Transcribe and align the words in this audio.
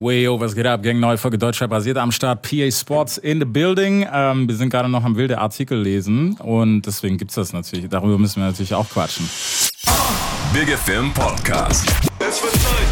Wayo, 0.00 0.38
was 0.38 0.54
geht 0.54 0.64
ab? 0.64 0.84
Gang, 0.84 1.00
neue 1.00 1.18
Folge 1.18 1.38
Deutschrap 1.38 1.70
basiert 1.70 1.96
am 1.96 2.12
Start. 2.12 2.42
PA 2.42 2.70
Sports 2.70 3.18
in 3.18 3.40
the 3.40 3.44
building. 3.44 4.06
Ähm, 4.12 4.46
wir 4.46 4.54
sind 4.54 4.70
gerade 4.70 4.88
noch 4.88 5.02
am 5.02 5.16
wilde 5.16 5.38
Artikel 5.38 5.76
lesen 5.82 6.36
und 6.36 6.82
deswegen 6.82 7.18
gibt's 7.18 7.34
das 7.34 7.52
natürlich. 7.52 7.88
Darüber 7.88 8.16
müssen 8.16 8.40
wir 8.40 8.46
natürlich 8.46 8.72
auch 8.74 8.88
quatschen. 8.88 9.28
Big 10.52 10.68
Film 10.78 11.12
Podcast. 11.14 11.88
Es 12.20 12.40
wird 12.40 12.52
Zeit. 12.52 12.86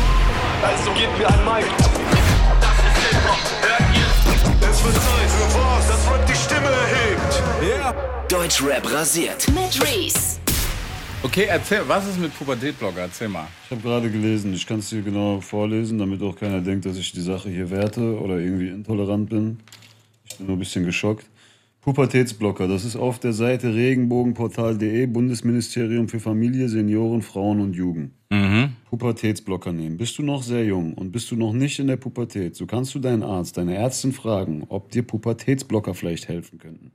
Also 0.64 0.90
gebt 0.95 1.16
mir 1.16 1.29
ein 1.29 1.45
Mic. 1.45 1.66
Das 2.61 2.74
ist 2.74 3.09
Hip-Hop. 3.09 3.38
Hört 3.62 3.96
ihr? 3.96 4.68
Es 4.68 4.84
wird 4.84 4.95
Zeit 4.96 5.30
für 5.30 5.59
was, 5.61 5.86
das 5.86 6.11
Rap 6.11 6.27
die 6.27 6.34
Stimme 6.34 6.66
erhebt. 6.66 8.32
Deutschrap 8.32 8.93
rasiert. 8.93 9.46
Mit 9.54 9.80
Reese. 9.80 10.41
Okay, 11.27 11.46
erzähl, 11.48 11.80
was 11.88 12.06
ist 12.06 12.20
mit 12.20 12.32
Pubertätblogger? 12.38 13.00
Erzähl 13.00 13.27
mal. 13.27 13.48
Ich 13.64 13.72
habe 13.72 13.80
gerade 13.80 14.09
gelesen, 14.09 14.54
ich 14.54 14.64
kann 14.64 14.79
es 14.79 14.90
dir 14.90 15.02
genau 15.02 15.41
vorlesen, 15.41 15.98
damit 15.98 16.22
auch 16.22 16.36
keiner 16.36 16.60
denkt, 16.60 16.86
dass 16.86 16.96
ich 16.96 17.10
die 17.10 17.20
Sache 17.20 17.50
hier 17.50 17.68
werte 17.68 18.20
oder 18.20 18.38
irgendwie 18.38 18.68
intolerant 18.68 19.28
bin. 19.28 19.59
Ich 20.24 20.37
bin 20.37 20.46
nur 20.46 20.54
ein 20.54 20.60
bisschen 20.60 20.84
geschockt. 20.84 21.27
Pubertätsblocker, 21.80 22.68
das 22.68 22.84
ist 22.84 22.95
auf 22.95 23.18
der 23.18 23.32
Seite 23.32 23.74
regenbogenportal.de, 23.74 25.06
Bundesministerium 25.06 26.09
für 26.09 26.20
Familie, 26.20 26.68
Senioren, 26.68 27.23
Frauen 27.23 27.60
und 27.60 27.74
Jugend. 27.74 28.12
Pubertätsblocker 28.88 29.73
nehmen. 29.73 29.96
Bist 29.96 30.18
du 30.18 30.23
noch 30.23 30.45
sehr 30.45 30.65
jung 30.65 30.95
und 30.95 31.10
bist 31.10 31.30
du 31.32 31.37
noch 31.37 31.52
nicht 31.52 31.80
in 31.80 31.88
der 31.88 31.96
Pubertät, 31.96 32.54
so 32.54 32.66
kannst 32.66 32.95
du 32.95 33.01
deinen 33.01 33.24
Arzt, 33.24 33.56
deine 33.56 33.74
Ärztin 33.74 34.12
fragen, 34.12 34.65
ob 34.68 34.90
dir 34.93 35.02
Pubertätsblocker 35.02 35.95
vielleicht 35.95 36.29
helfen 36.29 36.59
könnten. 36.59 36.93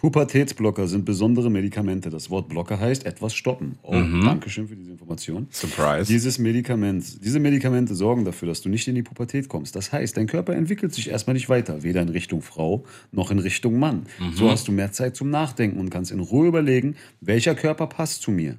Pubertätsblocker 0.00 0.86
sind 0.86 1.04
besondere 1.04 1.50
Medikamente. 1.50 2.08
Das 2.08 2.30
Wort 2.30 2.48
Blocker 2.48 2.80
heißt 2.80 3.04
etwas 3.04 3.34
stoppen. 3.34 3.78
Oh, 3.82 3.92
danke 3.92 4.48
schön 4.48 4.66
für 4.66 4.74
diese 4.74 4.92
Information. 4.92 5.46
Surprise. 5.50 6.10
Dieses 6.10 6.38
Medikament, 6.38 7.22
diese 7.22 7.38
Medikamente 7.38 7.94
sorgen 7.94 8.24
dafür, 8.24 8.48
dass 8.48 8.62
du 8.62 8.70
nicht 8.70 8.88
in 8.88 8.94
die 8.94 9.02
Pubertät 9.02 9.50
kommst. 9.50 9.76
Das 9.76 9.92
heißt, 9.92 10.16
dein 10.16 10.26
Körper 10.26 10.54
entwickelt 10.54 10.94
sich 10.94 11.10
erstmal 11.10 11.34
nicht 11.34 11.50
weiter, 11.50 11.82
weder 11.82 12.00
in 12.00 12.08
Richtung 12.08 12.40
Frau 12.40 12.84
noch 13.12 13.30
in 13.30 13.40
Richtung 13.40 13.78
Mann. 13.78 14.06
So 14.34 14.50
hast 14.50 14.68
du 14.68 14.72
mehr 14.72 14.90
Zeit 14.90 15.16
zum 15.16 15.28
Nachdenken 15.28 15.78
und 15.78 15.90
kannst 15.90 16.12
in 16.12 16.20
Ruhe 16.20 16.48
überlegen, 16.48 16.96
welcher 17.20 17.54
Körper 17.54 17.86
passt 17.86 18.22
zu 18.22 18.30
mir. 18.30 18.56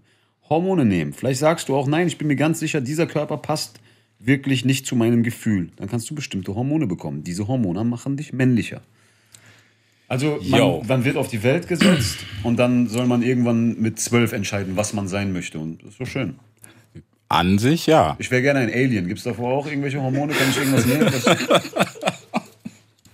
Hormone 0.48 0.86
nehmen. 0.86 1.12
Vielleicht 1.12 1.40
sagst 1.40 1.70
du 1.70 1.76
auch, 1.76 1.88
nein, 1.88 2.06
ich 2.06 2.20
bin 2.20 2.28
mir 2.28 2.36
ganz 2.36 2.60
sicher, 2.60 2.82
dieser 2.82 3.08
Körper 3.08 3.38
passt 3.38 3.80
wirklich 4.20 4.64
nicht 4.64 4.86
zu 4.86 4.96
meinem 4.96 5.24
Gefühl. 5.24 5.72
Dann 5.78 5.90
kannst 5.90 6.08
du 6.08 6.14
bestimmte 6.14 6.54
Hormone 6.54 6.86
bekommen. 6.86 7.24
Diese 7.24 7.48
Hormone 7.48 7.84
machen 7.84 8.16
dich 8.16 8.32
männlicher. 8.32 8.84
Also 10.12 10.42
man, 10.44 10.86
man 10.88 11.06
wird 11.06 11.16
auf 11.16 11.30
die 11.30 11.42
Welt 11.42 11.70
gesetzt 11.70 12.18
und 12.44 12.58
dann 12.58 12.90
soll 12.90 13.08
man 13.08 13.22
irgendwann 13.22 13.80
mit 13.80 13.98
zwölf 13.98 14.34
entscheiden, 14.34 14.76
was 14.76 14.92
man 14.92 15.08
sein 15.08 15.32
möchte. 15.32 15.58
Und 15.58 15.82
das 15.84 15.92
ist 15.92 16.00
so 16.00 16.06
schön. 16.06 16.36
An 17.30 17.58
sich, 17.60 17.88
ja. 17.88 18.18
Ich 18.20 18.30
wäre 18.30 18.42
gerne 18.42 18.60
ein 18.60 18.70
Alien. 18.70 19.08
Gibt 19.08 19.20
es 19.20 19.24
davor 19.24 19.54
auch 19.54 19.68
irgendwelche 19.68 20.02
Hormone? 20.02 20.34
Kann 20.34 20.50
ich 20.50 20.58
irgendwas 20.58 20.86
nehmen? 20.86 21.10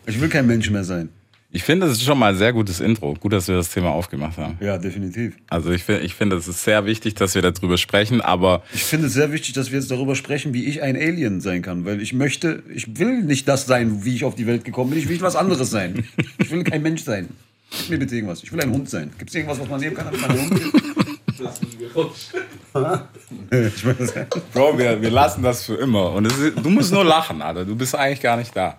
Ich 0.09 0.21
will 0.21 0.29
kein 0.29 0.47
Mensch 0.47 0.69
mehr 0.69 0.85
sein. 0.85 1.09
Ich 1.49 1.63
finde, 1.63 1.87
das 1.87 1.97
ist 1.97 2.03
schon 2.03 2.19
mal 2.19 2.33
ein 2.33 2.37
sehr 2.37 2.51
gutes 2.51 2.81
Intro. 2.81 3.13
Gut, 3.13 3.31
dass 3.31 3.47
wir 3.47 3.55
das 3.55 3.69
Thema 3.69 3.89
aufgemacht 3.91 4.37
haben. 4.37 4.57
Ja, 4.59 4.77
definitiv. 4.77 5.33
Also 5.49 5.71
ich 5.71 5.81
finde, 5.83 6.01
ich 6.01 6.13
finde, 6.13 6.35
es 6.35 6.47
ist 6.47 6.61
sehr 6.63 6.85
wichtig, 6.85 7.15
dass 7.15 7.35
wir 7.35 7.41
darüber 7.41 7.77
sprechen, 7.77 8.19
aber 8.19 8.63
Ich 8.73 8.83
finde 8.83 9.07
es 9.07 9.13
sehr 9.13 9.31
wichtig, 9.31 9.53
dass 9.53 9.71
wir 9.71 9.79
jetzt 9.79 9.89
darüber 9.89 10.15
sprechen, 10.15 10.53
wie 10.53 10.65
ich 10.65 10.81
ein 10.83 10.97
Alien 10.97 11.39
sein 11.39 11.61
kann. 11.61 11.85
Weil 11.85 12.01
ich 12.01 12.11
möchte, 12.13 12.63
ich 12.73 12.99
will 12.99 13.23
nicht 13.23 13.47
das 13.47 13.65
sein, 13.65 14.03
wie 14.03 14.13
ich 14.15 14.25
auf 14.25 14.35
die 14.35 14.45
Welt 14.45 14.65
gekommen 14.65 14.89
bin. 14.89 14.99
Ich 14.99 15.07
will 15.07 15.21
was 15.21 15.37
anderes 15.37 15.69
sein. 15.71 16.05
Ich 16.37 16.51
will 16.51 16.65
kein 16.65 16.81
Mensch 16.81 17.03
sein. 17.03 17.29
Gib 17.71 17.89
mir 17.91 17.99
bitte 17.99 18.15
irgendwas. 18.15 18.43
Ich 18.43 18.51
will 18.51 18.59
ein 18.61 18.71
Hund 18.71 18.89
sein. 18.89 19.11
Gibt 19.17 19.29
es 19.29 19.35
irgendwas, 19.35 19.59
was 19.59 19.69
man 19.69 19.79
nehmen 19.79 19.95
kann, 19.95 20.07
ein 20.07 20.41
Hund 20.41 20.59
ist? 20.59 20.73
meine, 22.73 23.95
das- 23.97 24.13
Bro, 24.53 24.77
wir, 24.77 25.01
wir 25.01 25.09
lassen 25.11 25.43
das 25.43 25.63
für 25.63 25.75
immer. 25.75 26.11
Und 26.11 26.25
ist, 26.25 26.37
du 26.61 26.69
musst 26.69 26.91
nur 26.91 27.05
lachen, 27.05 27.41
Alter. 27.41 27.63
Du 27.63 27.75
bist 27.75 27.95
eigentlich 27.95 28.21
gar 28.21 28.35
nicht 28.37 28.55
da. 28.55 28.77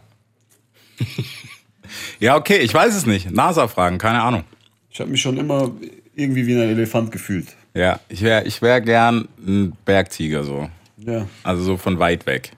Ja, 2.20 2.36
okay, 2.36 2.58
ich 2.58 2.72
weiß 2.74 2.94
es 2.94 3.06
nicht. 3.06 3.30
NASA 3.30 3.68
fragen, 3.68 3.98
keine 3.98 4.22
Ahnung. 4.22 4.44
ich 4.90 5.00
habe 5.00 5.10
mich 5.10 5.20
schon 5.20 5.36
immer 5.36 5.70
irgendwie 6.14 6.46
wie 6.46 6.54
ein 6.54 6.68
Elefant 6.68 7.12
gefühlt. 7.12 7.48
Ja, 7.74 8.00
ich 8.08 8.22
wäre 8.22 8.44
ich 8.44 8.60
wär 8.62 8.80
gern 8.80 9.28
ein 9.46 9.72
Bergtiger 9.84 10.42
so. 10.44 10.68
Ja. 10.98 11.26
Also 11.44 11.62
so 11.62 11.76
von 11.76 11.98
weit 11.98 12.26
weg. 12.26 12.50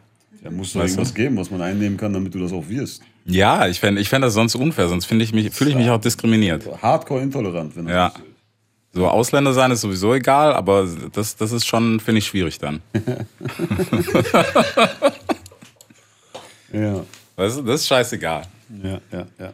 Da 0.42 0.50
muss 0.50 0.72
doch 0.72 0.80
Weißt 0.80 0.94
du? 0.94 0.98
irgendwas 1.00 1.14
geben, 1.14 1.36
was 1.36 1.50
man 1.50 1.60
einnehmen 1.60 1.98
kann, 1.98 2.12
damit 2.14 2.34
du 2.34 2.38
das 2.38 2.52
auch 2.52 2.66
wirst. 2.68 3.02
Ja, 3.26 3.66
ich 3.68 3.78
fände 3.80 4.00
ich 4.00 4.08
fänd 4.08 4.24
das 4.24 4.32
sonst 4.32 4.54
unfair, 4.54 4.88
sonst 4.88 5.04
finde 5.04 5.24
ich 5.24 5.32
mich, 5.34 5.50
fühle 5.50 5.70
ich 5.70 5.76
mich 5.76 5.90
auch 5.90 6.00
diskriminiert. 6.00 6.64
Hardcore 6.80 7.20
intolerant, 7.22 7.76
wenn 7.76 7.86
Ja. 7.88 8.08
das. 8.10 8.22
So 8.92 9.06
Ausländer 9.06 9.52
sein 9.52 9.70
ist 9.70 9.82
sowieso 9.82 10.14
egal, 10.14 10.52
aber 10.54 10.88
das, 11.12 11.36
das 11.36 11.52
ist 11.52 11.64
schon, 11.66 12.00
finde 12.00 12.18
ich, 12.18 12.26
schwierig 12.26 12.58
dann. 12.58 12.80
Ja. 16.72 17.04
Weißt 17.36 17.58
du, 17.58 17.62
das 17.62 17.80
ist 17.80 17.88
scheißegal. 17.88 18.42
Ja, 18.82 19.00
ja, 19.12 19.26
ja. 19.38 19.52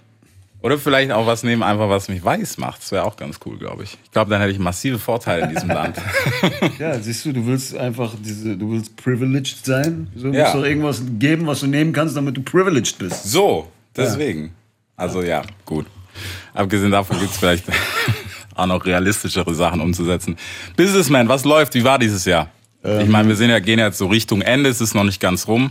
Oder 0.63 0.79
vielleicht 0.79 1.13
auch 1.13 1.27
was 1.27 1.43
nehmen, 1.43 1.63
einfach 1.63 1.89
was 1.89 2.09
mich 2.09 2.25
weiß 2.25 2.59
macht. 2.59 2.81
Das 2.83 2.91
wäre 2.91 3.05
auch 3.05 3.17
ganz 3.17 3.39
cool, 3.45 3.57
glaube 3.59 3.85
ich. 3.85 3.97
Ich 4.05 4.11
glaube, 4.11 4.31
dann 4.31 4.41
hätte 4.41 4.53
ich 4.53 4.59
massive 4.59 4.99
Vorteile 4.99 5.45
in 5.45 5.51
diesem 5.51 5.69
Land. 5.79 5.97
Ja, 6.79 6.99
siehst 6.99 7.25
du, 7.25 7.33
du 7.33 7.47
willst 7.47 7.77
einfach 7.77 8.15
diese, 8.21 8.57
du 8.57 8.73
willst 8.73 8.97
privileged 8.97 9.65
sein. 9.65 10.09
So, 10.17 10.29
Ja. 10.29 10.45
musst 10.45 10.55
doch 10.57 10.65
irgendwas 10.65 11.03
geben, 11.19 11.47
was 11.47 11.61
du 11.61 11.67
nehmen 11.67 11.93
kannst, 11.93 12.17
damit 12.17 12.37
du 12.37 12.43
privileged 12.43 12.99
bist. 12.99 13.25
So, 13.31 13.71
deswegen. 13.95 14.55
Also 14.97 15.23
ja, 15.23 15.43
gut. 15.67 15.87
Abgesehen 16.55 16.91
davon 16.91 17.19
gibt 17.21 17.31
es 17.33 17.37
vielleicht 17.37 17.65
auch 18.55 18.67
noch 18.67 18.85
realistischere 18.85 19.55
Sachen 19.55 19.81
umzusetzen. 19.81 20.37
Businessman, 20.77 21.29
was 21.29 21.45
läuft? 21.45 21.75
Wie 21.75 21.85
war 21.85 21.99
dieses 21.99 22.25
Jahr? 22.25 22.49
ich 22.83 23.09
meine, 23.09 23.29
wir 23.29 23.37
sind 23.37 23.51
ja, 23.51 23.59
gehen 23.59 23.79
jetzt 23.81 23.99
so 23.99 24.07
Richtung 24.07 24.41
Ende, 24.43 24.71
es 24.71 24.81
ist 24.81 24.95
noch 24.95 25.03
nicht 25.05 25.21
ganz 25.21 25.47
rum. 25.49 25.71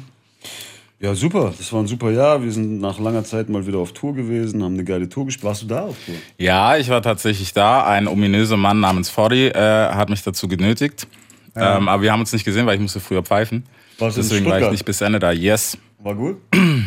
Ja, 0.99 1.13
super. 1.13 1.53
Das 1.57 1.71
war 1.73 1.81
ein 1.81 1.87
super 1.87 2.11
Jahr. 2.11 2.41
Wir 2.41 2.51
sind 2.51 2.79
nach 2.79 2.99
langer 2.99 3.23
Zeit 3.23 3.49
mal 3.49 3.67
wieder 3.67 3.79
auf 3.79 3.91
Tour 3.91 4.15
gewesen, 4.15 4.63
haben 4.63 4.75
eine 4.75 4.85
geile 4.85 5.09
Tour 5.09 5.25
gespielt. 5.25 5.43
Warst 5.43 5.63
du 5.63 5.67
da 5.67 5.81
auf 5.83 5.97
Tour? 6.05 6.15
Ja, 6.37 6.77
ich 6.77 6.89
war 6.89 7.01
tatsächlich 7.01 7.53
da. 7.53 7.85
Ein 7.85 8.07
ominöser 8.07 8.57
Mann 8.57 8.79
namens 8.79 9.09
Foddy 9.09 9.47
äh, 9.47 9.53
hat 9.53 10.09
mich 10.09 10.23
dazu 10.23 10.47
genötigt. 10.47 11.07
Ähm, 11.55 11.87
aber 11.87 12.01
wir 12.03 12.11
haben 12.11 12.19
uns 12.21 12.33
nicht 12.33 12.45
gesehen, 12.45 12.65
weil 12.65 12.75
ich 12.75 12.81
musste 12.81 12.99
früher 12.99 13.23
pfeifen. 13.23 13.63
Warst 13.97 14.17
du 14.17 14.21
Deswegen 14.21 14.45
war 14.45 14.61
ich 14.61 14.71
nicht 14.71 14.85
bis 14.85 15.01
Ende 15.01 15.19
da. 15.19 15.31
Yes, 15.31 15.77
War 15.99 16.15
gut? 16.15 16.37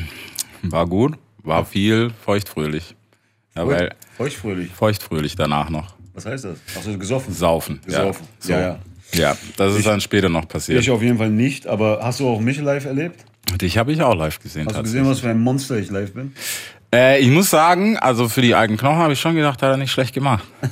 war 0.62 0.86
gut, 0.86 1.14
war 1.42 1.64
viel 1.64 2.10
feuchtfröhlich. 2.24 2.94
Ja, 3.56 3.66
weil 3.66 3.94
Feuchtfröhlich. 4.16 4.70
feuchtfröhlich 4.72 5.36
danach 5.36 5.70
noch. 5.70 5.94
Was 6.12 6.26
heißt 6.26 6.44
das? 6.44 6.58
Achso, 6.76 6.98
gesoffen. 6.98 7.32
Saufen. 7.32 7.80
Gesoffen. 7.84 8.26
Ja, 8.42 8.46
so. 8.46 8.52
Ja, 8.52 8.60
ja. 8.60 8.78
ja, 9.14 9.36
das 9.56 9.74
ist 9.74 9.86
dann 9.86 10.00
später 10.00 10.28
noch 10.28 10.46
passiert. 10.46 10.80
Ich 10.80 10.90
auf 10.90 11.02
jeden 11.02 11.16
Fall 11.16 11.30
nicht, 11.30 11.66
aber 11.66 12.00
hast 12.02 12.20
du 12.20 12.28
auch 12.28 12.40
mich 12.40 12.58
live 12.60 12.84
erlebt? 12.84 13.24
Dich 13.56 13.78
habe 13.78 13.92
ich 13.92 14.02
auch 14.02 14.14
live 14.14 14.38
gesehen. 14.40 14.66
Hast 14.66 14.76
du 14.76 14.82
gesehen, 14.82 15.06
was 15.06 15.20
für 15.20 15.30
ein 15.30 15.40
Monster 15.40 15.76
ich 15.76 15.90
live 15.90 16.12
bin? 16.12 16.32
Äh, 16.94 17.20
ich 17.20 17.28
muss 17.28 17.50
sagen, 17.50 17.96
also 17.98 18.28
für 18.28 18.42
die 18.42 18.54
alten 18.54 18.76
Knochen 18.76 18.98
habe 18.98 19.12
ich 19.12 19.20
schon 19.20 19.34
gedacht, 19.34 19.62
hat 19.62 19.70
er 19.70 19.76
nicht 19.76 19.90
schlecht 19.90 20.14
gemacht. 20.14 20.44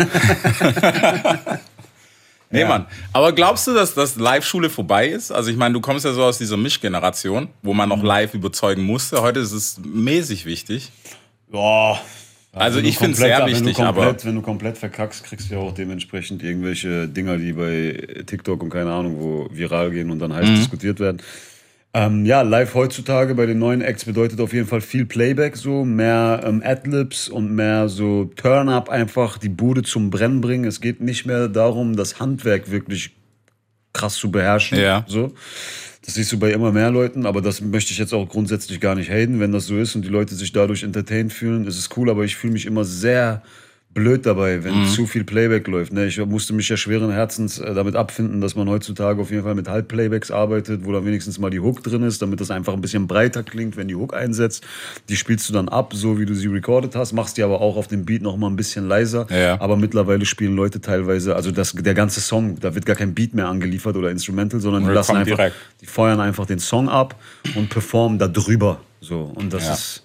nee, 2.50 2.64
Mann. 2.64 2.86
Aber 3.12 3.32
glaubst 3.32 3.66
du, 3.66 3.74
dass 3.74 3.94
das 3.94 4.16
Live-Schule 4.16 4.70
vorbei 4.70 5.08
ist? 5.08 5.32
Also 5.32 5.50
ich 5.50 5.56
meine, 5.56 5.74
du 5.74 5.80
kommst 5.80 6.04
ja 6.04 6.12
so 6.12 6.22
aus 6.24 6.38
dieser 6.38 6.56
Mischgeneration, 6.56 7.48
wo 7.62 7.74
man 7.74 7.88
Mhm. 7.88 7.96
noch 7.96 8.02
live 8.04 8.34
überzeugen 8.34 8.82
musste. 8.82 9.20
Heute 9.20 9.40
ist 9.40 9.52
es 9.52 9.80
mäßig 9.84 10.46
wichtig. 10.46 10.90
Boah. 11.48 12.00
Also 12.52 12.78
Wenn 12.78 12.84
du 12.84 12.88
ich 12.88 12.96
finde 12.96 13.12
es 13.12 13.18
sehr 13.18 13.38
wenn 13.40 13.46
du 13.46 13.52
wichtig, 13.52 13.78
aber 13.80 14.04
komplett, 14.04 14.24
Wenn 14.24 14.34
du 14.36 14.40
komplett 14.42 14.78
verkackst, 14.78 15.24
kriegst 15.24 15.50
du 15.50 15.56
ja 15.56 15.60
auch 15.60 15.74
dementsprechend 15.74 16.42
irgendwelche 16.42 17.06
Dinger, 17.06 17.36
die 17.36 17.52
bei 17.52 18.22
TikTok 18.24 18.62
und 18.62 18.70
keine 18.70 18.90
Ahnung 18.92 19.20
wo 19.20 19.48
viral 19.52 19.90
gehen 19.90 20.10
und 20.10 20.20
dann 20.20 20.32
heiß 20.32 20.48
Mhm. 20.48 20.54
diskutiert 20.54 20.98
werden. 20.98 21.18
Ähm, 21.96 22.26
ja, 22.26 22.42
live 22.42 22.74
heutzutage 22.74 23.34
bei 23.34 23.46
den 23.46 23.58
neuen 23.58 23.80
Acts 23.80 24.04
bedeutet 24.04 24.38
auf 24.40 24.52
jeden 24.52 24.66
Fall 24.66 24.82
viel 24.82 25.06
Playback, 25.06 25.56
so 25.56 25.82
mehr 25.82 26.42
ähm, 26.44 26.62
Adlibs 26.62 27.26
und 27.26 27.54
mehr 27.54 27.88
so 27.88 28.26
Turn-up, 28.36 28.90
einfach 28.90 29.38
die 29.38 29.48
Bude 29.48 29.82
zum 29.82 30.10
Brennen 30.10 30.42
bringen. 30.42 30.66
Es 30.66 30.82
geht 30.82 31.00
nicht 31.00 31.24
mehr 31.24 31.48
darum, 31.48 31.96
das 31.96 32.20
Handwerk 32.20 32.70
wirklich 32.70 33.16
krass 33.94 34.16
zu 34.16 34.30
beherrschen. 34.30 34.78
Ja. 34.78 35.06
So. 35.08 35.32
Das 36.04 36.16
siehst 36.16 36.30
du 36.32 36.38
bei 36.38 36.52
immer 36.52 36.70
mehr 36.70 36.90
Leuten, 36.90 37.24
aber 37.24 37.40
das 37.40 37.62
möchte 37.62 37.92
ich 37.92 37.98
jetzt 37.98 38.12
auch 38.12 38.28
grundsätzlich 38.28 38.78
gar 38.78 38.94
nicht 38.94 39.10
haten. 39.10 39.40
Wenn 39.40 39.52
das 39.52 39.64
so 39.64 39.78
ist 39.78 39.96
und 39.96 40.02
die 40.02 40.10
Leute 40.10 40.34
sich 40.34 40.52
dadurch 40.52 40.82
entertained 40.82 41.32
fühlen, 41.32 41.66
ist 41.66 41.78
es 41.78 41.88
cool, 41.96 42.10
aber 42.10 42.24
ich 42.24 42.36
fühle 42.36 42.52
mich 42.52 42.66
immer 42.66 42.84
sehr 42.84 43.42
blöd 43.96 44.26
dabei, 44.26 44.62
wenn 44.62 44.84
zu 44.86 45.06
viel 45.06 45.24
Playback 45.24 45.66
läuft. 45.66 45.90
Ne? 45.90 46.06
Ich 46.06 46.18
musste 46.24 46.52
mich 46.52 46.68
ja 46.68 46.76
schweren 46.76 47.10
Herzens 47.10 47.58
äh, 47.58 47.74
damit 47.74 47.96
abfinden, 47.96 48.42
dass 48.42 48.54
man 48.54 48.68
heutzutage 48.68 49.20
auf 49.20 49.30
jeden 49.30 49.42
Fall 49.42 49.54
mit 49.54 49.68
Halbplaybacks 49.68 50.30
arbeitet, 50.30 50.84
wo 50.84 50.92
dann 50.92 51.06
wenigstens 51.06 51.38
mal 51.38 51.48
die 51.50 51.60
Hook 51.60 51.82
drin 51.82 52.02
ist, 52.02 52.20
damit 52.20 52.40
das 52.40 52.50
einfach 52.50 52.74
ein 52.74 52.82
bisschen 52.82 53.06
breiter 53.06 53.42
klingt, 53.42 53.76
wenn 53.78 53.88
die 53.88 53.94
Hook 53.96 54.14
einsetzt. 54.14 54.64
Die 55.08 55.16
spielst 55.16 55.48
du 55.48 55.54
dann 55.54 55.70
ab, 55.70 55.94
so 55.94 56.20
wie 56.20 56.26
du 56.26 56.34
sie 56.34 56.46
recorded 56.48 56.94
hast, 56.94 57.14
machst 57.14 57.38
die 57.38 57.42
aber 57.42 57.60
auch 57.62 57.76
auf 57.76 57.88
dem 57.88 58.04
Beat 58.04 58.20
noch 58.20 58.36
mal 58.36 58.48
ein 58.48 58.56
bisschen 58.56 58.86
leiser. 58.86 59.26
Ja. 59.30 59.58
Aber 59.60 59.76
mittlerweile 59.76 60.26
spielen 60.26 60.54
Leute 60.54 60.80
teilweise, 60.82 61.34
also 61.34 61.50
das, 61.50 61.72
der 61.72 61.94
ganze 61.94 62.20
Song, 62.20 62.60
da 62.60 62.74
wird 62.74 62.84
gar 62.84 62.96
kein 62.96 63.14
Beat 63.14 63.32
mehr 63.34 63.48
angeliefert 63.48 63.96
oder 63.96 64.10
Instrumental, 64.10 64.60
sondern 64.60 64.84
die 64.84 64.90
lassen 64.92 65.16
einfach, 65.16 65.36
direkt. 65.36 65.56
die 65.80 65.86
feuern 65.86 66.20
einfach 66.20 66.44
den 66.44 66.58
Song 66.58 66.90
ab 66.90 67.16
und 67.54 67.70
performen 67.70 68.18
da 68.18 68.28
drüber. 68.28 68.78
So. 69.00 69.32
Und 69.34 69.52
das 69.54 69.64
Ja. 69.66 69.72
ist 69.72 70.02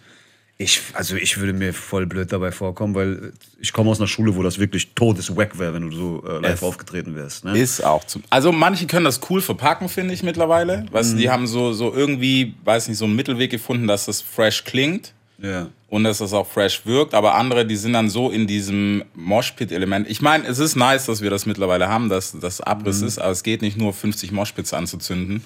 Ich, 0.62 0.80
also 0.94 1.16
ich 1.16 1.40
würde 1.40 1.54
mir 1.54 1.74
voll 1.74 2.06
blöd 2.06 2.31
dabei 2.31 2.52
vorkommen, 2.52 2.94
weil 2.94 3.34
ich 3.60 3.74
komme 3.74 3.90
aus 3.90 4.00
einer 4.00 4.08
Schule, 4.08 4.36
wo 4.36 4.44
das 4.44 4.60
wirklich 4.60 4.94
todeswack 4.94 5.58
wäre, 5.58 5.74
wenn 5.74 5.90
du 5.90 5.96
so 5.96 6.24
äh, 6.28 6.40
live 6.40 6.54
Es 6.54 6.63
aufgetreten 6.63 7.16
wärst. 7.16 7.46
Ne? 7.46 7.58
Ist 7.58 7.84
auch 7.84 8.04
zum. 8.04 8.24
Also 8.30 8.52
manche 8.52 8.86
können 8.86 9.06
das 9.06 9.19
cool 9.31 9.42
verpacken, 9.42 9.90
finde 9.90 10.13
ich 10.13 10.22
mittlerweile. 10.22 10.86
Weißt 10.92 11.13
du, 11.13 11.18
die 11.18 11.31
haben 11.31 11.48
so, 11.48 11.74
so 11.74 11.92
irgendwie, 11.92 12.54
weiß 12.63 12.90
nicht, 12.90 13.00
so 13.00 13.06
einen 13.06 13.16
Mittelweg 13.16 13.50
gefunden, 13.50 13.88
dass 13.88 14.06
das 14.06 14.22
fresh 14.22 14.63
klingt 14.63 15.13
ja. 15.40 15.68
und 15.90 16.04
dass 16.04 16.19
das 16.19 16.31
auch 16.31 16.46
fresh 16.46 16.86
wirkt. 16.86 17.16
Aber 17.16 17.34
andere, 17.34 17.66
die 17.66 17.75
sind 17.75 17.94
dann 17.94 18.12
so 18.12 18.30
in 18.30 18.46
diesem 18.46 19.04
Moshpit-Element. 19.16 20.08
Ich 20.12 20.22
meine, 20.22 20.46
es 20.46 20.60
ist 20.60 20.75
nice, 20.75 21.08
dass 21.08 21.24
wir 21.24 21.31
das 21.31 21.48
mittlerweile 21.48 21.88
haben, 21.88 22.08
dass 22.08 22.38
das 22.40 22.62
Abriss 22.62 23.02
ist, 23.02 23.18
aber 23.18 23.31
es 23.31 23.42
geht 23.42 23.63
nicht 23.63 23.78
nur 23.78 23.94
50 23.94 24.31
Moshpits 24.31 24.75
anzuzünden. 24.75 25.42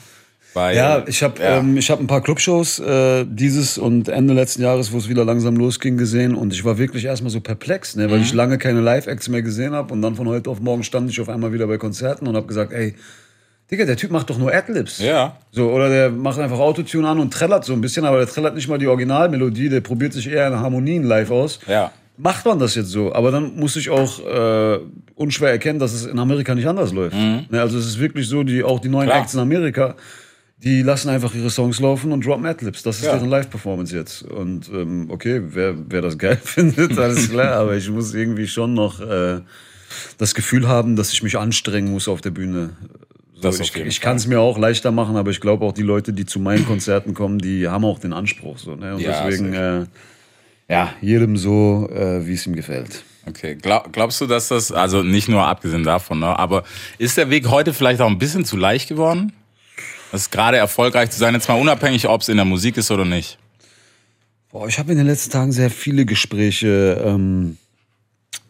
Weil, 0.55 0.75
Ja, 0.75 1.03
ich 1.05 1.21
habe 1.21 1.39
Ja. 1.41 1.57
ähm, 1.59 1.77
ich 1.77 1.91
hab 1.91 1.99
ein 1.99 2.07
paar 2.07 2.21
Clubshows 2.21 2.79
äh, 2.79 3.25
dieses 3.29 3.77
und 3.77 4.07
Ende 4.09 4.33
letzten 4.33 4.61
Jahres, 4.63 4.91
wo 4.93 4.97
es 4.97 5.07
wieder 5.09 5.23
langsam 5.25 5.55
losging, 5.57 5.97
gesehen 5.97 6.33
und 6.33 6.53
ich 6.53 6.63
war 6.65 6.77
wirklich 6.77 7.05
erstmal 7.05 7.29
so 7.29 7.41
perplex, 7.41 7.95
ne, 7.97 8.09
weil 8.09 8.21
ich 8.21 8.33
lange 8.33 8.57
keine 8.57 8.79
Live-Acts 8.81 9.27
mehr 9.29 9.41
gesehen 9.41 9.73
habe 9.73 9.93
und 9.93 10.01
dann 10.01 10.15
von 10.15 10.27
heute 10.27 10.49
auf 10.49 10.59
morgen 10.61 10.83
stand 10.83 11.09
ich 11.11 11.19
auf 11.21 11.29
einmal 11.29 11.51
wieder 11.53 11.67
bei 11.67 11.77
Konzerten 11.77 12.25
und 12.25 12.35
habe 12.35 12.47
gesagt, 12.47 12.71
ey, 12.71 12.95
Digga, 13.69 13.85
der 13.85 13.97
Typ 13.97 14.11
macht 14.11 14.29
doch 14.29 14.37
nur 14.37 14.53
Adlibs. 14.53 14.99
Ja. 14.99 15.37
So, 15.51 15.71
oder 15.71 15.89
der 15.89 16.09
macht 16.11 16.39
einfach 16.39 16.59
Autotune 16.59 17.07
an 17.09 17.19
und 17.19 17.33
trällert 17.33 17.65
so 17.65 17.73
ein 17.73 17.81
bisschen, 17.81 18.05
aber 18.05 18.17
der 18.19 18.27
trällert 18.27 18.55
nicht 18.55 18.67
mal 18.67 18.77
die 18.77 18.87
Originalmelodie, 18.87 19.69
der 19.69 19.81
probiert 19.81 20.13
sich 20.13 20.29
eher 20.29 20.47
in 20.47 20.53
Harmonien 20.59 21.03
live 21.03 21.31
aus. 21.31 21.59
Ja. 21.67 21.91
Macht 22.17 22.45
man 22.45 22.59
das 22.59 22.75
jetzt 22.75 22.89
so? 22.91 23.11
Aber 23.13 23.31
dann 23.31 23.55
muss 23.57 23.75
ich 23.75 23.89
auch 23.89 24.19
äh, 24.25 24.79
unschwer 25.15 25.49
erkennen, 25.49 25.79
dass 25.79 25.93
es 25.93 26.05
in 26.05 26.17
Amerika 26.17 26.55
nicht 26.55 26.67
anders 26.67 26.93
läuft. 26.93 27.15
Ne, 27.17 27.47
also 27.59 27.77
es 27.77 27.87
ist 27.87 27.99
wirklich 27.99 28.29
so, 28.29 28.43
die, 28.43 28.63
auch 28.63 28.79
die 28.79 28.87
neuen 28.87 29.07
Mhm. 29.07 29.09
Klar. 29.11 29.21
Acts 29.23 29.33
in 29.33 29.39
Amerika, 29.41 29.95
die 30.57 30.81
lassen 30.81 31.09
einfach 31.09 31.35
ihre 31.35 31.49
Songs 31.49 31.79
laufen 31.79 32.11
und 32.11 32.25
droppen 32.25 32.45
Adlibs. 32.45 32.81
Das 32.83 32.97
ist 32.97 33.05
Ja. 33.05 33.13
deren 33.13 33.29
Live-Performance 33.29 33.95
jetzt. 33.95 34.23
Und 34.23 34.69
ähm, 34.69 35.07
okay, 35.09 35.41
wer, 35.43 35.75
wer 35.89 36.01
das 36.01 36.17
geil 36.17 36.37
findet, 36.43 36.97
alles 36.97 37.29
klar. 37.29 37.53
aber 37.57 37.75
ich 37.75 37.89
muss 37.89 38.13
irgendwie 38.13 38.47
schon 38.47 38.73
noch 38.73 38.99
äh, 39.01 39.41
das 40.17 40.33
Gefühl 40.33 40.67
haben, 40.67 40.95
dass 40.95 41.11
ich 41.13 41.21
mich 41.23 41.37
anstrengen 41.37 41.91
muss 41.91 42.07
auf 42.07 42.21
der 42.21 42.31
Bühne. 42.31 42.71
So, 43.41 43.49
ich 43.49 43.75
ich 43.75 44.01
kann 44.01 44.15
es 44.15 44.27
mir 44.27 44.39
auch 44.39 44.57
leichter 44.57 44.91
machen, 44.91 45.17
aber 45.17 45.29
ich 45.29 45.41
glaube 45.41 45.65
auch 45.65 45.73
die 45.73 45.81
Leute, 45.83 46.13
die 46.13 46.25
zu 46.25 46.39
meinen 46.39 46.65
Konzerten 46.65 47.13
kommen, 47.13 47.37
die 47.37 47.67
haben 47.67 47.83
auch 47.83 47.99
den 47.99 48.13
Anspruch. 48.13 48.57
So, 48.57 48.75
ne? 48.75 48.95
Und 48.95 49.01
Ja, 49.01 49.27
deswegen, 49.27 49.53
äh, 49.53 49.85
ja, 50.69 50.93
jedem 51.01 51.35
so, 51.37 51.87
äh, 51.93 52.25
wie 52.25 52.33
es 52.33 52.47
ihm 52.47 52.55
gefällt. 52.55 53.03
Okay, 53.27 53.55
Glaub, 53.55 53.91
glaubst 53.91 54.21
du, 54.21 54.25
dass 54.25 54.47
das, 54.47 54.71
also 54.71 55.03
nicht 55.03 55.27
nur 55.27 55.45
abgesehen 55.45 55.83
davon, 55.83 56.19
ne, 56.19 56.39
aber 56.39 56.63
ist 56.97 57.17
der 57.17 57.29
Weg 57.29 57.49
heute 57.49 57.73
vielleicht 57.73 57.99
auch 57.99 58.09
ein 58.09 58.17
bisschen 58.19 58.45
zu 58.45 58.55
leicht 58.55 58.87
geworden? 58.87 59.33
Das 60.15 60.21
ist 60.21 60.31
gerade 60.31 60.55
erfolgreich 60.55 61.09
zu 61.11 61.19
sein, 61.19 61.33
jetzt 61.33 61.49
mal 61.49 61.59
unabhängig, 61.59 62.07
ob 62.07 62.21
es 62.21 62.29
in 62.29 62.37
der 62.37 62.45
Musik 62.45 62.77
ist 62.77 62.89
oder 62.89 63.03
nicht. 63.03 63.37
Boah, 64.49 64.65
ich 64.65 64.79
habe 64.79 64.93
in 64.93 64.97
den 64.97 65.07
letzten 65.07 65.29
Tagen 65.29 65.51
sehr 65.51 65.69
viele 65.69 66.05
Gespräche 66.05 67.03
ähm, 67.05 67.57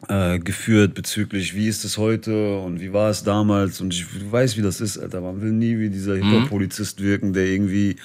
äh, 0.07 0.37
geführt 0.37 0.93
bezüglich, 0.93 1.55
wie 1.55 1.67
ist 1.67 1.83
es 1.83 1.97
heute 1.97 2.59
und 2.59 2.81
wie 2.81 2.93
war 2.93 3.09
es 3.09 3.23
damals. 3.23 3.81
Und 3.81 3.95
ich 3.95 4.05
du 4.05 4.31
weißt, 4.31 4.57
wie 4.57 4.61
das 4.61 4.79
ist, 4.79 4.99
Alter. 4.99 5.21
Man 5.21 5.41
will 5.41 5.53
nie 5.53 5.79
wie 5.79 5.89
dieser 5.89 6.13
Hip-Hop-Polizist 6.13 7.01
wirken, 7.01 7.33
der 7.33 7.47
irgendwie 7.47 7.95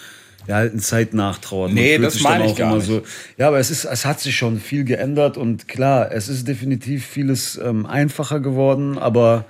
der 0.49 0.57
alten 0.57 0.79
Zeit 0.79 1.13
nachtrauert. 1.13 1.75
Nee, 1.75 1.99
das 1.99 2.23
meine 2.23 2.47
ich 2.47 2.57
gar 2.57 2.75
nicht. 2.75 2.87
So, 2.87 3.03
ja, 3.37 3.49
aber 3.49 3.59
es, 3.59 3.71
ist, 3.71 3.85
es 3.85 4.07
hat 4.07 4.21
sich 4.21 4.37
schon 4.37 4.59
viel 4.59 4.85
geändert 4.85 5.37
und 5.37 5.69
klar, 5.69 6.11
es 6.13 6.31
ist 6.31 6.49
definitiv 6.49 7.05
vieles 7.05 7.61
ähm, 7.63 7.85
einfacher 7.85 8.41
geworden, 8.41 8.97
aber 8.97 9.45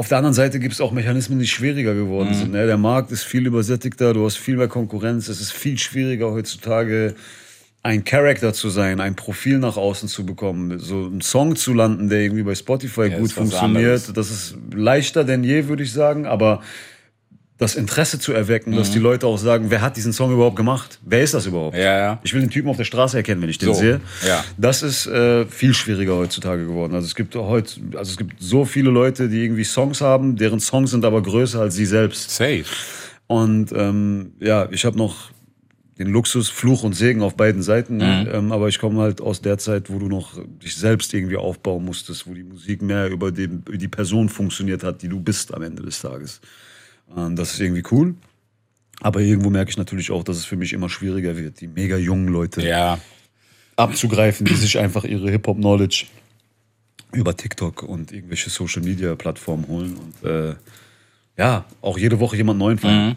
auf 0.00 0.08
der 0.08 0.16
anderen 0.16 0.32
Seite 0.32 0.60
gibt 0.60 0.72
es 0.72 0.80
auch 0.80 0.92
Mechanismen, 0.92 1.38
die 1.38 1.46
schwieriger 1.46 1.92
geworden 1.94 2.30
Mhm. 2.30 2.34
sind. 2.34 2.52
Ne? 2.52 2.66
Der 2.66 2.78
Markt 2.78 3.12
ist 3.12 3.22
viel 3.22 3.46
übersättigter, 3.46 4.14
du 4.14 4.24
hast 4.24 4.38
viel 4.38 4.56
mehr 4.56 4.66
Konkurrenz. 4.66 5.28
Es 5.28 5.42
ist 5.42 5.52
viel 5.52 5.76
schwieriger 5.78 6.30
heutzutage, 6.30 7.14
ein 7.82 8.02
Charakter 8.04 8.54
zu 8.54 8.70
sein, 8.70 8.98
ein 8.98 9.14
Profil 9.14 9.58
nach 9.58 9.76
außen 9.76 10.08
zu 10.08 10.24
bekommen, 10.24 10.78
so 10.78 11.04
einen 11.04 11.20
Song 11.20 11.54
zu 11.54 11.74
landen, 11.74 12.08
der 12.08 12.20
irgendwie 12.22 12.44
bei 12.44 12.54
Spotify 12.54 13.08
Ja, 13.08 13.18
gut 13.18 13.30
funktioniert. 13.32 14.16
Das 14.16 14.30
ist 14.30 14.56
leichter 14.74 15.22
denn 15.24 15.44
je, 15.44 15.68
würde 15.68 15.82
ich 15.82 15.92
sagen, 15.92 16.24
aber 16.24 16.62
das 17.60 17.76
Interesse 17.76 18.18
zu 18.18 18.32
erwecken, 18.32 18.72
Mhm. 18.72 18.76
dass 18.76 18.90
die 18.90 18.98
Leute 18.98 19.26
auch 19.26 19.36
sagen, 19.38 19.66
wer 19.68 19.80
hat 19.82 19.96
diesen 19.96 20.12
Song 20.12 20.32
überhaupt 20.32 20.56
gemacht? 20.56 20.98
Wer 21.04 21.22
ist 21.22 21.34
das 21.34 21.46
überhaupt? 21.46 21.76
Ja, 21.76 21.96
ja. 21.98 22.20
Ich 22.24 22.34
will 22.34 22.40
den 22.40 22.50
Typen 22.50 22.68
auf 22.70 22.76
der 22.78 22.84
Straße 22.84 23.16
erkennen, 23.18 23.40
wenn 23.42 23.50
ich 23.50 23.58
den 23.58 23.68
So, 23.68 23.74
sehe. 23.74 24.00
ja. 24.26 24.42
Das 24.56 24.82
ist 24.82 25.06
äh, 25.06 25.46
viel 25.46 25.74
schwieriger 25.74 26.16
heutzutage 26.16 26.64
geworden. 26.66 26.94
Also 26.94 27.06
es 27.06 27.14
gibt 27.14 27.36
heute, 27.36 27.80
also 27.96 28.10
es 28.10 28.16
gibt 28.16 28.42
so 28.42 28.64
viele 28.64 28.90
Leute, 28.90 29.28
die 29.28 29.44
irgendwie 29.44 29.64
Songs 29.64 30.00
haben, 30.00 30.36
deren 30.36 30.58
Songs 30.58 30.90
sind 30.90 31.04
aber 31.04 31.22
größer 31.22 31.60
als 31.60 31.74
sie 31.76 31.86
selbst. 31.86 32.30
Safe. 32.30 32.64
Und 33.26 33.72
ähm, 33.76 34.32
ja, 34.40 34.68
ich 34.72 34.84
habe 34.84 34.96
noch 34.98 35.30
den 35.98 36.08
Luxus, 36.08 36.48
Fluch 36.48 36.82
und 36.82 36.94
Segen 36.94 37.20
auf 37.20 37.36
beiden 37.36 37.62
Seiten. 37.62 37.96
Mhm. 37.98 38.28
Ähm, 38.32 38.52
aber 38.52 38.68
ich 38.68 38.78
komme 38.78 39.02
halt 39.02 39.20
aus 39.20 39.42
der 39.42 39.58
Zeit, 39.58 39.90
wo 39.90 39.98
du 39.98 40.08
noch 40.08 40.30
dich 40.64 40.74
selbst 40.74 41.12
irgendwie 41.12 41.36
aufbauen 41.36 41.84
musstest, 41.84 42.26
wo 42.26 42.32
die 42.32 42.42
Musik 42.42 42.80
mehr 42.80 43.08
über, 43.10 43.30
den, 43.30 43.62
über 43.68 43.76
die 43.76 43.88
Person 43.88 44.30
funktioniert 44.30 44.82
hat, 44.82 45.02
die 45.02 45.08
du 45.08 45.20
bist 45.20 45.52
am 45.52 45.60
Ende 45.62 45.82
des 45.82 46.00
Tages. 46.00 46.40
Ähm, 47.16 47.36
das 47.36 47.52
ist 47.54 47.60
irgendwie 47.60 47.82
cool. 47.90 48.14
Aber 49.00 49.20
irgendwo 49.20 49.48
merke 49.50 49.70
ich 49.70 49.76
natürlich 49.78 50.10
auch, 50.10 50.22
dass 50.24 50.36
es 50.36 50.44
für 50.44 50.56
mich 50.56 50.72
immer 50.72 50.88
schwieriger 50.90 51.36
wird, 51.36 51.60
die 51.60 51.66
mega 51.68 51.96
jungen 51.96 52.28
Leute 52.28 52.66
Ja. 52.66 52.98
abzugreifen, 53.76 54.44
die 54.46 54.54
sich 54.54 54.78
einfach 54.78 55.04
ihre 55.04 55.30
Hip-Hop-Knowledge 55.30 56.04
über 57.12 57.36
TikTok 57.36 57.82
und 57.82 58.12
irgendwelche 58.12 58.50
Social-Media-Plattformen 58.50 59.66
holen 59.68 59.96
und 59.96 60.28
äh, 60.28 60.54
ja, 61.38 61.64
auch 61.80 61.96
jede 61.98 62.20
Woche 62.20 62.36
jemand 62.36 62.58
neuen. 62.58 62.78
So. 62.78 62.88
Mhm. 62.88 63.16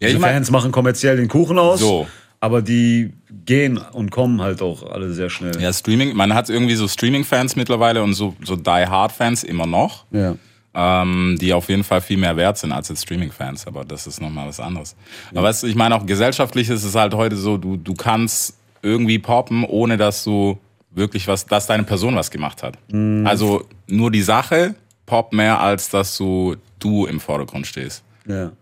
Ja, 0.00 0.08
Diese 0.08 0.12
ich 0.14 0.18
mein- 0.18 0.34
Fans 0.34 0.50
machen 0.50 0.72
kommerziell 0.72 1.16
den 1.16 1.28
Kuchen 1.28 1.58
aus, 1.58 1.80
So. 1.80 2.08
aber 2.40 2.62
die 2.62 3.12
gehen 3.44 3.76
und 3.78 4.10
kommen 4.10 4.40
halt 4.40 4.62
auch 4.62 4.82
alle 4.90 5.12
sehr 5.12 5.28
schnell. 5.30 5.60
Ja, 5.60 5.72
Streaming, 5.72 6.16
man 6.16 6.32
hat 6.34 6.48
irgendwie 6.48 6.74
so 6.74 6.88
Streaming-Fans 6.88 7.54
mittlerweile 7.56 8.02
und 8.02 8.14
so, 8.14 8.34
so 8.42 8.56
Die-Hard-Fans 8.56 9.44
immer 9.44 9.66
noch. 9.66 10.06
Ja. 10.10 10.36
Ähm, 10.74 11.36
die 11.40 11.52
auf 11.52 11.68
jeden 11.68 11.84
Fall 11.84 12.00
viel 12.00 12.16
mehr 12.16 12.36
wert 12.36 12.58
sind 12.58 12.72
als 12.72 12.88
jetzt 12.88 13.02
Streaming-Fans, 13.02 13.66
aber 13.66 13.84
das 13.84 14.06
ist 14.06 14.20
nochmal 14.20 14.48
was 14.48 14.60
anderes. 14.60 14.96
Aber 15.32 15.44
weißt 15.44 15.62
du, 15.62 15.66
ich 15.66 15.74
meine 15.74 15.94
auch 15.94 16.06
gesellschaftlich 16.06 16.68
ist 16.70 16.84
es 16.84 16.94
halt 16.94 17.14
heute 17.14 17.36
so, 17.36 17.56
du, 17.56 17.76
du 17.76 17.94
kannst 17.94 18.56
irgendwie 18.82 19.18
poppen, 19.18 19.64
ohne 19.64 19.96
dass 19.96 20.24
du 20.24 20.58
wirklich 20.90 21.28
was, 21.28 21.46
dass 21.46 21.66
deine 21.66 21.84
Person 21.84 22.16
was 22.16 22.30
gemacht 22.30 22.62
hat. 22.62 22.78
Also 23.26 23.66
nur 23.86 24.10
die 24.10 24.22
Sache 24.22 24.74
poppt 25.06 25.32
mehr, 25.32 25.60
als 25.60 25.88
dass 25.88 26.16
du 26.16 26.56
du 26.78 27.06
im 27.06 27.20
Vordergrund 27.20 27.66
stehst. 27.66 28.02
Ja. 28.26 28.52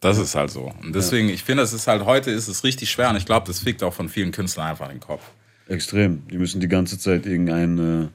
Das 0.00 0.18
ist 0.18 0.34
halt 0.34 0.50
so. 0.50 0.72
Und 0.82 0.94
deswegen, 0.94 1.28
ich 1.28 1.42
finde, 1.42 1.62
es 1.62 1.72
ist 1.72 1.86
halt, 1.86 2.04
heute 2.04 2.30
ist 2.30 2.48
es 2.48 2.64
richtig 2.64 2.90
schwer 2.90 3.10
und 3.10 3.16
ich 3.16 3.26
glaube, 3.26 3.46
das 3.46 3.60
fickt 3.60 3.82
auch 3.82 3.94
von 3.94 4.08
vielen 4.08 4.30
Künstlern 4.30 4.68
einfach 4.68 4.88
den 4.88 5.00
Kopf. 5.00 5.22
Extrem. 5.68 6.22
Die 6.28 6.38
müssen 6.38 6.60
die 6.60 6.68
ganze 6.68 6.98
Zeit 6.98 7.26
irgendeinen 7.26 8.04
äh, 8.04 8.08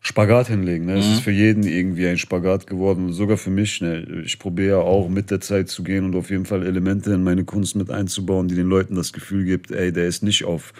Spagat 0.00 0.48
hinlegen. 0.48 0.86
Ne? 0.86 0.94
Es 0.98 1.06
Mhm. 1.06 1.12
ist 1.14 1.20
für 1.20 1.30
jeden 1.32 1.64
irgendwie 1.64 2.06
ein 2.06 2.18
Spagat 2.18 2.66
geworden, 2.66 3.12
sogar 3.12 3.36
für 3.36 3.50
mich. 3.50 3.80
Ne? 3.80 4.22
Ich 4.24 4.38
probiere 4.38 4.68
ja 4.68 4.78
auch 4.78 5.08
mit 5.08 5.30
der 5.30 5.40
Zeit 5.40 5.68
zu 5.68 5.82
gehen 5.82 6.04
und 6.04 6.14
auf 6.14 6.30
jeden 6.30 6.46
Fall 6.46 6.64
Elemente 6.64 7.12
in 7.12 7.22
meine 7.24 7.44
Kunst 7.44 7.74
mit 7.76 7.90
einzubauen, 7.90 8.48
die 8.48 8.54
den 8.54 8.68
Leuten 8.68 8.94
das 8.94 9.12
Gefühl 9.12 9.44
gibt, 9.44 9.70
ey, 9.70 9.92
der 9.92 10.06
ist 10.06 10.22
nicht 10.22 10.44
auf 10.44 10.72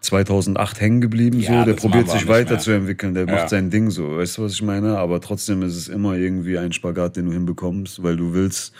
2008 0.00 0.80
hängen 0.80 1.00
geblieben, 1.00 1.40
Ja, 1.40 1.60
so, 1.60 1.64
der 1.64 1.74
probiert 1.74 2.08
sich 2.08 2.28
weiterzuentwickeln, 2.28 3.14
der 3.14 3.26
Ja. 3.26 3.32
macht 3.32 3.48
sein 3.48 3.70
Ding 3.70 3.90
so, 3.90 4.16
weißt 4.16 4.38
du, 4.38 4.42
was 4.42 4.52
ich 4.52 4.62
meine? 4.62 4.96
Aber 4.98 5.20
trotzdem 5.20 5.62
ist 5.62 5.74
es 5.76 5.88
immer 5.88 6.14
irgendwie 6.16 6.56
ein 6.58 6.72
Spagat, 6.72 7.16
den 7.16 7.26
du 7.26 7.32
hinbekommst, 7.32 8.02
weil 8.02 8.16
du 8.16 8.32
willst 8.32 8.72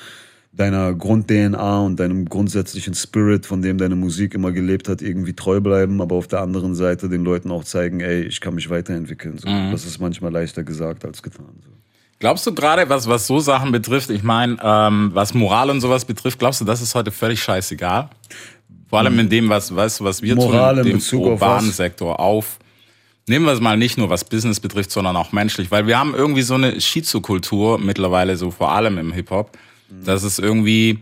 deiner 0.52 0.92
Grund-DNA 0.94 1.80
und 1.80 2.00
deinem 2.00 2.24
grundsätzlichen 2.24 2.94
Spirit, 2.94 3.46
von 3.46 3.62
dem 3.62 3.78
deine 3.78 3.94
Musik 3.94 4.34
immer 4.34 4.50
gelebt 4.50 4.88
hat, 4.88 5.02
irgendwie 5.02 5.34
treu 5.34 5.60
bleiben, 5.60 6.00
aber 6.00 6.16
auf 6.16 6.26
der 6.26 6.40
anderen 6.40 6.74
Seite 6.74 7.08
den 7.08 7.22
Leuten 7.22 7.50
auch 7.50 7.64
zeigen, 7.64 8.00
ey, 8.00 8.22
ich 8.22 8.40
kann 8.40 8.54
mich 8.54 8.68
weiterentwickeln. 8.68 9.38
So. 9.38 9.48
Mhm. 9.48 9.70
Das 9.70 9.84
ist 9.84 10.00
manchmal 10.00 10.32
leichter 10.32 10.64
gesagt 10.64 11.04
als 11.04 11.22
getan. 11.22 11.60
So. 11.62 11.70
Glaubst 12.18 12.44
du 12.46 12.54
gerade, 12.54 12.88
was, 12.88 13.08
was 13.08 13.26
so 13.26 13.38
Sachen 13.38 13.70
betrifft, 13.70 14.10
ich 14.10 14.24
meine, 14.24 14.56
ähm, 14.60 15.10
was 15.14 15.34
Moral 15.34 15.70
und 15.70 15.80
sowas 15.80 16.04
betrifft, 16.04 16.38
glaubst 16.38 16.60
du, 16.60 16.64
das 16.64 16.82
ist 16.82 16.94
heute 16.94 17.12
völlig 17.12 17.40
scheißegal? 17.40 18.10
Vor 18.88 18.98
allem 18.98 19.18
in 19.18 19.28
dem, 19.28 19.48
was, 19.48 19.68
du, 19.68 19.76
was 19.76 20.22
wir 20.22 20.34
Moral 20.34 20.76
tun, 20.76 20.84
in 20.84 20.90
dem 20.90 20.96
Bezug 20.98 21.24
auf 21.24 21.28
urbanen 21.32 21.68
was? 21.68 21.76
Sektor 21.76 22.18
auf. 22.18 22.58
Nehmen 23.28 23.44
wir 23.44 23.52
es 23.52 23.60
mal 23.60 23.76
nicht 23.76 23.98
nur, 23.98 24.08
was 24.08 24.24
Business 24.24 24.58
betrifft, 24.58 24.90
sondern 24.90 25.14
auch 25.14 25.32
menschlich, 25.32 25.70
weil 25.70 25.86
wir 25.86 25.98
haben 25.98 26.14
irgendwie 26.14 26.42
so 26.42 26.54
eine 26.54 26.80
Schizokultur 26.80 27.78
mittlerweile, 27.78 28.36
so 28.36 28.50
vor 28.50 28.72
allem 28.72 28.96
im 28.98 29.12
Hip-Hop, 29.12 29.56
dass 29.90 30.23
es 30.23 30.38
irgendwie, 30.38 30.99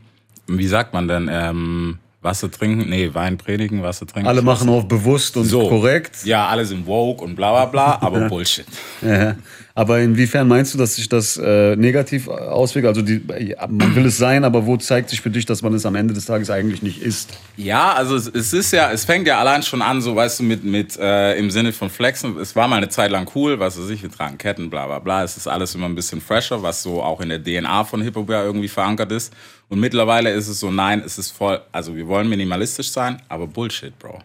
wie 0.46 0.66
sagt 0.66 0.92
man 0.94 1.08
denn, 1.08 1.28
ähm, 1.30 1.98
Wasser 2.22 2.50
trinken, 2.50 2.88
nee, 2.90 3.10
Wein 3.14 3.38
predigen, 3.38 3.82
Wasser 3.82 4.06
trinken. 4.06 4.28
Alle 4.28 4.42
machen 4.42 4.68
auf 4.68 4.88
bewusst 4.88 5.36
und 5.36 5.44
So. 5.44 5.68
korrekt. 5.68 6.24
Ja, 6.24 6.48
alle 6.48 6.64
sind 6.64 6.86
woke 6.86 7.22
und 7.24 7.36
bla 7.36 7.52
bla 7.52 7.64
bla, 7.66 7.98
aber 8.02 8.28
Bullshit. 8.28 8.66
Ja. 9.00 9.36
Aber 9.76 10.00
inwiefern 10.00 10.48
meinst 10.48 10.72
du, 10.72 10.78
dass 10.78 10.96
sich 10.96 11.06
das 11.06 11.36
äh, 11.36 11.76
negativ 11.76 12.28
auswirkt? 12.28 12.88
Also 12.88 13.02
die, 13.02 13.20
man 13.68 13.94
will 13.94 14.06
es 14.06 14.16
sein, 14.16 14.42
aber 14.42 14.64
wo 14.64 14.78
zeigt 14.78 15.10
sich 15.10 15.20
für 15.20 15.28
dich, 15.28 15.44
dass 15.44 15.60
man 15.60 15.74
es 15.74 15.84
am 15.84 15.94
Ende 15.96 16.14
des 16.14 16.24
Tages 16.24 16.48
eigentlich 16.48 16.80
nicht 16.80 17.02
ist? 17.02 17.28
Ja, 17.58 17.92
also 17.92 18.16
es, 18.16 18.26
es 18.26 18.54
ist 18.54 18.72
ja, 18.72 18.90
es 18.90 19.04
fängt 19.04 19.28
ja 19.28 19.38
allein 19.38 19.62
schon 19.62 19.82
an, 19.82 20.00
so 20.00 20.16
weißt 20.16 20.40
du, 20.40 20.44
mit, 20.44 20.64
mit 20.64 20.96
äh, 20.96 21.36
im 21.36 21.50
Sinne 21.50 21.74
von 21.74 21.90
Flexen. 21.90 22.38
Es 22.38 22.56
war 22.56 22.68
mal 22.68 22.76
eine 22.76 22.88
Zeit 22.88 23.10
lang 23.10 23.30
cool, 23.34 23.60
was 23.60 23.78
weiß 23.78 23.90
ich, 23.90 24.02
wir 24.02 24.10
tragen 24.10 24.38
Ketten, 24.38 24.70
bla 24.70 24.86
bla 24.86 24.98
bla. 24.98 25.22
Es 25.22 25.36
ist 25.36 25.46
alles 25.46 25.74
immer 25.74 25.90
ein 25.90 25.94
bisschen 25.94 26.22
fresher, 26.22 26.62
was 26.62 26.82
so 26.82 27.02
auch 27.02 27.20
in 27.20 27.28
der 27.28 27.44
DNA 27.44 27.84
von 27.84 28.00
Hip-Hop 28.00 28.30
ja 28.30 28.44
irgendwie 28.44 28.68
verankert 28.68 29.12
ist. 29.12 29.30
Und 29.68 29.78
mittlerweile 29.78 30.30
ist 30.30 30.48
es 30.48 30.58
so, 30.58 30.70
nein, 30.70 31.02
es 31.04 31.18
ist 31.18 31.32
voll, 31.32 31.60
also 31.70 31.94
wir 31.94 32.08
wollen 32.08 32.30
minimalistisch 32.30 32.90
sein, 32.90 33.20
aber 33.28 33.46
Bullshit, 33.46 33.92
Bro. 33.98 34.20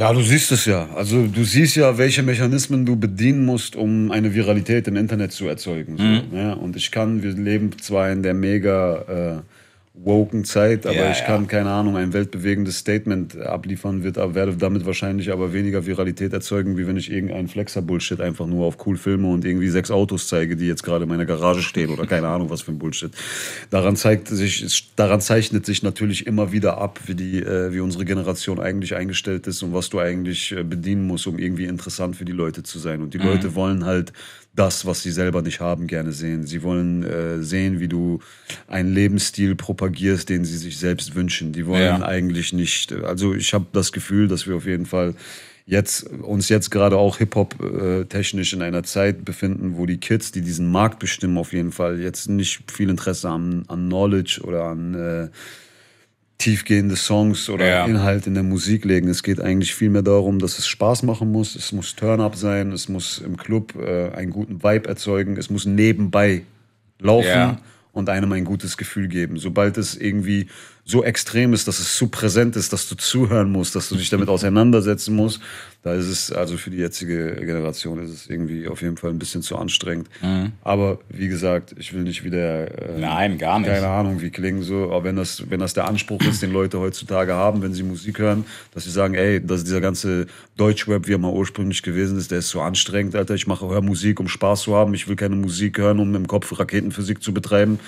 Ja, 0.00 0.14
du 0.14 0.22
siehst 0.22 0.50
es 0.50 0.64
ja. 0.64 0.88
Also 0.94 1.26
du 1.26 1.44
siehst 1.44 1.76
ja, 1.76 1.98
welche 1.98 2.22
Mechanismen 2.22 2.86
du 2.86 2.96
bedienen 2.96 3.44
musst, 3.44 3.76
um 3.76 4.10
eine 4.10 4.32
Viralität 4.34 4.88
im 4.88 4.96
Internet 4.96 5.32
zu 5.32 5.46
erzeugen. 5.46 5.98
So, 5.98 6.02
Mhm. 6.02 6.22
ne? 6.32 6.56
Und 6.56 6.74
ich 6.74 6.90
kann, 6.90 7.22
wir 7.22 7.32
leben 7.32 7.78
zwar 7.78 8.10
in 8.10 8.22
der 8.22 8.32
mega 8.32 9.42
äh, 9.42 9.42
woken 10.04 10.44
Zeit, 10.44 10.86
aber 10.86 10.94
Ja, 10.94 11.10
ich 11.10 11.18
ja. 11.18 11.26
kann, 11.26 11.46
keine 11.46 11.70
Ahnung, 11.70 11.96
ein 11.96 12.12
weltbewegendes 12.12 12.78
Statement 12.78 13.36
abliefern, 13.38 14.02
wird, 14.02 14.18
aber 14.18 14.34
werde 14.34 14.56
damit 14.56 14.86
wahrscheinlich 14.86 15.30
aber 15.30 15.52
weniger 15.52 15.84
Viralität 15.84 16.32
erzeugen, 16.32 16.78
wie 16.78 16.86
wenn 16.86 16.96
ich 16.96 17.10
irgendeinen 17.10 17.48
Flexer-Bullshit 17.48 18.20
einfach 18.20 18.46
nur 18.46 18.66
auf 18.66 18.86
cool 18.86 18.96
filme 18.96 19.28
und 19.28 19.44
irgendwie 19.44 19.68
sechs 19.68 19.90
Autos 19.90 20.28
zeige, 20.28 20.56
die 20.56 20.66
jetzt 20.66 20.82
gerade 20.82 21.04
in 21.04 21.08
meiner 21.08 21.26
Garage 21.26 21.62
stehen 21.62 21.90
oder 21.90 22.06
keine 22.06 22.28
Ahnung, 22.28 22.50
was 22.50 22.62
für 22.62 22.72
ein 22.72 22.78
Bullshit. 22.78 23.12
Daran 23.70 23.96
zeigt 23.96 24.28
sich, 24.28 24.88
daran 24.96 25.20
zeichnet 25.20 25.66
sich 25.66 25.82
natürlich 25.82 26.26
immer 26.26 26.52
wieder 26.52 26.78
ab, 26.78 27.00
wie 27.06 27.14
die, 27.14 27.42
äh, 27.42 27.72
wie 27.72 27.80
unsere 27.80 28.04
Generation 28.04 28.58
eigentlich 28.58 28.94
eingestellt 28.94 29.46
ist 29.46 29.62
und 29.62 29.74
was 29.74 29.90
du 29.90 29.98
eigentlich 29.98 30.52
äh, 30.52 30.62
bedienen 30.62 31.06
musst, 31.06 31.26
um 31.26 31.38
irgendwie 31.38 31.64
interessant 31.64 32.16
für 32.16 32.24
die 32.24 32.32
Leute 32.32 32.62
zu 32.62 32.78
sein. 32.78 33.02
Und 33.02 33.12
die 33.12 33.18
Leute 33.18 33.54
wollen 33.54 33.84
halt 33.84 34.12
das, 34.54 34.84
was 34.84 35.02
sie 35.02 35.12
selber 35.12 35.42
nicht 35.42 35.60
haben, 35.60 35.86
gerne 35.86 36.12
sehen. 36.12 36.44
Sie 36.46 36.62
wollen 36.62 37.02
äh, 37.04 37.42
sehen, 37.42 37.78
wie 37.80 37.88
du 37.88 38.18
einen 38.66 38.92
Lebensstil 38.92 39.54
propagierst, 39.54 40.28
den 40.28 40.44
sie 40.44 40.56
sich 40.58 40.78
selbst 40.78 41.14
wünschen. 41.14 41.52
Die 41.52 41.66
wollen 41.66 42.00
Ja. 42.00 42.02
eigentlich 42.02 42.52
nicht. 42.52 42.92
Also 42.92 43.34
ich 43.34 43.54
habe 43.54 43.66
das 43.72 43.92
Gefühl, 43.92 44.26
dass 44.28 44.46
wir 44.46 44.56
auf 44.56 44.66
jeden 44.66 44.86
Fall 44.86 45.14
jetzt 45.66 46.02
uns 46.02 46.48
jetzt 46.48 46.70
gerade 46.70 46.96
auch 46.96 47.18
Hip-Hop 47.18 47.54
äh, 47.62 48.04
technisch 48.06 48.52
in 48.52 48.60
einer 48.62 48.82
Zeit 48.82 49.24
befinden, 49.24 49.76
wo 49.76 49.86
die 49.86 49.98
Kids, 49.98 50.32
die 50.32 50.40
diesen 50.40 50.70
Markt 50.70 50.98
bestimmen, 50.98 51.38
auf 51.38 51.52
jeden 51.52 51.70
Fall 51.70 52.00
jetzt 52.00 52.28
nicht 52.28 52.68
viel 52.72 52.90
Interesse 52.90 53.28
an, 53.28 53.64
an 53.68 53.86
Knowledge 53.86 54.40
oder 54.42 54.64
an 54.64 54.94
äh, 54.94 55.28
tiefgehende 56.40 56.96
Songs 56.96 57.48
oder 57.48 57.66
Ja. 57.68 57.86
Inhalt 57.86 58.26
in 58.26 58.34
der 58.34 58.42
Musik 58.42 58.84
legen. 58.84 59.08
Es 59.08 59.22
geht 59.22 59.40
eigentlich 59.40 59.74
viel 59.74 59.90
mehr 59.90 60.02
darum, 60.02 60.38
dass 60.40 60.58
es 60.58 60.66
Spaß 60.66 61.04
machen 61.04 61.30
muss. 61.30 61.54
Es 61.54 61.70
muss 61.72 61.94
Turn-up 61.94 62.34
sein. 62.34 62.72
Es 62.72 62.88
muss 62.88 63.18
im 63.18 63.36
Club 63.36 63.74
äh, 63.76 64.10
einen 64.10 64.30
guten 64.32 64.62
Vibe 64.62 64.88
erzeugen. 64.88 65.36
Es 65.36 65.50
muss 65.50 65.66
nebenbei 65.66 66.42
laufen 66.98 67.28
Ja. 67.28 67.58
und 67.92 68.08
einem 68.08 68.32
ein 68.32 68.44
gutes 68.44 68.76
Gefühl 68.76 69.06
geben. 69.08 69.36
Sobald 69.38 69.76
es 69.78 69.96
irgendwie 69.96 70.48
so 70.84 71.04
extrem 71.04 71.52
ist, 71.52 71.68
dass 71.68 71.78
es 71.78 71.94
zu 71.96 72.08
präsent 72.08 72.56
ist, 72.56 72.72
dass 72.72 72.88
du 72.88 72.96
zuhören 72.96 73.50
musst, 73.50 73.76
dass 73.76 73.88
du 73.88 73.96
dich 73.96 74.10
damit 74.10 74.28
auseinandersetzen 74.28 75.14
musst, 75.14 75.40
da 75.82 75.94
ist 75.94 76.08
es, 76.08 76.30
also 76.30 76.58
für 76.58 76.68
die 76.68 76.76
jetzige 76.76 77.36
Generation 77.36 78.02
ist 78.04 78.10
es 78.10 78.28
irgendwie 78.28 78.68
auf 78.68 78.82
jeden 78.82 78.98
Fall 78.98 79.10
ein 79.10 79.18
bisschen 79.18 79.40
zu 79.40 79.56
anstrengend. 79.56 80.08
Aber 80.62 80.98
wie 81.08 81.28
gesagt, 81.28 81.74
ich 81.78 81.94
will 81.94 82.02
nicht 82.02 82.22
wieder, 82.22 82.96
äh, 82.96 83.00
Nein, 83.00 83.38
gar 83.38 83.58
nicht. 83.58 83.70
keine 83.70 83.88
Ahnung, 83.88 84.20
wie 84.20 84.28
klingen 84.28 84.62
so, 84.62 84.90
aber 84.90 85.04
wenn 85.04 85.16
das, 85.16 85.48
wenn 85.48 85.60
das 85.60 85.72
der 85.72 85.88
Anspruch 85.88 86.20
ist, 86.20 86.42
den 86.42 86.52
Leute 86.52 86.80
heutzutage 86.80 87.32
haben, 87.32 87.62
wenn 87.62 87.72
sie 87.72 87.82
Musik 87.82 88.18
hören, 88.18 88.44
dass 88.74 88.84
sie 88.84 88.90
sagen, 88.90 89.14
ey, 89.14 89.44
dass 89.44 89.64
dieser 89.64 89.80
ganze 89.80 90.26
Deutschrap, 90.58 91.08
wie 91.08 91.14
er 91.14 91.18
mal 91.18 91.32
ursprünglich 91.32 91.82
gewesen 91.82 92.18
ist, 92.18 92.30
der 92.30 92.40
ist 92.40 92.50
so 92.50 92.60
anstrengend, 92.60 93.16
Alter, 93.16 93.34
ich 93.34 93.46
mache, 93.46 93.66
höre 93.66 93.80
Musik, 93.80 94.20
um 94.20 94.28
Spaß 94.28 94.62
zu 94.62 94.76
haben, 94.76 94.92
ich 94.92 95.08
will 95.08 95.16
keine 95.16 95.36
Musik 95.36 95.78
hören, 95.78 95.98
um 95.98 96.14
im 96.14 96.26
Kopf 96.26 96.58
Raketenphysik 96.58 97.22
zu 97.22 97.32
betreiben. 97.32 97.80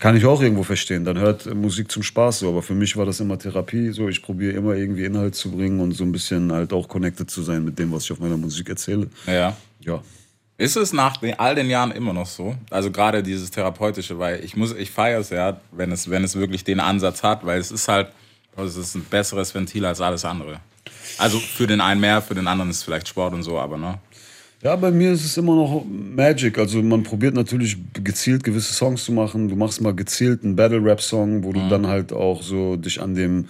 Kann 0.00 0.16
ich 0.16 0.24
auch 0.24 0.42
irgendwo 0.42 0.64
verstehen, 0.64 1.04
dann 1.04 1.18
hört 1.18 1.54
Musik 1.54 1.92
zum 1.92 2.02
Spaß 2.02 2.13
so, 2.32 2.48
aber 2.48 2.62
für 2.62 2.74
mich 2.74 2.96
war 2.96 3.06
das 3.06 3.20
immer 3.20 3.38
Therapie, 3.38 3.90
so, 3.90 4.08
ich 4.08 4.22
probiere 4.22 4.52
immer 4.52 4.74
irgendwie 4.74 5.04
Inhalt 5.04 5.34
zu 5.34 5.50
bringen 5.50 5.80
und 5.80 5.92
so 5.92 6.04
ein 6.04 6.12
bisschen 6.12 6.52
halt 6.52 6.72
auch 6.72 6.88
connected 6.88 7.30
zu 7.30 7.42
sein 7.42 7.64
mit 7.64 7.78
dem, 7.78 7.92
was 7.92 8.04
ich 8.04 8.12
auf 8.12 8.20
meiner 8.20 8.36
Musik 8.36 8.68
erzähle. 8.68 9.08
Ja. 9.26 9.56
Ja. 9.80 10.02
Ist 10.56 10.76
es 10.76 10.92
nach 10.92 11.16
den, 11.16 11.38
all 11.38 11.56
den 11.56 11.68
Jahren 11.68 11.90
immer 11.90 12.12
noch 12.12 12.26
so? 12.26 12.56
Also 12.70 12.90
gerade 12.92 13.22
dieses 13.22 13.50
therapeutische, 13.50 14.18
weil 14.18 14.44
ich 14.44 14.56
muss, 14.56 14.72
ich 14.72 14.90
feiere 14.90 15.18
es 15.20 15.30
ja, 15.30 15.60
wenn 15.72 15.90
es, 15.90 16.08
wenn 16.08 16.22
es 16.22 16.36
wirklich 16.36 16.62
den 16.62 16.78
Ansatz 16.78 17.24
hat, 17.24 17.44
weil 17.44 17.58
es 17.58 17.72
ist 17.72 17.88
halt, 17.88 18.08
es 18.56 18.76
ist 18.76 18.94
ein 18.94 19.04
besseres 19.04 19.52
Ventil 19.52 19.84
als 19.84 20.00
alles 20.00 20.24
andere. 20.24 20.60
Also 21.18 21.40
für 21.40 21.66
den 21.66 21.80
einen 21.80 22.00
mehr, 22.00 22.22
für 22.22 22.34
den 22.34 22.46
anderen 22.46 22.70
ist 22.70 22.78
es 22.78 22.82
vielleicht 22.84 23.08
Sport 23.08 23.34
und 23.34 23.42
so, 23.42 23.58
aber 23.58 23.76
ne? 23.76 23.98
Ja, 24.64 24.76
bei 24.76 24.90
mir 24.90 25.12
ist 25.12 25.26
es 25.26 25.36
immer 25.36 25.54
noch 25.54 25.84
Magic. 25.86 26.56
Also 26.58 26.82
man 26.82 27.02
probiert 27.02 27.34
natürlich 27.34 27.76
gezielt 28.02 28.42
gewisse 28.44 28.72
Songs 28.72 29.04
zu 29.04 29.12
machen. 29.12 29.50
Du 29.50 29.56
machst 29.56 29.82
mal 29.82 29.94
gezielt 29.94 30.42
einen 30.42 30.56
Battle-Rap-Song, 30.56 31.44
wo 31.44 31.52
du 31.52 31.68
dann 31.68 31.86
halt 31.86 32.14
auch 32.14 32.42
so 32.42 32.76
dich 32.76 33.02
an 33.02 33.14
dem 33.14 33.44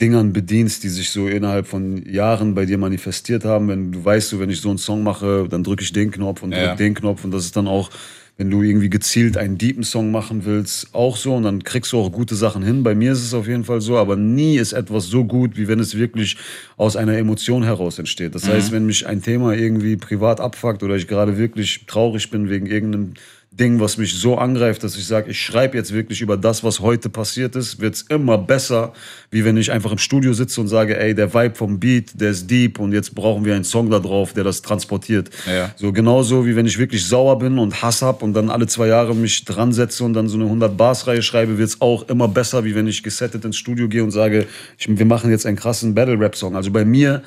Dingern 0.00 0.32
bedienst, 0.32 0.82
die 0.82 0.88
sich 0.88 1.10
so 1.10 1.28
innerhalb 1.28 1.66
von 1.66 2.04
Jahren 2.04 2.54
bei 2.54 2.64
dir 2.66 2.78
manifestiert 2.78 3.44
haben. 3.44 3.68
Wenn 3.68 3.92
du 3.92 4.04
weißt, 4.04 4.28
so, 4.30 4.40
wenn 4.40 4.50
ich 4.50 4.60
so 4.60 4.68
einen 4.68 4.78
Song 4.78 5.02
mache, 5.02 5.46
dann 5.48 5.62
drücke 5.62 5.82
ich 5.82 5.92
den 5.92 6.10
Knopf 6.10 6.42
und 6.42 6.52
Ja. 6.52 6.66
drück 6.68 6.78
den 6.78 6.94
Knopf 6.94 7.24
und 7.24 7.30
das 7.30 7.44
ist 7.44 7.56
dann 7.56 7.68
auch, 7.68 7.90
wenn 8.36 8.50
du 8.50 8.62
irgendwie 8.62 8.90
gezielt 8.90 9.36
einen 9.36 9.58
deepen 9.58 9.84
Song 9.84 10.10
machen 10.10 10.44
willst, 10.44 10.92
auch 10.92 11.16
so 11.16 11.36
und 11.36 11.44
dann 11.44 11.62
kriegst 11.62 11.92
du 11.92 11.98
auch 11.98 12.10
gute 12.10 12.34
Sachen 12.34 12.64
hin. 12.64 12.82
Bei 12.82 12.96
mir 12.96 13.12
ist 13.12 13.22
es 13.22 13.32
auf 13.32 13.46
jeden 13.46 13.62
Fall 13.62 13.80
so, 13.80 13.96
aber 13.96 14.16
nie 14.16 14.56
ist 14.56 14.72
etwas 14.72 15.06
so 15.06 15.24
gut, 15.24 15.56
wie 15.56 15.68
wenn 15.68 15.78
es 15.78 15.96
wirklich 15.96 16.36
aus 16.76 16.96
einer 16.96 17.16
Emotion 17.16 17.62
heraus 17.62 18.00
entsteht. 18.00 18.34
Das 18.34 18.48
heißt, 18.48 18.72
wenn 18.72 18.86
mich 18.86 19.06
ein 19.06 19.22
Thema 19.22 19.54
irgendwie 19.54 19.96
privat 19.96 20.40
abfuckt 20.40 20.82
oder 20.82 20.96
ich 20.96 21.06
gerade 21.06 21.38
wirklich 21.38 21.86
traurig 21.86 22.28
bin 22.30 22.50
wegen 22.50 22.66
irgendeinem 22.66 23.14
Ding, 23.56 23.78
was 23.78 23.98
mich 23.98 24.14
so 24.14 24.36
angreift, 24.36 24.82
dass 24.82 24.96
ich 24.96 25.06
sage, 25.06 25.30
ich 25.30 25.40
schreibe 25.40 25.76
jetzt 25.76 25.92
wirklich 25.92 26.20
über 26.20 26.36
das, 26.36 26.64
was 26.64 26.80
heute 26.80 27.08
passiert 27.08 27.54
ist, 27.54 27.80
wird's 27.80 28.02
immer 28.02 28.36
besser, 28.36 28.92
wie 29.30 29.44
wenn 29.44 29.56
ich 29.56 29.70
einfach 29.70 29.92
im 29.92 29.98
Studio 29.98 30.32
sitze 30.32 30.60
und 30.60 30.66
sage, 30.66 30.98
ey, 30.98 31.14
der 31.14 31.32
Vibe 31.32 31.54
vom 31.54 31.78
Beat, 31.78 32.20
der 32.20 32.30
ist 32.30 32.50
deep 32.50 32.80
und 32.80 32.92
jetzt 32.92 33.14
brauchen 33.14 33.44
wir 33.44 33.54
einen 33.54 33.62
Song 33.62 33.90
da 33.90 34.00
drauf, 34.00 34.32
der 34.32 34.42
das 34.42 34.60
transportiert. 34.60 35.30
Ja. 35.46 35.72
So 35.76 35.92
genauso 35.92 36.44
wie 36.46 36.56
wenn 36.56 36.66
ich 36.66 36.78
wirklich 36.78 37.06
sauer 37.06 37.38
bin 37.38 37.58
und 37.58 37.80
Hass 37.80 38.02
hab 38.02 38.24
und 38.24 38.34
dann 38.34 38.50
alle 38.50 38.66
zwei 38.66 38.88
Jahre 38.88 39.14
mich 39.14 39.44
dran 39.44 39.72
setze 39.72 40.02
und 40.02 40.14
dann 40.14 40.28
so 40.28 40.36
eine 40.36 40.46
100 40.46 40.76
Bars 40.76 41.06
Reihe 41.06 41.22
schreibe, 41.22 41.56
wird's 41.56 41.80
auch 41.80 42.08
immer 42.08 42.26
besser, 42.26 42.64
wie 42.64 42.74
wenn 42.74 42.88
ich 42.88 43.04
gesettet 43.04 43.44
ins 43.44 43.56
Studio 43.56 43.88
gehe 43.88 44.02
und 44.02 44.10
sage, 44.10 44.46
ich, 44.78 44.88
wir 44.88 45.06
machen 45.06 45.30
jetzt 45.30 45.46
einen 45.46 45.56
krassen 45.56 45.94
Battle 45.94 46.18
Rap 46.18 46.34
Song. 46.34 46.56
Also 46.56 46.72
bei 46.72 46.84
mir, 46.84 47.22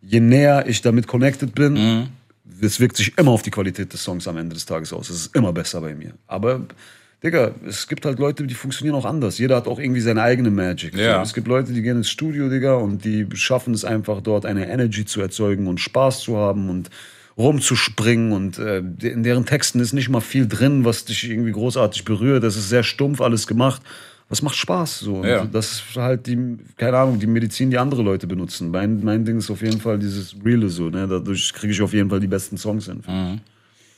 je 0.00 0.20
näher 0.20 0.64
ich 0.68 0.80
damit 0.80 1.08
connected 1.08 1.56
bin, 1.56 2.06
es 2.60 2.80
wirkt 2.80 2.96
sich 2.96 3.16
immer 3.18 3.30
auf 3.30 3.42
die 3.42 3.50
Qualität 3.50 3.92
des 3.92 4.02
Songs 4.02 4.26
am 4.28 4.36
Ende 4.36 4.54
des 4.54 4.66
Tages 4.66 4.92
aus. 4.92 5.10
Es 5.10 5.16
ist 5.16 5.36
immer 5.36 5.52
besser 5.52 5.80
bei 5.80 5.94
mir. 5.94 6.14
Aber 6.26 6.66
Digga, 7.22 7.52
es 7.66 7.86
gibt 7.86 8.04
halt 8.04 8.18
Leute, 8.18 8.44
die 8.46 8.54
funktionieren 8.54 8.96
auch 8.96 9.04
anders. 9.04 9.38
Jeder 9.38 9.56
hat 9.56 9.68
auch 9.68 9.78
irgendwie 9.78 10.00
seine 10.00 10.22
eigene 10.22 10.50
Magic. 10.50 10.96
Ja. 10.96 11.16
So, 11.16 11.22
es 11.22 11.34
gibt 11.34 11.46
Leute, 11.46 11.72
die 11.72 11.82
gehen 11.82 11.98
ins 11.98 12.10
Studio, 12.10 12.48
Digga, 12.48 12.74
und 12.74 13.04
die 13.04 13.28
schaffen 13.34 13.74
es 13.74 13.84
einfach 13.84 14.20
dort 14.20 14.44
eine 14.44 14.68
Energy 14.68 15.04
zu 15.04 15.20
erzeugen 15.20 15.68
und 15.68 15.80
Spaß 15.80 16.20
zu 16.20 16.36
haben 16.36 16.68
und 16.68 16.90
rumzuspringen 17.38 18.32
und 18.32 18.58
äh, 18.58 18.78
in 18.78 19.22
deren 19.22 19.46
Texten 19.46 19.80
ist 19.80 19.92
nicht 19.94 20.10
mal 20.10 20.20
viel 20.20 20.46
drin, 20.46 20.84
was 20.84 21.04
dich 21.04 21.30
irgendwie 21.30 21.52
großartig 21.52 22.04
berührt. 22.04 22.44
Das 22.44 22.56
ist 22.56 22.68
sehr 22.68 22.82
stumpf 22.82 23.20
alles 23.20 23.46
gemacht. 23.46 23.82
Es 24.32 24.40
macht 24.42 24.56
Spaß 24.56 25.00
so. 25.00 25.22
Ja. 25.24 25.44
Das 25.44 25.72
ist 25.72 25.96
halt 25.96 26.26
die, 26.26 26.56
keine 26.76 26.96
Ahnung, 26.98 27.18
die 27.20 27.26
Medizin, 27.26 27.70
die 27.70 27.78
andere 27.78 28.02
Leute 28.02 28.26
benutzen. 28.26 28.70
Mein, 28.70 29.04
mein 29.04 29.24
Ding 29.24 29.36
ist 29.38 29.50
auf 29.50 29.60
jeden 29.60 29.78
Fall 29.80 29.98
dieses 29.98 30.34
Reale 30.44 30.68
so. 30.70 30.88
Ne? 30.88 31.06
Dadurch 31.06 31.52
kriege 31.52 31.72
ich 31.72 31.82
auf 31.82 31.92
jeden 31.92 32.08
Fall 32.08 32.18
die 32.20 32.26
besten 32.26 32.56
Songs 32.56 32.86
hin. 32.86 33.02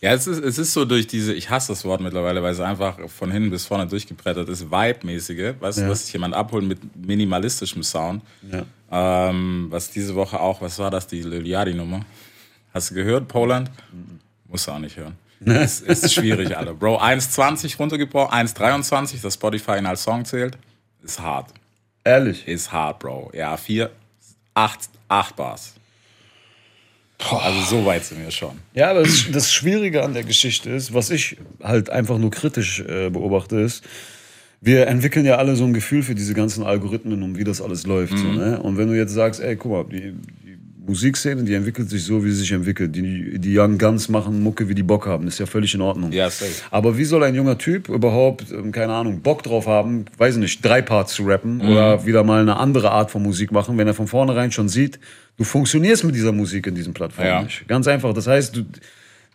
Ja, 0.01 0.13
es 0.13 0.27
ist, 0.27 0.43
es 0.45 0.59
ist 0.59 0.73
so 0.73 0.85
durch 0.85 1.07
diese, 1.07 1.33
ich 1.33 1.49
hasse 1.49 1.73
das 1.73 1.85
Wort 1.85 2.01
mittlerweile, 2.01 2.43
weil 2.43 2.53
es 2.53 2.61
einfach 2.61 2.99
von 3.09 3.31
hinten 3.31 3.49
bis 3.51 3.65
vorne 3.65 3.87
durchgebrettert 3.87 4.49
ist, 4.51 4.71
Vibe-mäßige, 4.71 5.55
weißt 5.61 5.79
du, 5.79 5.83
Ja. 5.83 5.89
dass 5.89 6.05
sich 6.05 6.13
jemand 6.13 6.35
abholt 6.35 6.65
mit 6.67 6.79
minimalistischem 7.07 7.83
Sound. 7.83 8.21
Ja. 8.53 8.67
Ähm, 9.31 9.69
was 9.71 9.91
diese 9.91 10.15
Woche 10.15 10.39
auch, 10.41 10.61
was 10.61 10.79
war 10.79 10.91
das, 10.91 11.07
die 11.07 11.23
Lil 11.23 11.47
Yachty-Nummer? 11.47 12.01
Hast 12.75 12.91
du 12.91 12.95
gehört, 12.97 13.29
Poland? 13.29 13.71
Musst 14.49 14.67
du 14.67 14.73
auch 14.73 14.79
nicht 14.79 14.97
hören. 14.97 15.15
Es 15.45 15.81
ist 15.81 16.13
schwierig, 16.13 16.57
Alter. 16.57 16.75
Bro, 16.75 17.01
1,20 17.01 17.77
runtergebrochen, 17.77 18.33
1,23, 18.33 19.23
das 19.23 19.35
Spotify 19.35 19.79
ihn 19.79 19.87
als 19.87 20.03
Song 20.03 20.25
zählt, 20.25 20.59
ist 21.03 21.21
hart. 21.21 21.51
Ehrlich. 22.05 22.47
Ist 22.47 22.73
hart, 22.73 22.99
Bro. 23.01 23.31
Ja, 23.35 23.57
4, 23.57 23.91
8, 24.55 24.81
8 25.09 25.37
Bars. 25.37 25.75
Also 27.19 27.61
so 27.61 27.87
weit 27.87 28.05
sind 28.05 28.23
wir 28.23 28.31
schon. 28.31 28.59
Ja, 28.75 28.91
aber 28.91 29.03
das, 29.03 29.31
das 29.31 29.53
Schwierige 29.53 30.03
an 30.03 30.15
der 30.15 30.25
Geschichte 30.25 30.71
ist, 30.71 30.93
was 30.93 31.11
ich 31.11 31.37
halt 31.63 31.89
einfach 31.89 32.19
nur 32.19 32.31
kritisch 32.31 32.81
äh, 32.81 33.09
beobachte, 33.09 33.57
ist, 33.61 33.85
wir 34.61 34.87
entwickeln 34.87 35.25
ja 35.25 35.37
alle 35.37 35.57
so 35.57 35.65
ein 35.65 35.75
Gefühl 35.75 36.03
für 36.03 36.15
diese 36.15 36.35
ganzen 36.35 36.65
Algorithmen 36.65 37.23
und 37.23 37.39
wie 37.39 37.45
das 37.45 37.61
alles 37.61 37.87
läuft. 37.87 38.17
So, 38.17 38.27
ne? 38.27 38.61
Und 38.61 38.79
wenn 38.79 38.89
du 38.89 38.95
jetzt 38.95 39.13
sagst, 39.13 39.41
ey, 39.41 39.57
guck 39.57 39.73
mal, 39.73 39.85
die 39.85 40.15
Musikszene, 40.87 41.45
die 41.45 41.55
entwickelt 41.55 41.89
sich 41.89 42.05
so, 42.05 42.25
wie 42.25 42.31
sie 42.31 42.41
sich 42.41 42.53
entwickelt. 42.53 42.95
Die, 42.95 43.39
die 43.39 43.59
Young 43.59 43.79
Guns 43.79 44.09
machen 44.09 44.43
Mucke, 44.43 44.69
wie 44.69 44.75
die 44.75 44.83
Bock 44.83 45.07
haben. 45.07 45.27
ist 45.27 45.39
ja 45.39 45.47
völlig 45.47 45.75
in 45.75 45.81
Ordnung. 45.81 46.13
Ja, 46.13 46.29
safe. 46.29 46.51
Aber 46.71 46.99
wie 46.99 47.05
soll 47.05 47.23
ein 47.25 47.35
junger 47.35 47.57
Typ 47.57 47.89
überhaupt, 47.89 48.53
ähm, 48.53 48.71
keine 48.71 48.93
Ahnung, 48.93 49.21
Bock 49.21 49.43
drauf 49.43 49.67
haben, 49.67 50.05
weiß 50.19 50.35
ich 50.35 50.41
nicht, 50.41 50.65
drei 50.65 50.83
Parts 50.83 51.15
zu 51.15 51.25
rappen 51.25 51.61
oder 51.63 52.05
wieder 52.05 52.23
mal 52.23 52.41
eine 52.43 52.57
andere 52.59 52.91
Art 52.91 53.11
von 53.11 53.23
Musik 53.23 53.51
machen, 53.51 53.79
wenn 53.79 53.87
er 53.87 53.95
von 53.95 54.07
vornherein 54.09 54.53
schon 54.53 54.69
sieht, 54.69 54.99
du 55.39 55.45
funktionierst 55.45 56.05
mit 56.05 56.15
dieser 56.15 56.33
Musik 56.33 56.67
in 56.67 56.75
diesen 56.75 56.93
Plattformen 56.93 57.29
Ja. 57.31 57.43
nicht. 57.43 57.67
Ganz 57.67 57.89
einfach. 57.89 58.13
Das 58.13 58.27
heißt, 58.27 58.55
du, 58.57 58.65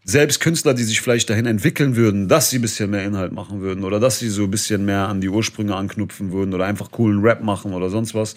selbst 0.06 0.40
Künstler, 0.40 0.74
die 0.74 0.84
sich 0.84 1.02
vielleicht 1.02 1.30
dahin 1.30 1.46
entwickeln 1.46 1.96
würden, 1.96 2.28
dass 2.28 2.50
sie 2.50 2.58
ein 2.58 2.62
bisschen 2.62 2.90
mehr 2.90 3.04
Inhalt 3.04 3.32
machen 3.32 3.62
würden 3.62 3.84
oder 3.84 4.00
dass 4.00 4.18
sie 4.18 4.30
so 4.30 4.44
ein 4.44 4.52
bisschen 4.52 4.86
mehr 4.86 5.08
an 5.08 5.22
die 5.22 5.30
Ursprünge 5.30 5.76
anknüpfen 5.76 6.32
würden 6.32 6.54
oder 6.54 6.66
einfach 6.66 6.90
coolen 6.90 7.22
Rap 7.22 7.44
machen 7.44 7.74
oder 7.74 7.90
sonst 7.90 8.16
was, 8.16 8.36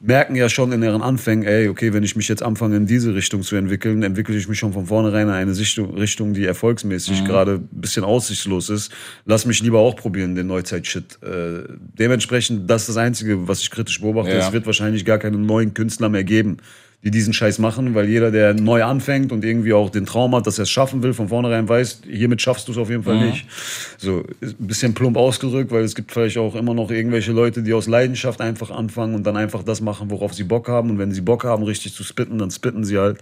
merken 0.00 0.36
ja 0.36 0.48
schon 0.48 0.72
in 0.72 0.82
ihren 0.82 1.02
Anfängen, 1.02 1.46
ey, 1.46 1.68
okay, 1.68 1.92
wenn 1.92 2.02
ich 2.02 2.14
mich 2.14 2.28
jetzt 2.28 2.42
anfange 2.42 2.76
in 2.76 2.86
diese 2.86 3.14
Richtung 3.14 3.42
zu 3.42 3.56
entwickeln, 3.56 4.02
entwickle 4.02 4.36
ich 4.36 4.48
mich 4.48 4.58
schon 4.58 4.72
von 4.72 4.86
vornherein 4.86 5.28
in 5.28 5.34
eine 5.34 5.56
Richtung, 5.56 6.34
die 6.34 6.44
erfolgsmäßig 6.44 7.24
gerade 7.24 7.54
ein 7.72 7.80
bisschen 7.80 8.04
aussichtslos 8.04 8.68
ist. 8.68 8.92
Lass 9.24 9.46
mich 9.46 9.62
lieber 9.62 9.78
auch 9.78 9.96
probieren, 9.96 10.34
den 10.34 10.46
Neuzeit-Shit. 10.46 11.22
Äh, 11.22 11.62
dementsprechend, 11.98 12.68
das 12.68 12.82
ist 12.82 12.90
das 12.90 12.96
Einzige, 12.98 13.48
was 13.48 13.60
ich 13.60 13.70
kritisch 13.70 14.00
beobachte. 14.00 14.32
Ja. 14.32 14.46
Es 14.46 14.52
wird 14.52 14.66
wahrscheinlich 14.66 15.04
gar 15.04 15.18
keine 15.18 15.38
neuen 15.38 15.72
Künstler 15.72 16.08
mehr 16.08 16.24
geben, 16.24 16.58
die 17.04 17.10
diesen 17.10 17.34
Scheiß 17.34 17.58
machen, 17.58 17.94
weil 17.94 18.08
jeder, 18.08 18.30
der 18.30 18.54
neu 18.54 18.82
anfängt 18.82 19.30
und 19.30 19.44
irgendwie 19.44 19.74
auch 19.74 19.90
den 19.90 20.06
Traum 20.06 20.34
hat, 20.34 20.46
dass 20.46 20.58
er 20.58 20.62
es 20.62 20.70
schaffen 20.70 21.02
will, 21.02 21.12
von 21.12 21.28
vornherein 21.28 21.68
weiß, 21.68 22.00
hiermit 22.10 22.40
schaffst 22.40 22.66
du 22.66 22.72
es 22.72 22.78
auf 22.78 22.88
jeden 22.88 23.02
Fall 23.02 23.20
nicht. 23.20 23.46
So, 23.98 24.24
ist 24.40 24.58
ein 24.58 24.66
bisschen 24.66 24.94
plump 24.94 25.18
ausgedrückt, 25.18 25.70
weil 25.70 25.84
es 25.84 25.94
gibt 25.94 26.12
vielleicht 26.12 26.38
auch 26.38 26.54
immer 26.54 26.72
noch 26.72 26.90
irgendwelche 26.90 27.32
Leute, 27.32 27.62
die 27.62 27.74
aus 27.74 27.86
Leidenschaft 27.86 28.40
einfach 28.40 28.70
anfangen 28.70 29.14
und 29.14 29.24
dann 29.24 29.36
einfach 29.36 29.62
das 29.62 29.82
machen, 29.82 30.10
worauf 30.10 30.32
sie 30.32 30.44
Bock 30.44 30.68
haben. 30.68 30.88
Und 30.90 30.98
wenn 30.98 31.12
sie 31.12 31.20
Bock 31.20 31.44
haben, 31.44 31.62
richtig 31.64 31.92
zu 31.92 32.04
spitten, 32.04 32.38
dann 32.38 32.50
spitten 32.50 32.84
sie 32.84 32.96
halt. 32.98 33.18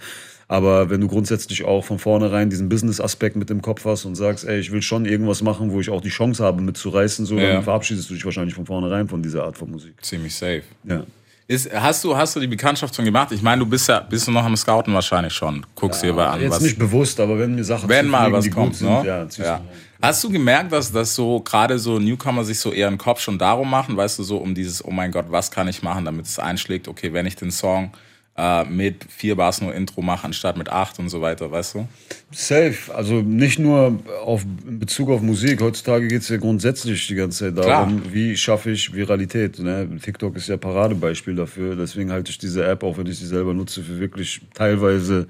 Aber 0.47 0.91
wenn 0.91 1.01
du 1.01 1.09
grundsätzlich 1.09 1.65
auch 1.65 1.83
von 1.85 1.99
vornherein 1.99 2.51
diesen 2.51 2.69
Business-Aspekt 2.69 3.35
mit 3.37 3.51
im 3.51 3.63
Kopf 3.63 3.85
hast 3.85 4.05
und 4.05 4.15
sagst, 4.15 4.45
ey, 4.45 4.61
ich 4.61 4.71
will 4.71 4.83
schon 4.83 5.07
irgendwas 5.07 5.43
machen, 5.43 5.73
wo 5.73 5.81
ich 5.81 5.91
auch 5.91 6.01
die 6.03 6.11
Chance 6.11 6.45
habe, 6.45 6.61
mitzureißen, 6.63 7.27
so, 7.27 7.37
Ja. 7.37 7.55
dann 7.55 7.63
verabschiedest 7.65 8.11
du 8.11 8.15
dich 8.15 8.25
wahrscheinlich 8.25 8.55
von 8.55 8.67
vornherein 8.67 9.09
von 9.09 9.23
dieser 9.23 9.45
Art 9.45 9.57
von 9.57 9.71
Musik. 9.71 9.95
Ziemlich 10.03 10.35
safe. 10.35 10.63
Ja. 10.85 11.05
Ist, 11.53 11.71
hast, 11.71 12.03
du, 12.03 12.17
hast 12.17 12.35
du 12.35 12.41
die 12.41 12.47
Bekanntschaft 12.47 12.97
schon 12.97 13.05
gemacht? 13.05 13.31
Ich 13.31 13.43
meine, 13.43 13.59
du 13.59 13.67
bist 13.67 13.87
ja 13.87 14.01
bist 14.01 14.27
du 14.27 14.31
noch 14.31 14.43
am 14.43 14.57
Scouten 14.57 14.95
wahrscheinlich 14.95 15.35
schon. 15.35 15.67
Guckst 15.75 16.03
dir 16.03 16.15
mal 16.15 16.29
an, 16.29 16.41
Jetzt 16.41 16.53
was, 16.53 16.63
nicht 16.63 16.79
bewusst, 16.79 17.21
aber 17.21 17.39
wenn 17.39 17.55
mir 17.55 17.63
Sachen 17.63 17.91
wenn 17.91 18.09
mal 18.09 18.33
was 18.33 18.51
kommt. 18.51 18.77
sind, 18.77 18.89
ne? 18.89 19.05
ja, 19.07 19.27
ja. 19.45 19.61
Hast 20.01 20.25
du 20.25 20.31
gemerkt, 20.31 20.73
dass, 20.73 20.91
dass 20.91 21.15
so 21.15 21.41
gerade 21.41 21.79
so 21.79 21.99
Newcomer 21.99 22.43
sich 22.43 22.59
so 22.59 22.73
eher 22.73 22.89
einen 22.89 22.97
Kopf 22.97 23.21
schon 23.21 23.37
darum 23.37 23.69
machen, 23.69 23.95
weißt 23.99 24.19
du, 24.19 24.23
so 24.23 24.39
um 24.39 24.55
dieses, 24.55 24.83
oh 24.83 24.91
mein 24.91 25.13
Gott, 25.13 25.27
was 25.29 25.51
kann 25.51 25.69
ich 25.69 25.83
machen, 25.83 26.07
damit 26.07 26.25
es 26.25 26.39
einschlägt, 26.39 26.89
okay, 26.89 27.13
wenn 27.13 27.27
ich 27.27 27.37
den 27.37 27.51
Song 27.51 27.93
äh, 28.37 28.65
mit 28.65 29.05
vier 29.09 29.37
Bars 29.37 29.61
nur 29.61 29.75
Intro 29.75 30.01
mache, 30.01 30.25
anstatt 30.25 30.57
mit 30.57 30.71
acht 30.71 30.99
und 30.99 31.09
so 31.11 31.21
weiter, 31.21 31.51
weißt 31.51 31.75
du? 31.75 31.89
Safe. 32.31 32.95
Also 32.95 33.21
nicht 33.21 33.59
nur 33.59 33.99
auf, 34.25 34.45
in 34.67 34.79
Bezug 34.79 35.11
auf 35.11 35.21
Musik. 35.21 35.61
Heutzutage 35.61 36.09
geht 36.09 36.23
es 36.23 36.29
ja 36.31 36.39
grundsätzlich 36.39 37.07
die 37.07 37.15
ganze 37.15 37.55
Zeit 37.55 37.59
darum, 37.59 38.03
wie 38.11 38.37
schaffe 38.37 38.71
ich 38.71 38.95
Viralität. 38.95 39.59
Ne? 39.59 39.89
TikTok 40.03 40.37
ist 40.37 40.49
ja 40.49 40.57
Paradebeispiel 40.57 41.35
dafür. 41.35 41.77
Deswegen 41.77 42.11
halte 42.11 42.31
ich 42.31 42.39
diese 42.39 42.65
App, 42.65 42.83
auch 42.83 42.97
wenn 42.97 43.07
ich 43.07 43.19
sie 43.19 43.27
selber 43.27 43.53
nutze, 43.53 43.83
für 43.83 44.01
wirklich 44.01 44.41
teilweise 44.55 45.29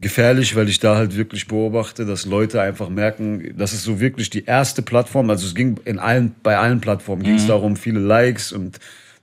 gefährlich, 0.00 0.56
weil 0.56 0.68
ich 0.68 0.78
da 0.78 0.96
halt 0.96 1.16
wirklich 1.16 1.46
beobachte, 1.46 2.06
dass 2.06 2.24
Leute 2.24 2.62
einfach 2.62 2.88
merken, 2.88 3.54
das 3.58 3.72
ist 3.72 3.82
so 3.82 4.00
wirklich 4.00 4.30
die 4.30 4.44
erste 4.44 4.82
Plattform. 4.82 5.28
Also 5.30 5.46
es 5.46 5.54
ging 5.54 5.78
in 5.84 5.98
allen, 5.98 6.34
bei 6.42 6.56
allen 6.56 6.80
Plattformen 6.80 7.22
ging 7.22 7.34
es 7.34 7.46
darum, 7.46 7.76
viele 7.76 8.00
Likes 8.00 8.52
und 8.52 8.78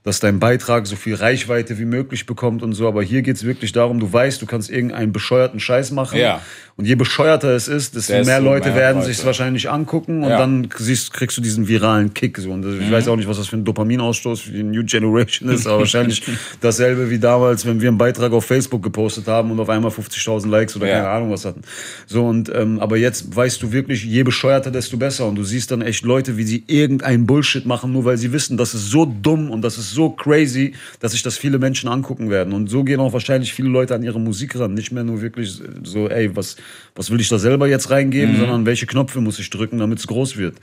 dass 0.08 0.20
dein 0.20 0.38
Beitrag 0.40 0.86
so 0.86 0.96
viel 0.96 1.14
Reichweite 1.14 1.78
wie 1.78 1.84
möglich 1.84 2.26
bekommt 2.26 2.62
und 2.62 2.72
so. 2.72 2.88
Aber 2.88 3.02
hier 3.02 3.22
geht 3.22 3.36
es 3.36 3.44
wirklich 3.44 3.72
darum, 3.72 4.00
du 4.00 4.10
weißt, 4.12 4.40
du 4.42 4.46
kannst 4.46 4.70
irgendeinen 4.70 5.12
bescheuerten 5.12 5.60
Scheiß 5.60 5.90
machen. 5.92 6.18
Ja. 6.18 6.40
Und 6.76 6.84
je 6.86 6.94
bescheuerter 6.94 7.48
es 7.56 7.66
ist, 7.66 7.96
desto 7.96 8.12
Desto 8.12 8.26
mehr 8.30 8.40
Leute 8.40 8.68
mehr 8.68 8.76
werden 8.76 9.00
Leute. 9.02 9.12
sich 9.12 9.24
wahrscheinlich 9.26 9.68
angucken 9.68 10.22
und 10.22 10.30
Ja. 10.30 10.38
dann 10.38 10.68
siehst, 10.78 11.12
kriegst 11.12 11.36
du 11.36 11.40
diesen 11.40 11.66
viralen 11.66 12.14
Kick. 12.14 12.38
So. 12.38 12.52
Und 12.52 12.64
ich 12.64 12.86
Mhm. 12.88 12.92
weiß 12.92 13.08
auch 13.08 13.16
nicht, 13.16 13.28
was 13.28 13.36
das 13.36 13.48
für 13.48 13.56
ein 13.56 13.64
Dopaminausstoß 13.64 14.40
für 14.42 14.52
die 14.52 14.62
New 14.62 14.84
Generation 14.84 15.48
ist, 15.50 15.66
aber 15.66 15.78
wahrscheinlich 15.80 16.22
dasselbe 16.60 17.10
wie 17.10 17.18
damals, 17.18 17.66
wenn 17.66 17.80
wir 17.80 17.88
einen 17.88 17.98
Beitrag 17.98 18.32
auf 18.32 18.44
Facebook 18.44 18.82
gepostet 18.82 19.26
haben 19.26 19.50
und 19.50 19.58
auf 19.58 19.68
einmal 19.68 19.90
50.000 19.90 20.48
Likes 20.50 20.76
oder 20.76 20.86
Ja. 20.86 20.94
keine 20.98 21.08
Ahnung 21.08 21.30
was 21.32 21.44
hatten. 21.44 21.62
So 22.06 22.24
und 22.24 22.48
ähm, 22.54 22.78
aber 22.78 22.96
jetzt 22.96 23.34
weißt 23.34 23.60
du 23.60 23.72
wirklich, 23.72 24.04
je 24.04 24.22
bescheuerter, 24.22 24.70
desto 24.70 24.96
besser. 24.96 25.26
Und 25.26 25.34
du 25.34 25.42
siehst 25.42 25.72
dann 25.72 25.82
echt 25.82 26.04
Leute, 26.04 26.36
wie 26.36 26.44
sie 26.44 26.62
irgendeinen 26.68 27.26
Bullshit 27.26 27.66
machen, 27.66 27.92
nur 27.92 28.04
weil 28.04 28.18
sie 28.18 28.32
wissen, 28.32 28.56
das 28.56 28.72
ist 28.74 28.88
so 28.88 29.04
dumm 29.04 29.50
und 29.50 29.62
das 29.62 29.78
ist 29.78 29.90
so 29.90 29.97
crazy, 30.10 30.72
dass 31.00 31.12
sich 31.12 31.22
das 31.22 31.36
viele 31.36 31.58
Menschen 31.58 31.88
angucken 31.88 32.30
werden. 32.30 32.52
Und 32.52 32.68
so 32.70 32.84
gehen 32.84 33.00
auch 33.00 33.12
wahrscheinlich 33.12 33.52
viele 33.52 33.68
Leute 33.68 33.94
an 33.94 34.02
ihre 34.02 34.20
Musik 34.20 34.58
ran. 34.58 34.74
Nicht 34.74 34.92
mehr 34.92 35.04
nur 35.04 35.20
wirklich 35.20 35.60
so, 35.82 36.08
ey, 36.08 36.34
was, 36.36 36.56
was 36.94 37.10
will 37.10 37.20
ich 37.20 37.28
da 37.28 37.38
selber 37.38 37.66
jetzt 37.68 37.90
reingeben, 37.90 38.36
sondern 38.36 38.66
welche 38.66 38.86
Knöpfe 38.86 39.20
muss 39.20 39.38
ich 39.38 39.50
drücken, 39.50 39.78
damit 39.78 39.98
es 39.98 40.06
groß 40.06 40.36
wird. 40.36 40.56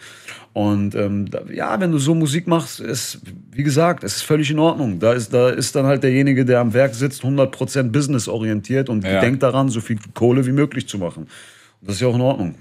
Und 0.54 0.96
ähm, 0.96 1.26
ja, 1.54 1.78
wenn 1.80 1.92
du 1.92 1.98
so 1.98 2.16
Musik 2.16 2.48
machst, 2.48 2.80
ist, 2.80 3.20
wie 3.52 3.64
gesagt, 3.64 4.04
es 4.06 4.16
ist 4.18 4.22
völlig 4.22 4.50
in 4.52 4.60
Ordnung. 4.60 5.00
Da 5.00 5.12
ist, 5.14 5.34
da 5.34 5.50
ist 5.50 5.76
dann 5.76 5.86
halt 5.86 6.04
derjenige, 6.04 6.46
der 6.46 6.62
am 6.62 6.74
Werk 6.74 6.96
sitzt, 6.96 7.24
100% 7.24 7.84
businessorientiert 7.92 8.88
und 8.90 9.04
Ja. 9.04 9.20
denkt 9.20 9.44
daran, 9.44 9.68
so 9.70 9.82
viel 9.82 9.98
Kohle 10.14 10.46
wie 10.46 10.52
möglich 10.54 10.88
zu 10.88 10.98
machen. 10.98 11.24
Und 11.82 11.88
das 11.90 11.96
ist 11.96 12.02
ja 12.02 12.08
auch 12.08 12.16
in 12.16 12.22
Ordnung. 12.22 12.56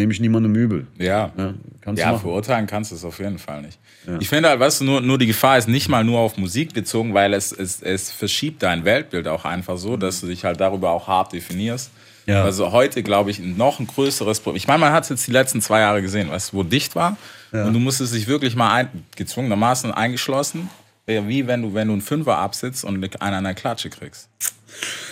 Nehme 0.00 0.12
ich 0.12 0.20
niemandem 0.20 0.54
übel. 0.54 0.86
Ja. 0.98 1.30
Ja, 1.36 1.54
kannst 1.80 2.02
du 2.02 2.06
ja, 2.06 2.18
verurteilen 2.18 2.66
kannst 2.66 2.90
du 2.90 2.94
es 2.94 3.04
auf 3.04 3.18
jeden 3.18 3.38
Fall 3.38 3.62
nicht. 3.62 3.78
Ich 4.18 4.28
finde 4.28 4.48
halt, 4.48 4.60
weißt 4.60 4.80
du, 4.80 4.84
nur, 4.84 5.00
nur 5.02 5.18
die 5.18 5.26
Gefahr 5.26 5.58
ist 5.58 5.68
nicht 5.68 5.88
mal 5.88 6.02
nur 6.02 6.18
auf 6.20 6.38
Musik 6.38 6.72
bezogen, 6.72 7.12
weil 7.12 7.34
es, 7.34 7.52
es, 7.52 7.82
es 7.82 8.10
verschiebt 8.10 8.62
dein 8.62 8.84
Weltbild 8.84 9.28
auch 9.28 9.44
einfach 9.44 9.76
so, 9.76 9.98
dass 9.98 10.22
du 10.22 10.26
dich 10.26 10.44
halt 10.44 10.58
darüber 10.58 10.90
auch 10.90 11.06
hart 11.06 11.34
definierst. 11.34 11.90
Ja. 12.26 12.42
Also 12.42 12.72
heute, 12.72 13.02
glaube 13.02 13.30
ich, 13.30 13.40
noch 13.40 13.78
ein 13.78 13.86
größeres 13.86 14.40
Problem. 14.40 14.56
Ich 14.56 14.66
meine, 14.66 14.78
man 14.78 14.92
hat 14.92 15.04
es 15.04 15.10
jetzt 15.10 15.26
die 15.26 15.32
letzten 15.32 15.60
zwei 15.60 15.80
Jahre 15.80 16.00
gesehen, 16.00 16.30
weißt 16.30 16.52
du, 16.52 16.56
wo 16.56 16.62
dicht 16.62 16.96
war. 16.96 17.16
Und 17.52 17.72
du 17.72 17.80
musstest 17.80 18.14
dich 18.14 18.28
wirklich 18.28 18.54
mal 18.54 18.72
ein, 18.72 18.88
gezwungenermaßen 19.16 19.92
eingeschlossen. 19.92 20.70
Wäre 21.10 21.26
wie 21.26 21.44
wenn 21.48 21.62
du, 21.62 21.74
wenn 21.74 21.88
du 21.88 21.94
einen 21.94 22.02
Fünfer 22.02 22.38
absitzt 22.38 22.84
und 22.84 22.94
einen 23.20 23.34
an 23.34 23.44
der 23.44 23.54
Klatsche 23.54 23.90
kriegst. 23.90 24.28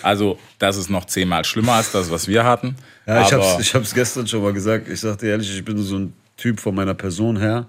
Also, 0.03 0.39
das 0.61 0.77
ist 0.77 0.89
noch 0.89 1.07
zehnmal 1.07 1.45
schlimmer 1.45 1.73
als 1.73 1.91
das, 1.91 2.09
was 2.11 2.29
wir 2.29 2.45
hatten. 2.45 2.77
Ja, 3.05 3.23
ich 3.23 3.33
hab's, 3.33 3.57
ich 3.61 3.75
hab's 3.75 3.93
gestern 3.93 4.27
schon 4.29 4.43
mal 4.43 4.53
gesagt. 4.53 4.89
Ich 4.89 5.01
sagte 5.01 5.27
ehrlich, 5.27 5.53
ich 5.53 5.65
bin 5.65 5.77
so 5.79 5.99
ein 5.99 6.13
Typ 6.37 6.61
von 6.61 6.73
meiner 6.75 6.95
Person 6.95 7.37
her. 7.37 7.67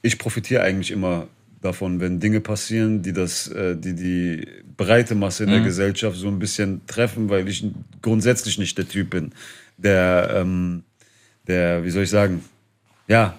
Ich 0.00 0.18
profitiere 0.18 0.62
eigentlich 0.62 0.90
immer 0.90 1.26
davon, 1.60 2.00
wenn 2.00 2.18
Dinge 2.20 2.40
passieren, 2.40 3.02
die 3.02 3.12
das, 3.12 3.48
äh, 3.48 3.76
die 3.76 3.94
die 3.94 4.46
breite 4.78 5.14
Masse 5.14 5.44
in 5.44 5.50
Mhm. 5.50 5.54
der 5.56 5.62
Gesellschaft 5.64 6.16
so 6.16 6.28
ein 6.28 6.38
bisschen 6.38 6.80
treffen, 6.86 7.28
weil 7.28 7.46
ich 7.46 7.64
grundsätzlich 8.00 8.56
nicht 8.58 8.78
der 8.78 8.88
Typ 8.88 9.10
bin, 9.10 9.32
der, 9.76 10.30
ähm, 10.38 10.84
der, 11.46 11.84
wie 11.84 11.90
soll 11.90 12.04
ich 12.04 12.10
sagen, 12.10 12.42
ja, 13.08 13.34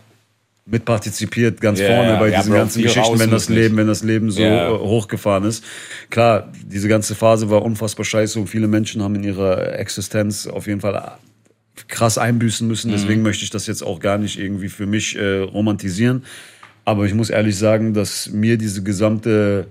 mitpartizipiert 0.66 1.60
ganz 1.60 1.80
Ja, 1.80 1.88
vorne 1.88 2.18
bei 2.18 2.30
ja, 2.30 2.38
diesen 2.38 2.52
Bro, 2.52 2.60
ganzen 2.60 2.82
Geschichten, 2.84 3.20
wenn 3.20 3.32
das. 3.32 3.50
Leben, 3.50 3.76
wenn 3.78 3.88
das 3.88 4.04
Leben 4.04 4.32
so 4.32 4.42
Ja. 4.42 4.70
äh, 4.70 4.80
hochgefahren 4.80 5.44
ist. 5.44 5.64
Klar, 6.10 6.52
diese 6.66 6.88
ganze 6.88 7.16
Phase 7.16 7.50
war 7.50 7.64
unfassbar 7.64 8.06
scheiße 8.06 8.40
und 8.40 8.48
viele 8.48 8.68
Menschen 8.68 9.02
haben 9.04 9.16
in 9.16 9.24
ihrer 9.24 9.78
Existenz 9.78 10.48
auf 10.48 10.68
jeden 10.68 10.80
Fall 10.82 11.18
krass 11.88 12.18
einbüßen 12.18 12.68
müssen. 12.68 12.92
Deswegen 12.92 13.20
Mhm. 13.22 13.28
möchte 13.28 13.44
ich 13.44 13.50
das 13.50 13.68
jetzt 13.68 13.82
auch 13.84 14.00
gar 14.00 14.18
nicht 14.18 14.40
irgendwie 14.40 14.70
für 14.70 14.86
mich 14.86 15.18
äh, 15.18 15.40
romantisieren. 15.40 16.24
Aber 16.86 17.06
ich 17.06 17.14
muss 17.14 17.30
ehrlich 17.30 17.58
sagen, 17.58 17.94
dass 17.94 18.30
mir 18.30 18.58
diese 18.58 18.84
gesamte, 18.84 19.68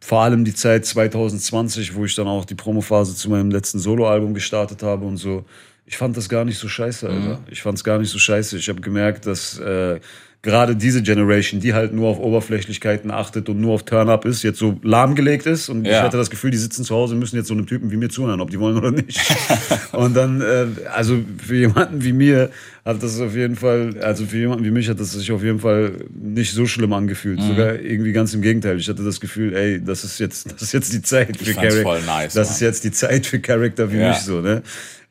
vor 0.00 0.22
allem 0.22 0.44
die 0.44 0.54
Zeit 0.54 0.84
2020, 0.86 1.94
wo 1.94 2.04
ich 2.04 2.14
dann 2.14 2.26
auch 2.26 2.44
die 2.44 2.54
Promophase 2.54 3.14
zu 3.14 3.28
meinem 3.30 3.50
letzten 3.50 3.78
Soloalbum 3.78 4.34
gestartet 4.34 4.82
habe 4.82 5.04
und 5.04 5.16
so, 5.16 5.44
ich 5.86 5.96
fand 5.96 6.16
das 6.16 6.28
gar 6.28 6.44
nicht 6.44 6.58
so 6.58 6.68
scheiße, 6.68 7.08
Alter. 7.08 7.40
Ich 7.50 7.62
fand 7.62 7.76
es 7.78 7.84
gar 7.84 7.98
nicht 7.98 8.10
so 8.10 8.18
scheiße. 8.18 8.56
Ich 8.56 8.68
habe 8.68 8.80
gemerkt, 8.80 9.26
dass 9.26 9.58
äh, 9.58 9.98
gerade 10.40 10.74
diese 10.74 11.02
Generation, 11.02 11.60
die 11.60 11.72
halt 11.74 11.92
nur 11.92 12.08
auf 12.08 12.18
Oberflächlichkeiten 12.18 13.10
achtet 13.10 13.48
und 13.48 13.60
nur 13.60 13.74
auf 13.74 13.84
Turn-Up 13.84 14.24
ist, 14.24 14.42
jetzt 14.42 14.58
so 14.58 14.78
lahmgelegt 14.82 15.46
ist. 15.46 15.68
Und 15.68 15.84
ich 15.84 15.92
Ja. 15.92 16.02
hatte 16.02 16.16
das 16.16 16.30
Gefühl, 16.30 16.50
die 16.50 16.56
sitzen 16.56 16.84
zu 16.84 16.94
Hause 16.94 17.14
und 17.14 17.20
müssen 17.20 17.36
jetzt 17.36 17.48
so 17.48 17.54
einem 17.54 17.66
Typen 17.66 17.90
wie 17.90 17.96
mir 17.96 18.08
zuhören, 18.08 18.40
ob 18.40 18.50
die 18.50 18.58
wollen 18.58 18.76
oder 18.76 18.90
nicht. 18.92 19.20
und 19.92 20.14
dann, 20.16 20.40
äh, 20.40 20.66
also 20.92 21.18
für 21.44 21.56
jemanden 21.56 22.02
wie 22.02 22.12
mir 22.12 22.50
hat 22.84 23.02
das 23.02 23.20
auf 23.20 23.34
jeden 23.36 23.54
Fall, 23.56 23.96
also 24.02 24.24
für 24.24 24.38
jemanden 24.38 24.64
wie 24.64 24.70
mich 24.72 24.88
hat 24.88 24.98
das 24.98 25.12
sich 25.12 25.30
auf 25.30 25.42
jeden 25.44 25.60
Fall 25.60 25.92
nicht 26.12 26.52
so 26.52 26.66
schlimm 26.66 26.92
angefühlt. 26.92 27.38
Mhm. 27.38 27.46
Sogar 27.48 27.78
irgendwie 27.80 28.12
ganz 28.12 28.34
im 28.34 28.40
Gegenteil. 28.42 28.78
Ich 28.78 28.88
hatte 28.88 29.04
das 29.04 29.20
Gefühl, 29.20 29.54
ey, 29.54 29.80
das 29.84 30.02
ist 30.04 30.18
jetzt, 30.18 30.50
das 30.52 30.62
ist 30.62 30.72
jetzt 30.72 30.92
die 30.92 31.02
Zeit 31.02 31.36
für 31.36 31.54
Charakter. 31.54 32.00
nice, 32.06 32.34
das 32.34 32.48
Mann. 32.48 32.54
ist 32.54 32.60
jetzt 32.60 32.84
die 32.84 32.92
Zeit 32.92 33.26
für 33.26 33.38
Charakter 33.40 33.92
wie 33.92 33.98
Ja. 33.98 34.08
mich 34.08 34.18
so, 34.18 34.40
ne? 34.40 34.62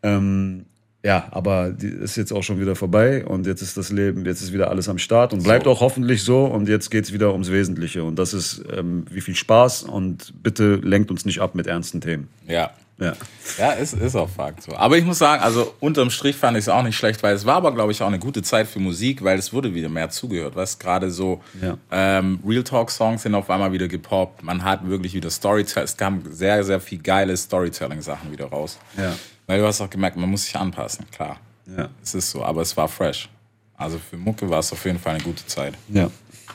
Ähm, 0.04 0.66
ja, 1.04 1.28
aber 1.32 1.72
die 1.72 1.88
ist 1.88 2.16
jetzt 2.16 2.32
auch 2.32 2.44
schon 2.44 2.60
wieder 2.60 2.76
vorbei 2.76 3.26
und 3.26 3.48
jetzt 3.48 3.64
ist 3.64 3.76
das 3.76 3.92
Leben, 3.92 4.24
jetzt 4.26 4.42
ist 4.42 4.54
wieder 4.54 4.70
alles 4.70 4.88
am 4.88 5.00
Start 5.00 5.34
und 5.34 5.44
bleibt 5.44 5.64
So. 5.66 5.72
auch 5.72 5.82
hoffentlich 5.82 6.24
so 6.24 6.46
und 6.46 6.70
jetzt 6.70 6.92
geht's 6.92 7.12
wieder 7.12 7.32
ums 7.32 7.50
Wesentliche 7.52 8.04
und 8.04 8.18
das 8.18 8.36
ist 8.36 8.64
ähm, 8.72 9.06
wie 9.10 9.22
viel 9.22 9.36
Spaß 9.36 9.84
und 9.84 10.32
bitte 10.44 10.76
lenkt 10.76 11.10
uns 11.10 11.26
nicht 11.26 11.40
ab 11.42 11.56
mit 11.56 11.66
ernsten 11.66 12.02
Themen. 12.02 12.28
Ja. 12.48 12.70
Ja. 13.00 13.14
Ja, 13.58 13.72
ist, 13.72 13.94
ist 13.96 14.16
auch 14.16 14.30
Fakt 14.30 14.62
so. 14.62 14.76
Aber 14.76 14.96
ich 14.96 15.04
muss 15.04 15.18
sagen, 15.18 15.42
also 15.42 15.74
unterm 15.80 16.12
Strich 16.12 16.36
fand 16.36 16.56
ich 16.56 16.66
es 16.66 16.70
auch 16.70 16.84
nicht 16.84 16.96
schlecht, 16.96 17.24
weil 17.24 17.34
es 17.34 17.48
war 17.48 17.56
aber, 17.56 17.74
glaube 17.74 17.92
ich, 17.92 18.04
auch 18.04 18.08
eine 18.08 18.20
gute 18.20 18.44
Zeit 18.44 18.68
für 18.68 18.78
Musik, 18.80 19.24
weil 19.24 19.40
es 19.40 19.52
wurde 19.52 19.74
wieder 19.74 19.90
mehr 19.90 20.12
zugehört. 20.12 20.56
Weißt 20.56 20.80
gerade 20.80 21.10
so 21.10 21.42
Ja. 21.64 21.78
ähm, 21.90 22.40
Real 22.48 22.62
Talk-Songs 22.64 23.24
sind 23.24 23.34
auf 23.34 23.50
einmal 23.50 23.72
wieder 23.72 23.88
gepoppt. 23.88 24.44
Man 24.44 24.64
hat 24.64 24.88
wirklich 24.88 25.16
wieder 25.16 25.32
Storytelling. 25.32 25.86
Es 25.86 25.98
kam 25.98 26.22
sehr, 26.30 26.64
sehr 26.64 26.80
viel 26.80 27.00
geile 27.02 27.36
Storytelling-Sachen 27.36 28.32
wieder 28.32 28.46
raus. 28.46 28.78
Ja. 28.96 29.16
Weil 29.52 29.60
du 29.60 29.68
hast 29.68 29.82
auch 29.82 29.90
gemerkt, 29.90 30.16
man 30.16 30.30
muss 30.30 30.46
sich 30.46 30.56
anpassen, 30.56 31.06
klar. 31.12 31.38
Ja. 31.78 31.90
Es 32.02 32.16
ist 32.16 32.32
so, 32.32 32.42
aber 32.42 32.62
es 32.62 32.78
war 32.78 32.88
fresh. 32.88 33.28
Also 33.76 34.00
für 34.00 34.16
Mucke 34.16 34.50
war 34.50 34.60
es 34.60 34.72
auf 34.72 34.86
jeden 34.86 34.98
Fall 34.98 35.16
eine 35.16 35.24
gute 35.26 35.46
Zeit. 35.46 35.74
Ja. 35.90 36.10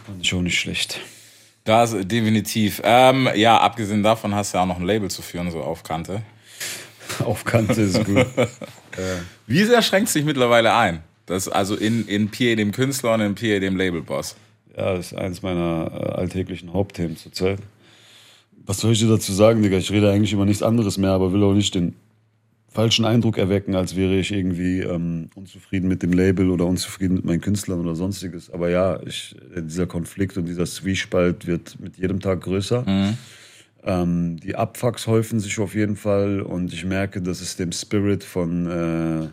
Fand 0.07 0.33
auch 0.33 0.41
nicht 0.41 0.59
schlecht. 0.59 0.99
Das 1.65 1.91
definitiv. 1.91 2.81
Ähm, 2.83 3.29
ja, 3.35 3.59
abgesehen 3.59 4.03
davon 4.03 4.35
hast 4.35 4.55
du 4.55 4.57
ja 4.57 4.63
auch 4.63 4.67
noch 4.67 4.79
ein 4.79 4.87
Label 4.87 5.11
zu 5.11 5.21
führen, 5.21 5.51
so 5.51 5.61
auf 5.61 5.83
Kante. 5.83 6.23
Auf 7.23 7.45
Kante 7.45 7.83
ist 7.83 8.03
gut. 8.03 8.27
Wie 9.47 9.63
sehr 9.65 9.83
schränkt 9.83 10.09
sich 10.09 10.25
mittlerweile 10.25 10.75
ein? 10.75 11.03
Das 11.27 11.49
also 11.49 11.77
in, 11.77 12.09
in 12.09 12.31
PA 12.31 12.55
dem 12.55 12.73
Künstler 12.73 13.13
und 13.13 13.21
in 13.21 13.35
PA 13.35 13.59
dem 13.59 13.77
Labelboss. 13.77 14.37
Ja, 14.75 14.95
das 14.95 15.13
ist 15.13 15.19
eines 15.19 15.43
meiner 15.43 15.91
äh, 15.93 16.13
alltäglichen 16.15 16.73
Hauptthemen 16.73 17.19
zurzeit. 17.19 17.59
Was 18.65 18.79
soll 18.79 18.93
ich 18.93 19.01
dir 19.01 19.09
dazu 19.09 19.35
sagen, 19.35 19.63
Digga? 19.63 19.77
Ich 19.77 19.91
rede 19.91 20.11
eigentlich 20.11 20.33
über 20.33 20.47
nichts 20.47 20.63
anderes 20.63 20.97
mehr, 20.97 21.11
aber 21.11 21.35
will 21.35 21.45
auch 21.45 21.53
nicht 21.53 21.75
den 21.75 21.95
falschen 22.69 23.05
Eindruck 23.07 23.39
erwecken, 23.39 23.75
als 23.75 23.97
wäre 23.97 24.15
ich 24.17 24.33
irgendwie 24.33 24.81
ähm, 24.81 25.29
unzufrieden 25.35 25.89
mit 25.89 26.03
dem 26.03 26.13
Label 26.13 26.51
oder 26.51 26.67
unzufrieden 26.67 27.15
mit 27.17 27.25
meinen 27.25 27.41
Künstlern 27.41 27.81
oder 27.81 27.95
sonstiges. 27.95 28.51
Aber 28.51 28.69
ja, 28.69 29.01
ich, 29.07 29.35
äh, 29.55 29.63
dieser 29.63 29.87
Konflikt 29.87 30.37
und 30.37 30.47
dieser 30.47 30.67
Zwiespalt 30.67 31.47
wird 31.47 31.81
mit 31.81 31.97
jedem 31.97 32.21
Tag 32.21 32.43
größer. 32.43 32.85
Ähm, 33.85 34.39
die 34.41 34.57
Abfucks 34.57 35.07
häufen 35.07 35.41
sich 35.41 35.59
auf 35.59 35.75
jeden 35.75 35.97
Fall 35.97 36.41
und 36.43 36.73
ich 36.73 36.85
merke, 36.85 37.23
dass 37.23 37.41
es 37.41 37.57
dem 37.57 37.73
Spirit 37.73 38.25
von 38.25 38.67
äh, 38.67 39.29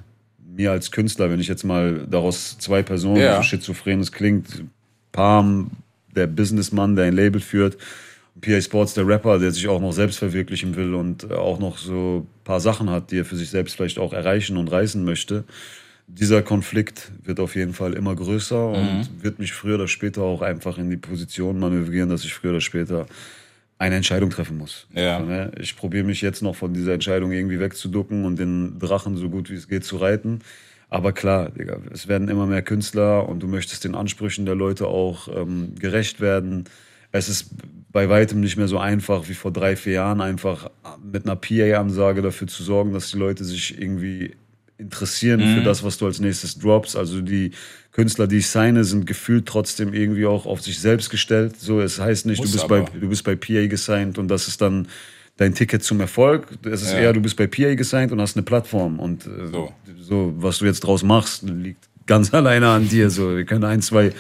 mir 0.56 0.72
als 0.72 0.92
Künstler, 0.92 1.30
wenn 1.32 1.40
ich 1.40 1.48
jetzt 1.48 1.64
mal 1.64 2.06
daraus 2.10 2.58
zwei 2.60 2.84
Personen, 2.84 3.22
Ja. 3.22 3.38
so 3.38 3.44
schizophren 3.44 4.00
es 4.00 4.12
klingt, 4.12 4.64
Palm, 5.12 5.72
der 6.16 6.28
Businessmann, 6.28 6.96
der 6.96 7.06
ein 7.06 7.16
Label 7.16 7.42
führt, 7.42 7.78
PA 8.42 8.62
Sports, 8.62 8.94
der 8.94 9.08
Rapper, 9.08 9.40
der 9.40 9.52
sich 9.52 9.68
auch 9.68 9.80
noch 9.80 9.94
selbst 9.94 10.20
verwirklichen 10.20 10.76
will 10.76 10.94
und 10.94 11.24
äh, 11.30 11.34
auch 11.34 11.60
noch 11.60 11.78
so 11.78 12.26
ein 12.26 12.44
paar 12.44 12.60
Sachen 12.60 12.90
hat, 12.90 13.12
die 13.12 13.20
er 13.20 13.26
für 13.26 13.36
sich 13.36 13.50
selbst 13.50 13.76
vielleicht 13.76 14.00
auch 14.00 14.14
erreichen 14.14 14.58
und 14.58 14.70
reißen 14.70 15.04
möchte. 15.04 15.44
Dieser 16.08 16.42
Konflikt 16.42 17.12
wird 17.24 17.40
auf 17.40 17.56
jeden 17.56 17.74
Fall 17.74 17.94
immer 17.94 18.14
größer 18.14 18.70
und 18.70 19.24
wird 19.24 19.40
mich 19.40 19.54
früher 19.54 19.76
oder 19.76 19.88
später 19.88 20.22
auch 20.22 20.42
einfach 20.42 20.78
in 20.78 20.90
die 20.90 20.98
Position 20.98 21.60
manövrieren, 21.60 22.10
dass 22.10 22.26
ich 22.26 22.34
früher 22.34 22.52
oder 22.52 22.62
später 22.62 23.06
eine 23.78 23.96
Entscheidung 23.96 24.30
treffen 24.30 24.58
muss. 24.58 24.88
Ja. 24.94 25.20
Ne? 25.20 25.52
Ich 25.60 25.78
probiere 25.78 26.04
mich 26.04 26.22
jetzt 26.22 26.42
noch 26.42 26.56
von 26.56 26.74
dieser 26.74 26.94
Entscheidung 26.94 27.32
irgendwie 27.32 27.60
wegzuducken 27.60 28.26
und 28.26 28.38
den 28.38 28.80
Drachen 28.80 29.16
so 29.16 29.30
gut 29.30 29.50
wie 29.50 29.56
es 29.56 29.70
geht 29.70 29.86
zu 29.86 29.98
reiten. 29.98 30.40
Aber 30.90 31.14
klar, 31.14 31.50
Digga, 31.50 31.80
es 31.92 32.08
werden 32.08 32.28
immer 32.28 32.46
mehr 32.46 32.62
Künstler 32.62 33.28
und 33.28 33.42
du 33.42 33.48
möchtest 33.48 33.84
den 33.84 33.96
Ansprüchen 33.96 34.46
der 34.46 34.56
Leute 34.56 34.88
auch 34.88 35.28
ähm, 35.28 35.74
gerecht 35.80 36.22
werden. 36.22 36.66
Es 37.12 37.30
ist 37.30 37.52
bei 37.94 38.10
weitem 38.10 38.42
nicht 38.42 38.58
mehr 38.58 38.68
so 38.68 38.78
einfach 38.80 39.30
wie 39.30 39.34
vor 39.36 39.52
drei, 39.52 39.76
vier 39.78 39.94
Jahren, 39.94 40.20
einfach 40.20 40.70
mit 41.02 41.26
einer 41.26 41.36
PA-Ansage 41.38 42.22
dafür 42.22 42.48
zu 42.48 42.64
sorgen, 42.64 42.92
dass 42.92 43.12
die 43.12 43.18
Leute 43.18 43.46
sich 43.46 43.80
irgendwie 43.80 44.36
interessieren 44.78 45.40
für 45.56 45.62
das, 45.62 45.84
was 45.84 45.98
du 46.00 46.06
als 46.08 46.20
nächstes 46.20 46.58
droppst. 46.60 46.98
Also 46.98 47.22
die 47.22 47.52
Künstler, 47.92 48.28
die 48.28 48.38
ich 48.38 48.48
signe, 48.48 48.84
sind 48.84 49.06
gefühlt 49.06 49.46
trotzdem 49.46 49.94
irgendwie 49.94 50.26
auch 50.26 50.46
auf 50.48 50.62
sich 50.62 50.80
selbst 50.80 51.10
gestellt. 51.12 51.58
So, 51.60 51.80
es 51.80 52.00
heißt 52.00 52.26
nicht, 52.26 52.40
Muss 52.40 52.48
du 52.52 52.54
bist, 52.58 52.64
aber. 52.66 52.82
bei, 52.82 53.00
du 53.00 53.08
bist 53.08 53.24
bei 53.24 53.36
PA 53.36 53.68
gesigned 53.68 54.18
und 54.18 54.28
das 54.28 54.48
ist 54.48 54.60
dann 54.62 54.88
dein 55.38 55.54
Ticket 55.54 55.84
zum 55.84 56.00
Erfolg. 56.02 56.48
Es 56.66 56.82
ist 56.82 56.92
Ja. 56.94 57.00
eher, 57.00 57.14
du 57.14 57.22
bist 57.22 57.38
bei 57.38 57.46
PA 57.48 57.76
gesigned 57.76 58.12
und 58.12 58.20
hast 58.20 58.36
eine 58.36 58.44
Plattform. 58.44 59.00
Und 59.00 59.26
äh, 59.28 59.48
So. 59.52 59.72
so, 60.00 60.34
was 60.38 60.58
du 60.58 60.66
jetzt 60.66 60.82
draus 60.82 61.04
machst, 61.04 61.44
liegt 61.44 61.88
ganz 62.06 62.34
alleine 62.34 62.70
an 62.70 62.88
dir. 62.90 63.10
So, 63.10 63.36
wir 63.36 63.46
können 63.46 63.64
ein, 63.64 63.82
zwei 63.82 64.12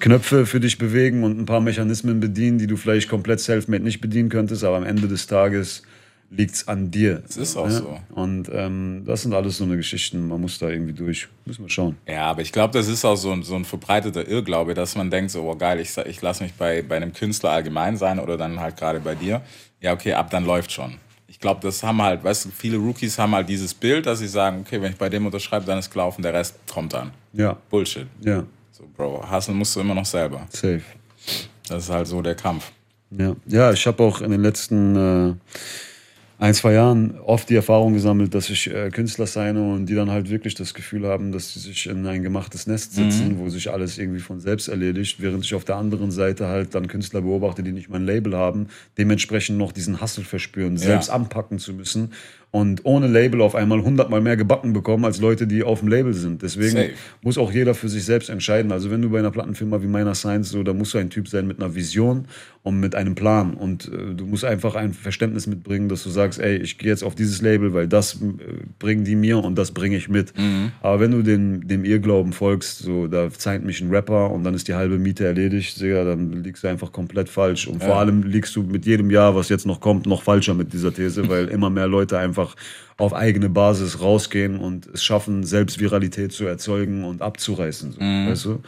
Knöpfe 0.00 0.46
für 0.46 0.60
dich 0.60 0.78
bewegen 0.78 1.24
und 1.24 1.38
ein 1.38 1.46
paar 1.46 1.60
Mechanismen 1.60 2.20
bedienen, 2.20 2.58
die 2.58 2.66
du 2.66 2.76
vielleicht 2.76 3.08
komplett 3.08 3.40
self-made 3.40 3.84
nicht 3.84 4.00
bedienen 4.00 4.28
könntest, 4.28 4.64
aber 4.64 4.76
am 4.76 4.84
Ende 4.84 5.08
des 5.08 5.26
Tages 5.26 5.82
liegt's 6.30 6.66
an 6.68 6.90
dir. 6.90 7.22
Es 7.28 7.36
ist 7.36 7.56
auch 7.56 7.70
so. 7.70 7.98
Und 8.14 8.50
ähm, 8.52 9.04
das 9.06 9.22
sind 9.22 9.34
alles 9.34 9.58
so 9.58 9.64
eine 9.64 9.76
Geschichten, 9.76 10.28
man 10.28 10.40
muss 10.40 10.58
da 10.58 10.68
irgendwie 10.68 10.92
durch. 10.92 11.28
Müssen 11.44 11.62
wir 11.62 11.70
schauen. 11.70 11.96
Ja, 12.08 12.26
aber 12.26 12.42
ich 12.42 12.52
glaube, 12.52 12.72
das 12.72 12.88
ist 12.88 13.04
auch 13.04 13.16
so 13.16 13.30
ein, 13.30 13.42
so 13.42 13.54
ein 13.54 13.64
verbreiteter 13.64 14.26
Irrglaube, 14.26 14.74
dass 14.74 14.96
man 14.96 15.10
denkt, 15.10 15.30
so, 15.30 15.42
oh 15.42 15.56
geil, 15.56 15.80
ich, 15.80 15.96
ich 15.96 16.22
lasse 16.22 16.42
mich 16.42 16.54
bei, 16.54 16.82
bei 16.82 16.96
einem 16.96 17.12
Künstler 17.12 17.50
allgemein 17.50 17.96
sein 17.96 18.18
oder 18.18 18.36
dann 18.36 18.60
halt 18.60 18.76
gerade 18.76 19.00
bei 19.00 19.14
dir. 19.14 19.42
Ja, 19.80 19.92
okay, 19.92 20.14
ab 20.14 20.30
dann 20.30 20.44
läuft 20.44 20.72
schon. 20.72 20.94
Ich 21.34 21.40
glaube, 21.40 21.60
das 21.62 21.82
haben 21.82 22.00
halt, 22.00 22.22
weißt 22.22 22.44
du, 22.44 22.50
viele 22.50 22.76
Rookies 22.76 23.18
haben 23.18 23.34
halt 23.34 23.48
dieses 23.48 23.74
Bild, 23.74 24.06
dass 24.06 24.20
sie 24.20 24.28
sagen, 24.28 24.60
okay, 24.60 24.80
wenn 24.80 24.92
ich 24.92 24.96
bei 24.98 25.08
dem 25.08 25.26
unterschreibe, 25.26 25.66
dann 25.66 25.80
ist 25.80 25.90
gelaufen, 25.90 26.22
der 26.22 26.32
Rest 26.32 26.54
kommt 26.72 26.92
dann. 26.92 27.10
Ja, 27.32 27.56
Bullshit. 27.70 28.06
ja, 28.20 28.44
So, 28.70 28.84
Bro, 28.96 29.28
hustlen 29.28 29.58
musst 29.58 29.74
du 29.74 29.80
immer 29.80 29.96
noch 29.96 30.06
selber. 30.06 30.46
safe. 30.50 30.84
Das 31.68 31.82
ist 31.82 31.90
halt 31.90 32.06
so 32.06 32.22
der 32.22 32.36
Kampf. 32.36 32.70
Ja, 33.10 33.34
ja 33.46 33.72
ich 33.72 33.84
habe 33.84 34.00
auch 34.04 34.20
in 34.20 34.30
den 34.30 34.42
letzten 34.42 34.94
äh, 34.94 35.34
ein, 36.38 36.52
zwei 36.52 36.72
Jahren 36.72 37.18
oft 37.20 37.48
die 37.48 37.54
Erfahrung 37.54 37.92
gesammelt, 37.94 38.34
dass 38.34 38.50
ich 38.50 38.72
äh, 38.72 38.90
Künstler 38.90 39.26
seine 39.26 39.62
und 39.62 39.86
die 39.86 39.94
dann 39.94 40.10
halt 40.10 40.30
wirklich 40.30 40.54
das 40.54 40.74
Gefühl 40.74 41.06
haben, 41.06 41.30
dass 41.30 41.54
sie 41.54 41.60
sich 41.60 41.86
in 41.86 42.04
ein 42.06 42.22
gemachtes 42.22 42.66
Nest 42.66 42.94
sitzen, 42.94 43.38
wo 43.38 43.48
sich 43.48 43.70
alles 43.70 43.98
irgendwie 43.98 44.20
von 44.20 44.40
selbst 44.40 44.68
erledigt, 44.68 45.20
während 45.20 45.44
ich 45.44 45.54
auf 45.54 45.64
der 45.64 45.76
anderen 45.76 46.10
Seite 46.10 46.48
halt 46.48 46.74
dann 46.74 46.88
Künstler 46.88 47.22
beobachte, 47.22 47.62
die 47.62 47.72
nicht 47.72 47.88
mein 47.88 48.04
Label 48.04 48.36
haben, 48.36 48.68
dementsprechend 48.98 49.58
noch 49.58 49.72
diesen 49.72 50.00
Hustle 50.00 50.24
verspüren, 50.24 50.76
selbst 50.76 51.08
anpacken 51.08 51.58
zu 51.58 51.72
müssen 51.72 52.10
und 52.54 52.82
ohne 52.84 53.08
Label 53.08 53.40
auf 53.40 53.56
einmal 53.56 53.82
hundertmal 53.82 54.20
mehr 54.20 54.36
gebacken 54.36 54.72
bekommen 54.72 55.04
als 55.04 55.20
Leute, 55.20 55.48
die 55.48 55.64
auf 55.64 55.80
dem 55.80 55.88
Label 55.88 56.14
sind. 56.14 56.40
Deswegen 56.40 56.76
Safe. 56.76 56.90
muss 57.20 57.36
auch 57.36 57.50
jeder 57.50 57.74
für 57.74 57.88
sich 57.88 58.04
selbst 58.04 58.30
entscheiden. 58.30 58.70
Also 58.70 58.92
wenn 58.92 59.02
du 59.02 59.10
bei 59.10 59.18
einer 59.18 59.32
Plattenfirma 59.32 59.82
wie 59.82 59.88
meiner 59.88 60.14
Science 60.14 60.50
so, 60.50 60.62
da 60.62 60.72
musst 60.72 60.94
du 60.94 60.98
ein 60.98 61.10
Typ 61.10 61.26
sein 61.26 61.48
mit 61.48 61.60
einer 61.60 61.74
Vision 61.74 62.26
und 62.62 62.78
mit 62.78 62.94
einem 62.94 63.16
Plan 63.16 63.54
und 63.54 63.90
äh, 63.92 64.14
du 64.14 64.24
musst 64.24 64.44
einfach 64.44 64.76
ein 64.76 64.94
Verständnis 64.94 65.48
mitbringen, 65.48 65.88
dass 65.88 66.04
du 66.04 66.10
sagst, 66.10 66.38
ey, 66.38 66.56
ich 66.56 66.78
gehe 66.78 66.88
jetzt 66.90 67.02
auf 67.02 67.16
dieses 67.16 67.42
Label, 67.42 67.74
weil 67.74 67.88
das 67.88 68.14
äh, 68.14 68.18
bringen 68.78 69.04
die 69.04 69.16
mir 69.16 69.42
und 69.42 69.56
das 69.56 69.72
bringe 69.72 69.96
ich 69.96 70.08
mit. 70.08 70.32
Aber 70.80 71.00
wenn 71.00 71.10
du 71.10 71.22
den, 71.22 71.66
dem 71.66 71.84
Irrglauben 71.84 72.32
folgst, 72.32 72.78
so 72.78 73.08
da 73.08 73.30
zeigt 73.30 73.64
mich 73.64 73.80
ein 73.80 73.90
Rapper 73.90 74.30
und 74.30 74.44
dann 74.44 74.54
ist 74.54 74.68
die 74.68 74.74
halbe 74.74 74.98
Miete 74.98 75.26
erledigt, 75.26 75.80
Digga, 75.80 76.04
dann 76.04 76.44
liegst 76.44 76.62
du 76.62 76.68
einfach 76.68 76.92
komplett 76.92 77.28
falsch 77.28 77.66
und 77.66 77.82
vor 77.82 77.96
allem 77.96 78.22
liegst 78.22 78.54
du 78.54 78.62
mit 78.62 78.86
jedem 78.86 79.10
Jahr, 79.10 79.34
was 79.34 79.48
jetzt 79.48 79.66
noch 79.66 79.80
kommt, 79.80 80.06
noch 80.06 80.22
falscher 80.22 80.54
mit 80.54 80.72
dieser 80.72 80.94
These, 80.94 81.28
weil 81.28 81.48
immer 81.48 81.68
mehr 81.68 81.88
Leute 81.88 82.16
einfach 82.16 82.43
auf 82.96 83.12
eigene 83.14 83.48
Basis 83.48 84.00
rausgehen 84.00 84.58
und 84.58 84.86
es 84.92 85.02
schaffen, 85.04 85.44
selbst 85.44 85.80
Viralität 85.80 86.32
zu 86.32 86.44
erzeugen 86.46 87.04
und 87.04 87.22
abzureißen. 87.22 87.92
So, 87.92 88.00
Weißt 88.00 88.44
du? 88.44 88.60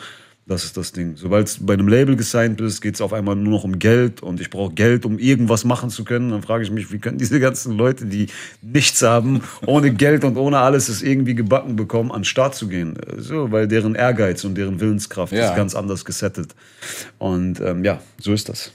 Das 0.49 0.63
ist 0.63 0.77
das 0.77 0.93
Ding. 0.93 1.15
Sobald 1.17 1.59
du 1.59 1.67
bei 1.67 1.75
einem 1.75 1.89
Label 1.89 2.15
gesigned 2.15 2.59
bist, 2.59 2.81
geht 2.81 2.95
es 2.95 3.01
auf 3.01 3.13
einmal 3.13 3.35
nur 3.35 3.55
noch 3.55 3.65
um 3.65 3.81
Geld 3.81 4.23
und 4.23 4.41
ich 4.41 4.49
brauche 4.49 4.73
Geld, 4.75 5.05
um 5.05 5.19
irgendwas 5.19 5.65
machen 5.65 5.91
zu 5.91 6.05
können. 6.05 6.31
Dann 6.31 6.43
frage 6.43 6.63
ich 6.63 6.71
mich, 6.71 6.93
wie 6.93 6.99
können 7.01 7.19
diese 7.19 7.41
ganzen 7.41 7.77
Leute, 7.77 8.07
die 8.07 8.29
nichts 8.63 9.03
haben, 9.03 9.41
ohne 9.67 9.93
Geld 9.93 10.23
und 10.23 10.37
ohne 10.37 10.59
alles 10.59 10.89
es 10.89 11.03
irgendwie 11.03 11.35
gebacken 11.35 11.75
bekommen, 11.75 12.13
an 12.13 12.21
den 12.21 12.25
Start 12.27 12.55
zu 12.55 12.69
gehen? 12.69 12.97
So, 13.17 13.51
weil 13.51 13.67
deren 13.67 13.97
Ehrgeiz 13.97 14.45
und 14.45 14.55
deren 14.55 14.79
Willenskraft 14.79 15.33
Ja. 15.33 15.49
ist 15.51 15.57
ganz 15.57 15.75
anders 15.75 16.05
gesettet. 16.05 16.55
Und 17.19 17.61
ähm, 17.61 17.83
ja, 17.85 17.99
so 18.21 18.33
ist 18.33 18.49
das. 18.49 18.71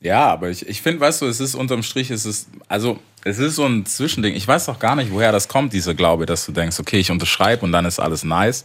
Ja, 0.00 0.26
aber 0.26 0.50
ich, 0.50 0.68
ich 0.68 0.82
finde, 0.82 1.00
weißt 1.00 1.22
du, 1.22 1.26
es 1.26 1.40
ist 1.40 1.54
unterm 1.54 1.82
Strich, 1.82 2.10
es 2.10 2.26
ist, 2.26 2.48
also, 2.68 2.98
es 3.24 3.38
ist 3.38 3.56
so 3.56 3.64
ein 3.64 3.84
Zwischending. 3.86 4.36
Ich 4.36 4.46
weiß 4.46 4.66
doch 4.66 4.78
gar 4.78 4.94
nicht, 4.94 5.10
woher 5.10 5.32
das 5.32 5.48
kommt, 5.48 5.72
dieser 5.72 5.94
Glaube, 5.94 6.26
dass 6.26 6.46
du 6.46 6.52
denkst, 6.52 6.78
okay, 6.78 6.98
ich 6.98 7.10
unterschreibe 7.10 7.64
und 7.64 7.72
dann 7.72 7.84
ist 7.84 7.98
alles 7.98 8.22
nice. 8.22 8.64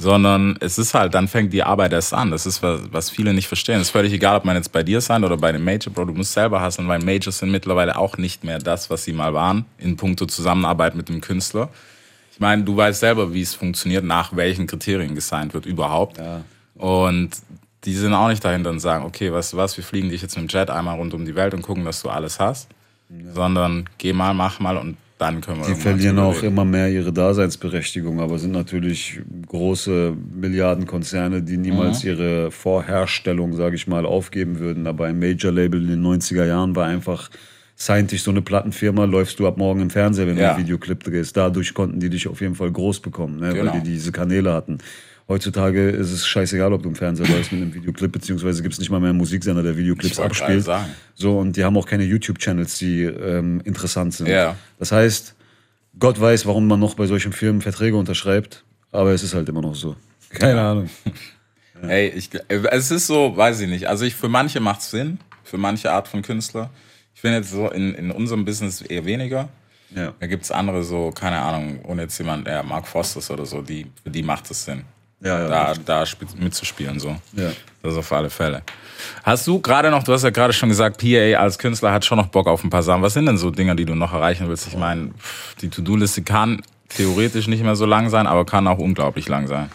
Sondern 0.00 0.56
es 0.58 0.76
ist 0.76 0.92
halt, 0.92 1.14
dann 1.14 1.28
fängt 1.28 1.52
die 1.52 1.62
Arbeit 1.62 1.92
erst 1.92 2.12
an. 2.12 2.32
Das 2.32 2.44
ist, 2.44 2.64
was, 2.64 2.80
was 2.90 3.10
viele 3.10 3.32
nicht 3.32 3.46
verstehen. 3.46 3.76
Es 3.76 3.88
ist 3.88 3.90
völlig 3.90 4.12
egal, 4.12 4.38
ob 4.38 4.44
man 4.44 4.56
jetzt 4.56 4.72
bei 4.72 4.82
dir 4.82 5.00
sein 5.00 5.22
oder 5.22 5.36
bei 5.36 5.50
einem 5.50 5.64
Major, 5.64 5.92
Bro. 5.92 6.06
Du 6.06 6.14
musst 6.14 6.32
selber 6.32 6.60
hasseln, 6.60 6.88
weil 6.88 6.98
Majors 6.98 7.38
sind 7.38 7.52
mittlerweile 7.52 7.96
auch 7.96 8.16
nicht 8.16 8.42
mehr 8.42 8.58
das, 8.58 8.90
was 8.90 9.04
sie 9.04 9.12
mal 9.12 9.34
waren, 9.34 9.66
in 9.78 9.96
puncto 9.96 10.26
Zusammenarbeit 10.26 10.96
mit 10.96 11.08
dem 11.08 11.20
Künstler. 11.20 11.68
Ich 12.32 12.40
meine, 12.40 12.64
du 12.64 12.76
weißt 12.76 12.98
selber, 12.98 13.32
wie 13.32 13.42
es 13.42 13.54
funktioniert, 13.54 14.04
nach 14.04 14.34
welchen 14.34 14.66
Kriterien 14.66 15.14
gesigned 15.14 15.54
wird 15.54 15.64
überhaupt. 15.64 16.18
Und 16.74 17.30
die 17.84 17.94
sind 17.94 18.12
auch 18.14 18.28
nicht 18.28 18.44
dahinter 18.44 18.70
und 18.70 18.80
sagen, 18.80 19.04
okay, 19.04 19.32
weißt 19.32 19.52
du 19.54 19.56
was, 19.56 19.76
wir 19.76 19.84
fliegen 19.84 20.08
dich 20.10 20.22
jetzt 20.22 20.36
mit 20.36 20.48
dem 20.50 20.54
Jet 20.56 20.70
einmal 20.70 20.96
rund 20.96 21.14
um 21.14 21.24
die 21.24 21.34
Welt 21.34 21.52
und 21.54 21.62
gucken, 21.62 21.84
dass 21.84 22.02
du 22.02 22.08
alles 22.08 22.38
hast. 22.40 22.68
Sondern 23.34 23.84
geh 23.98 24.12
mal, 24.12 24.32
mach 24.34 24.58
mal 24.60 24.76
und 24.78 24.96
dann 25.18 25.40
können 25.40 25.60
wir 25.60 25.66
Die 25.66 25.74
verlieren 25.80 26.18
auch 26.18 26.36
reden. 26.36 26.46
immer 26.48 26.64
mehr 26.64 26.88
ihre 26.90 27.12
Daseinsberechtigung, 27.12 28.20
aber 28.20 28.38
sind 28.38 28.52
natürlich 28.52 29.20
große 29.46 30.14
Milliardenkonzerne, 30.34 31.42
die 31.42 31.56
niemals 31.58 32.02
ihre 32.04 32.50
Vorherstellung, 32.50 33.54
sage 33.54 33.76
ich 33.76 33.86
mal, 33.86 34.04
aufgeben 34.06 34.58
würden. 34.58 34.86
Aber 34.86 35.06
ein 35.06 35.18
Major-Label 35.18 35.80
in 35.82 35.88
den 35.88 36.02
90er 36.02 36.44
Jahren 36.46 36.74
war 36.74 36.86
einfach, 36.86 37.30
signed 37.76 38.10
dich 38.12 38.22
so 38.22 38.30
eine 38.30 38.42
Plattenfirma, 38.42 39.04
läufst 39.04 39.38
du 39.38 39.46
ab 39.46 39.58
morgen 39.58 39.80
im 39.80 39.90
Fernseher, 39.90 40.26
wenn 40.26 40.36
Ja. 40.38 40.50
du 40.50 40.54
einen 40.56 40.64
Videoclip 40.64 41.04
drehst. 41.04 41.36
Dadurch 41.36 41.74
konnten 41.74 42.00
die 42.00 42.10
dich 42.10 42.26
auf 42.28 42.40
jeden 42.40 42.54
Fall 42.54 42.70
groß 42.72 43.00
bekommen, 43.00 43.38
ne? 43.38 43.52
Genau. 43.54 43.72
weil 43.72 43.80
die 43.80 43.90
diese 43.90 44.10
Kanäle 44.12 44.52
hatten. 44.52 44.78
Heutzutage 45.32 45.88
ist 45.88 46.12
es 46.12 46.26
scheißegal, 46.26 46.74
ob 46.74 46.82
du 46.82 46.90
im 46.90 46.94
Fernseher 46.94 47.26
läufst 47.26 47.52
mit 47.52 47.62
einem 47.62 47.72
Videoclip, 47.72 48.12
beziehungsweise 48.12 48.60
gibt 48.60 48.74
es 48.74 48.78
nicht 48.78 48.90
mal 48.90 49.00
mehr 49.00 49.08
einen 49.08 49.18
Musiksender, 49.18 49.62
der 49.62 49.78
Videoclips 49.78 50.20
abspielt. 50.20 50.64
sagen. 50.64 50.92
So, 51.14 51.38
und 51.38 51.56
die 51.56 51.64
haben 51.64 51.74
auch 51.78 51.86
keine 51.86 52.04
YouTube-Channels, 52.04 52.76
die 52.76 53.04
ähm, 53.04 53.62
interessant 53.64 54.12
sind. 54.12 54.26
Ja. 54.26 54.56
Das 54.78 54.92
heißt, 54.92 55.34
Gott 55.98 56.20
weiß, 56.20 56.44
warum 56.44 56.66
man 56.66 56.80
noch 56.80 56.96
bei 56.96 57.06
solchen 57.06 57.32
Firmen 57.32 57.62
Verträge 57.62 57.96
unterschreibt, 57.96 58.62
aber 58.90 59.12
es 59.12 59.22
ist 59.22 59.32
halt 59.32 59.48
immer 59.48 59.62
noch 59.62 59.74
so. 59.74 59.96
Keine 60.28 60.60
Ahnung. 60.60 60.90
Hey, 61.84 62.10
ich, 62.10 62.30
es 62.46 62.92
ist 62.92 63.08
so, 63.08 63.36
weiß 63.36 63.58
ich 63.58 63.68
nicht. 63.68 63.88
Also 63.88 64.04
ich, 64.04 64.14
für 64.14 64.28
manche 64.28 64.60
macht 64.60 64.82
es 64.82 64.92
Sinn, 64.92 65.18
für 65.42 65.58
manche 65.58 65.90
Art 65.90 66.06
von 66.06 66.22
Künstler. 66.22 66.70
Ich 67.12 67.20
finde 67.20 67.38
jetzt 67.38 67.50
so 67.50 67.68
in, 67.70 67.96
in 67.96 68.12
unserem 68.12 68.44
Business 68.44 68.82
eher 68.82 69.04
weniger. 69.04 69.48
Ja. 69.92 70.14
Da 70.20 70.28
gibt 70.28 70.44
es 70.44 70.52
andere 70.52 70.84
so, 70.84 71.10
keine 71.10 71.40
Ahnung, 71.40 71.80
ohne 71.84 72.02
jetzt 72.02 72.16
jemand, 72.18 72.46
der 72.46 72.62
Mark 72.62 72.86
Fosters 72.86 73.32
oder 73.32 73.46
so, 73.46 73.62
die, 73.62 73.88
für 74.04 74.10
die 74.10 74.22
macht 74.22 74.48
es 74.52 74.64
Sinn. 74.64 74.84
Ja, 75.24 75.40
ja, 75.42 75.48
da, 75.48 75.74
da 75.84 76.02
sp- 76.06 76.26
mitzuspielen 76.38 76.98
so. 76.98 77.16
Ja. 77.34 77.50
Das 77.82 77.96
auf 77.96 78.12
alle 78.12 78.30
Fälle. 78.30 78.62
Hast 79.22 79.46
du 79.46 79.60
gerade 79.60 79.90
noch, 79.90 80.02
du 80.02 80.12
hast 80.12 80.22
ja 80.22 80.30
gerade 80.30 80.52
schon 80.52 80.68
gesagt, 80.68 80.98
PA 81.00 81.38
als 81.40 81.58
Künstler 81.58 81.92
hat 81.92 82.04
schon 82.04 82.18
noch 82.18 82.26
Bock 82.28 82.46
auf 82.46 82.62
ein 82.64 82.70
paar 82.70 82.82
Sachen. 82.82 83.02
Was 83.02 83.14
sind 83.14 83.26
denn 83.26 83.38
so 83.38 83.50
Dinge, 83.50 83.74
die 83.76 83.84
du 83.84 83.94
noch 83.94 84.12
erreichen 84.12 84.48
willst? 84.48 84.66
Ich 84.68 84.76
meine, 84.76 85.10
die 85.60 85.68
To-Do-Liste 85.68 86.22
kann 86.22 86.62
theoretisch 86.88 87.48
nicht 87.48 87.62
mehr 87.62 87.74
so 87.76 87.86
lang 87.86 88.10
sein, 88.10 88.26
aber 88.26 88.44
kann 88.44 88.66
auch 88.68 88.78
unglaublich 88.78 89.28
lang 89.28 89.46
sein. 89.48 89.68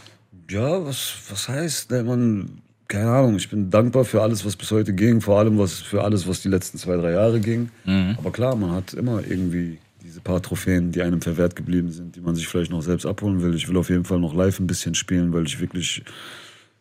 Ja, 0.50 0.86
was, 0.86 1.14
was 1.30 1.50
heißt, 1.50 1.92
man, 1.92 2.62
keine 2.88 3.10
Ahnung, 3.10 3.36
ich 3.36 3.50
bin 3.50 3.70
dankbar 3.70 4.06
für 4.06 4.22
alles, 4.22 4.46
was 4.46 4.56
bis 4.56 4.72
heute 4.72 4.94
ging, 4.94 5.20
vor 5.20 5.40
allem 5.40 5.58
was, 5.58 5.74
für 5.82 6.04
alles, 6.04 6.28
was 6.28 6.42
die 6.42 6.48
letzten 6.50 6.78
zwei, 6.78 6.96
drei 6.96 7.12
Jahre 7.12 7.40
ging. 7.42 7.70
Aber 8.18 8.32
klar, 8.32 8.56
man 8.56 8.72
hat 8.72 8.94
immer 8.94 9.22
irgendwie 9.28 9.78
diese 10.18 10.24
paar 10.24 10.42
Trophäen, 10.42 10.92
die 10.92 11.04
einem 11.04 11.22
verwehrt 11.22 11.56
geblieben 11.56 11.92
sind, 11.92 12.16
die 12.16 12.22
man 12.22 12.34
sich 12.34 12.48
vielleicht 12.48 12.72
noch 12.72 12.82
selbst 12.82 13.06
abholen 13.06 13.42
will. 13.44 13.54
Ich 13.54 13.68
will 13.70 13.78
auf 13.78 13.90
jeden 13.90 14.04
Fall 14.04 14.20
noch 14.20 14.34
live 14.34 14.60
ein 14.60 14.66
bisschen 14.66 14.96
spielen, 14.96 15.32
weil 15.32 15.46
ich 15.46 15.60
wirklich 15.60 16.04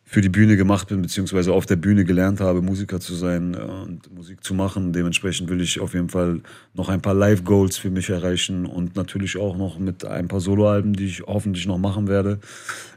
für 0.05 0.21
die 0.21 0.29
Bühne 0.29 0.55
gemacht 0.55 0.87
bin, 0.87 1.01
beziehungsweise 1.01 1.51
auf 1.51 1.65
der 1.65 1.75
Bühne 1.75 2.05
gelernt 2.05 2.39
habe, 2.39 2.61
Musiker 2.61 2.99
zu 2.99 3.13
sein 3.13 3.53
äh, 3.53 3.57
und 3.57 4.11
Musik 4.15 4.43
zu 4.43 4.53
machen. 4.55 4.93
Dementsprechend 4.93 5.49
will 5.49 5.61
ich 5.61 5.79
auf 5.79 5.93
jeden 5.93 6.09
Fall 6.09 6.41
noch 6.73 6.89
ein 6.89 7.01
paar 7.01 7.13
Live-Goals 7.13 7.77
für 7.77 7.91
mich 7.91 8.09
erreichen 8.09 8.65
und 8.65 8.95
natürlich 8.95 9.37
auch 9.37 9.55
noch 9.57 9.77
mit 9.77 10.05
ein 10.05 10.29
paar 10.29 10.39
Soloalben, 10.39 10.93
die 10.93 11.05
ich 11.05 11.21
hoffentlich 11.27 11.67
noch 11.67 11.77
machen 11.77 12.07
werde. 12.07 12.39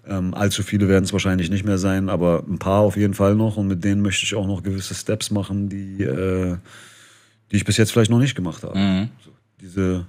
Ähm, 0.06 0.32
allzu 0.34 0.62
viele 0.62 0.88
werden 0.88 1.04
es 1.04 1.12
wahrscheinlich 1.12 1.50
nicht 1.50 1.64
mehr 1.64 1.78
sein, 1.78 2.08
aber 2.08 2.44
ein 2.48 2.58
paar 2.58 2.80
auf 2.80 2.96
jeden 2.96 3.14
Fall 3.14 3.34
noch 3.34 3.56
und 3.56 3.66
mit 3.66 3.84
denen 3.84 4.00
möchte 4.00 4.24
ich 4.24 4.34
auch 4.36 4.46
noch 4.46 4.62
gewisse 4.62 4.94
Steps 4.94 5.32
machen, 5.32 5.68
die, 5.68 6.04
äh, 6.04 6.56
die 7.50 7.56
ich 7.56 7.64
bis 7.64 7.76
jetzt 7.76 7.90
vielleicht 7.90 8.10
noch 8.10 8.20
nicht 8.20 8.36
gemacht 8.36 8.62
habe. 8.62 8.78
Mhm. 8.78 9.08
So, 9.24 9.32
diese 9.60 10.06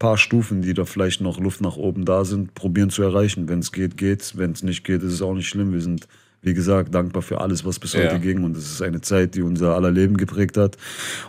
paar 0.00 0.18
Stufen, 0.18 0.62
die 0.62 0.74
da 0.74 0.84
vielleicht 0.84 1.20
noch 1.20 1.38
Luft 1.38 1.60
nach 1.60 1.76
oben 1.76 2.04
da 2.04 2.24
sind, 2.24 2.54
probieren 2.54 2.90
zu 2.90 3.02
erreichen. 3.02 3.48
Wenn 3.48 3.60
es 3.60 3.70
geht, 3.70 3.96
geht's. 3.96 4.36
Wenn 4.36 4.50
es 4.50 4.64
nicht 4.64 4.82
geht, 4.82 5.02
ist 5.04 5.12
es 5.12 5.22
auch 5.22 5.34
nicht 5.34 5.46
schlimm. 5.48 5.72
Wir 5.72 5.80
sind, 5.82 6.08
wie 6.42 6.54
gesagt, 6.54 6.92
dankbar 6.94 7.22
für 7.22 7.40
alles, 7.40 7.64
was 7.66 7.78
bis 7.78 7.92
Ja. 7.92 8.00
heute 8.00 8.18
ging. 8.18 8.42
Und 8.42 8.56
es 8.56 8.64
ist 8.72 8.82
eine 8.82 9.02
Zeit, 9.02 9.34
die 9.34 9.42
unser 9.42 9.74
aller 9.76 9.90
Leben 9.92 10.16
geprägt 10.16 10.56
hat. 10.56 10.76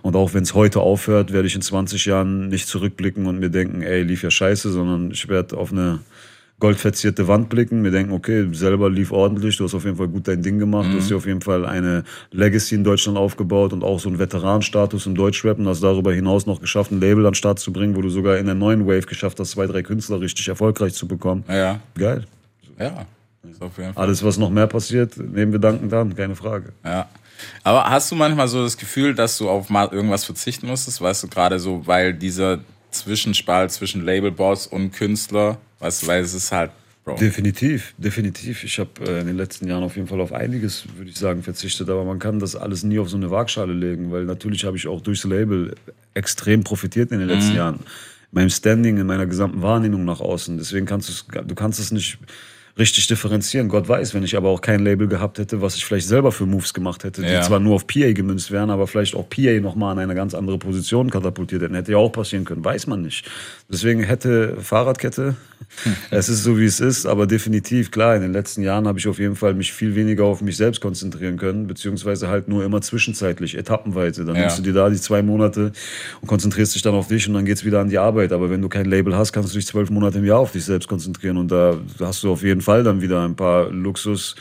Und 0.02 0.16
auch 0.16 0.34
wenn 0.34 0.44
es 0.44 0.54
heute 0.56 0.80
aufhört, 0.80 1.34
werde 1.34 1.48
ich 1.48 1.56
in 1.56 1.62
20 1.62 2.06
Jahren 2.06 2.48
nicht 2.48 2.68
zurückblicken 2.68 3.28
und 3.28 3.40
mir 3.40 3.50
denken, 3.50 3.82
ey, 3.82 4.04
lief 4.04 4.24
ja 4.24 4.32
scheiße, 4.32 4.72
sondern 4.72 5.12
ich 5.12 5.28
werde 5.28 5.58
auf 5.58 5.72
eine 5.72 6.00
goldverzierte 6.62 7.28
Wand 7.28 7.50
blicken, 7.50 7.82
mir 7.82 7.92
denken, 7.92 8.14
okay, 8.14 8.48
selber 8.54 8.90
lief 8.90 9.12
ordentlich, 9.12 9.58
du 9.58 9.66
hast 9.66 9.74
auf 9.74 9.84
jeden 9.84 9.98
Fall 9.98 10.08
gut 10.08 10.28
dein 10.28 10.42
Ding 10.42 10.60
gemacht, 10.60 10.88
du 10.90 10.98
hast 10.98 11.10
dir 11.10 11.18
auf 11.18 11.26
jeden 11.26 11.42
Fall 11.42 11.66
eine 11.66 12.04
Legacy 12.32 12.76
in 12.76 12.84
Deutschland 12.86 13.18
aufgebaut 13.18 13.74
und 13.74 13.84
auch 13.84 14.00
so 14.00 14.08
einen 14.08 14.20
Veteranenstatus 14.20 15.08
im 15.08 15.16
Deutschrap 15.16 15.60
und 15.60 15.68
hast 15.68 15.82
darüber 15.82 16.14
hinaus 16.14 16.46
noch 16.46 16.62
geschafft, 16.62 16.92
ein 16.92 17.02
Label 17.02 17.26
an 17.26 17.32
den 17.32 17.36
Start 17.36 17.60
zu 17.60 17.74
bringen, 17.74 17.96
wo 17.98 18.02
du 18.02 18.10
sogar 18.10 18.38
in 18.38 18.46
der 18.46 18.56
neuen 18.56 18.88
Wave 18.88 19.02
geschafft 19.02 19.40
hast, 19.40 19.52
zwei, 19.52 19.66
drei 19.66 19.82
Künstler 19.82 20.22
richtig 20.22 20.48
erfolgreich 20.48 20.94
zu 20.94 21.08
bekommen. 21.08 21.44
Ja, 21.50 21.82
Geil. 21.98 22.26
ja. 22.80 23.06
Ist 23.50 23.62
auf 23.62 23.78
jeden 23.78 23.94
Fall. 23.94 24.04
Alles, 24.04 24.24
was 24.24 24.38
noch 24.38 24.52
mehr 24.52 24.68
passiert, 24.68 25.18
nehmen 25.18 25.52
wir 25.52 25.60
dankend 25.60 25.92
an, 25.94 26.16
keine 26.16 26.36
Frage. 26.36 26.74
Ja. 26.86 27.10
Aber 27.64 27.90
hast 27.90 28.12
du 28.12 28.16
manchmal 28.16 28.48
so 28.48 28.64
das 28.64 28.78
Gefühl, 28.78 29.16
dass 29.16 29.40
du 29.40 29.50
auf 29.50 29.70
mal 29.72 29.88
irgendwas 29.92 30.26
verzichten 30.26 30.68
musstest? 30.68 31.02
Weißt 31.02 31.24
du, 31.24 31.28
gerade 31.28 31.60
so, 31.60 31.86
weil 31.88 32.14
dieser 32.14 32.60
Zwischenspalt 32.92 33.72
zwischen 33.72 34.06
Labelboss 34.06 34.68
und 34.68 34.92
Künstler, 34.92 35.60
weißt 35.80 36.04
du, 36.04 36.08
weil 36.08 36.22
es 36.22 36.34
ist 36.34 36.52
halt, 36.52 36.72
Bro. 37.04 37.16
Definitiv, 37.16 37.96
definitiv. 37.98 38.64
Ich 38.64 38.78
habe 38.78 38.92
äh, 39.08 39.22
in 39.22 39.28
den 39.28 39.36
letzten 39.36 39.68
Jahren 39.68 39.84
auf 39.84 39.96
jeden 39.96 40.08
Fall 40.08 40.22
auf 40.22 40.32
einiges, 40.32 40.86
würde 40.98 41.10
ich 41.10 41.18
sagen, 41.18 41.42
verzichtet. 41.42 41.90
Aber 41.90 42.04
man 42.04 42.20
kann 42.20 42.38
das 42.38 42.56
alles 42.56 42.84
nie 42.84 43.00
auf 43.00 43.10
so 43.10 43.18
eine 43.18 43.32
Waagschale 43.32 43.74
legen, 43.74 44.12
weil 44.12 44.26
natürlich 44.26 44.66
habe 44.66 44.78
ich 44.78 44.88
auch 44.88 45.02
durchs 45.02 45.24
Label 45.24 45.74
extrem 46.14 46.64
profitiert 46.64 47.12
in 47.12 47.18
den 47.18 47.28
letzten 47.28 47.56
Jahren. 47.56 47.80
Meinem 48.32 48.52
Standing, 48.52 48.98
in 48.98 49.08
meiner 49.08 49.26
gesamten 49.26 49.64
Wahrnehmung 49.64 50.06
nach 50.06 50.20
außen. 50.20 50.60
Deswegen 50.60 50.86
kannst 50.86 51.10
du 51.10 51.14
es, 51.14 51.48
du 51.48 51.56
kannst 51.56 51.80
es 51.80 51.92
nicht 51.92 52.20
richtig 52.78 53.08
differenzieren. 53.08 53.68
Gott 53.70 53.88
weiß, 53.88 54.14
wenn 54.14 54.24
ich 54.24 54.36
aber 54.38 54.50
auch 54.50 54.62
kein 54.62 54.80
Label 54.80 55.08
gehabt 55.08 55.38
hätte, 55.40 55.62
was 55.62 55.76
ich 55.76 55.86
vielleicht 55.86 56.08
selber 56.08 56.32
für 56.32 56.46
Moves 56.46 56.74
gemacht 56.74 57.04
hätte, 57.04 57.22
die 57.24 57.28
Ja. 57.34 57.42
zwar 57.42 57.60
nur 57.60 57.76
auf 57.76 57.88
PA 57.88 58.12
gemünzt 58.14 58.52
wären, 58.52 58.70
aber 58.70 58.88
vielleicht 58.88 59.16
auch 59.16 59.30
PA 59.30 59.60
nochmal 59.60 59.94
in 59.94 60.00
eine 60.00 60.16
ganz 60.16 60.34
andere 60.34 60.58
Position 60.58 61.10
katapultiert 61.10 61.62
hätten. 61.62 61.76
Hätte 61.76 61.92
ja 61.94 61.98
auch 61.98 62.12
passieren 62.12 62.46
können, 62.46 62.64
weiß 62.64 62.88
man 62.88 63.02
nicht. 63.02 63.30
Deswegen 63.70 64.04
hätte 64.04 64.58
Fahrradkette, 64.62 65.36
es 66.12 66.28
ist 66.28 66.44
so 66.44 66.58
wie 66.58 66.66
es 66.66 66.80
ist, 66.80 67.06
aber 67.06 67.28
definitiv, 67.28 67.92
klar, 67.92 68.16
in 68.16 68.22
den 68.22 68.34
letzten 68.34 68.62
Jahren 68.62 68.88
habe 68.88 69.00
ich 69.00 69.08
auf 69.08 69.20
jeden 69.20 69.36
Fall 69.36 69.54
mich 69.54 69.72
viel 69.72 69.96
weniger 69.96 70.26
auf 70.26 70.42
mich 70.42 70.58
selbst 70.58 70.82
konzentrieren 70.82 71.38
können, 71.38 71.68
beziehungsweise 71.68 72.28
halt 72.28 72.48
nur 72.48 72.64
immer 72.66 72.82
zwischenzeitlich, 72.82 73.58
etappenweise. 73.58 74.26
Dann 74.26 74.36
Ja. 74.36 74.42
nimmst 74.42 74.58
du 74.60 74.64
dir 74.64 74.74
da 74.74 74.90
die 74.90 75.00
zwei 75.00 75.22
Monate 75.22 75.72
und 76.22 76.28
konzentrierst 76.28 76.76
dich 76.76 76.82
dann 76.82 76.94
auf 76.96 77.08
dich 77.08 77.28
und 77.28 77.34
dann 77.36 77.46
geht's 77.46 77.64
wieder 77.64 77.80
an 77.80 77.90
die 77.90 77.98
Arbeit. 78.00 78.32
Aber 78.34 78.50
wenn 78.50 78.62
du 78.62 78.70
kein 78.70 78.86
Label 78.86 79.16
hast, 79.16 79.32
kannst 79.34 79.54
du 79.54 79.58
dich 79.58 79.68
zwölf 79.68 79.90
Monate 79.90 80.18
im 80.18 80.26
Jahr 80.26 80.40
auf 80.40 80.52
dich 80.52 80.66
selbst 80.66 80.88
konzentrieren 80.88 81.38
und 81.38 81.52
da 81.52 81.78
hast 82.00 82.24
du 82.24 82.32
auf 82.32 82.44
jeden 82.44 82.61
Fall 82.62 82.84
dann 82.84 83.02
wieder 83.02 83.24
ein 83.24 83.36
paar 83.36 83.70
Luxus 83.70 84.36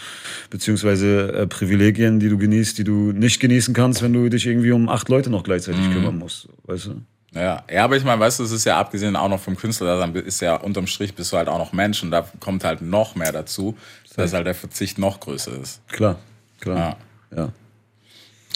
beziehungsweise 0.50 1.32
äh, 1.32 1.46
Privilegien, 1.46 2.20
die 2.20 2.28
du 2.28 2.38
genießt, 2.38 2.78
die 2.78 2.84
du 2.84 3.12
nicht 3.12 3.40
genießen 3.40 3.74
kannst, 3.74 4.02
wenn 4.02 4.12
du 4.12 4.28
dich 4.28 4.46
irgendwie 4.46 4.72
um 4.72 4.88
acht 4.88 5.08
Leute 5.08 5.30
noch 5.30 5.42
gleichzeitig 5.42 5.90
kümmern 5.92 6.18
musst. 6.18 6.48
Weißt 6.64 6.86
du? 6.86 7.02
Ja, 7.32 7.62
ja, 7.70 7.84
aber 7.84 7.96
ich 7.96 8.04
meine, 8.04 8.20
weißt 8.20 8.40
du, 8.40 8.44
es 8.44 8.50
ist 8.50 8.64
ja 8.64 8.78
abgesehen 8.78 9.14
auch 9.14 9.28
noch 9.28 9.40
vom 9.40 9.56
Künstler, 9.56 9.98
dann 9.98 10.14
ist 10.16 10.40
ja 10.40 10.56
unterm 10.56 10.88
Strich 10.88 11.14
bist 11.14 11.32
du 11.32 11.36
halt 11.36 11.48
auch 11.48 11.58
noch 11.58 11.72
Mensch 11.72 12.02
und 12.02 12.10
da 12.10 12.28
kommt 12.40 12.64
halt 12.64 12.82
noch 12.82 13.14
mehr 13.14 13.30
dazu, 13.30 13.76
dass 14.16 14.32
halt 14.32 14.46
der 14.46 14.54
Verzicht 14.54 14.98
noch 14.98 15.20
größer 15.20 15.52
ist. 15.60 15.80
Klar, 15.88 16.18
klar. 16.60 16.96
Ja. 17.34 17.52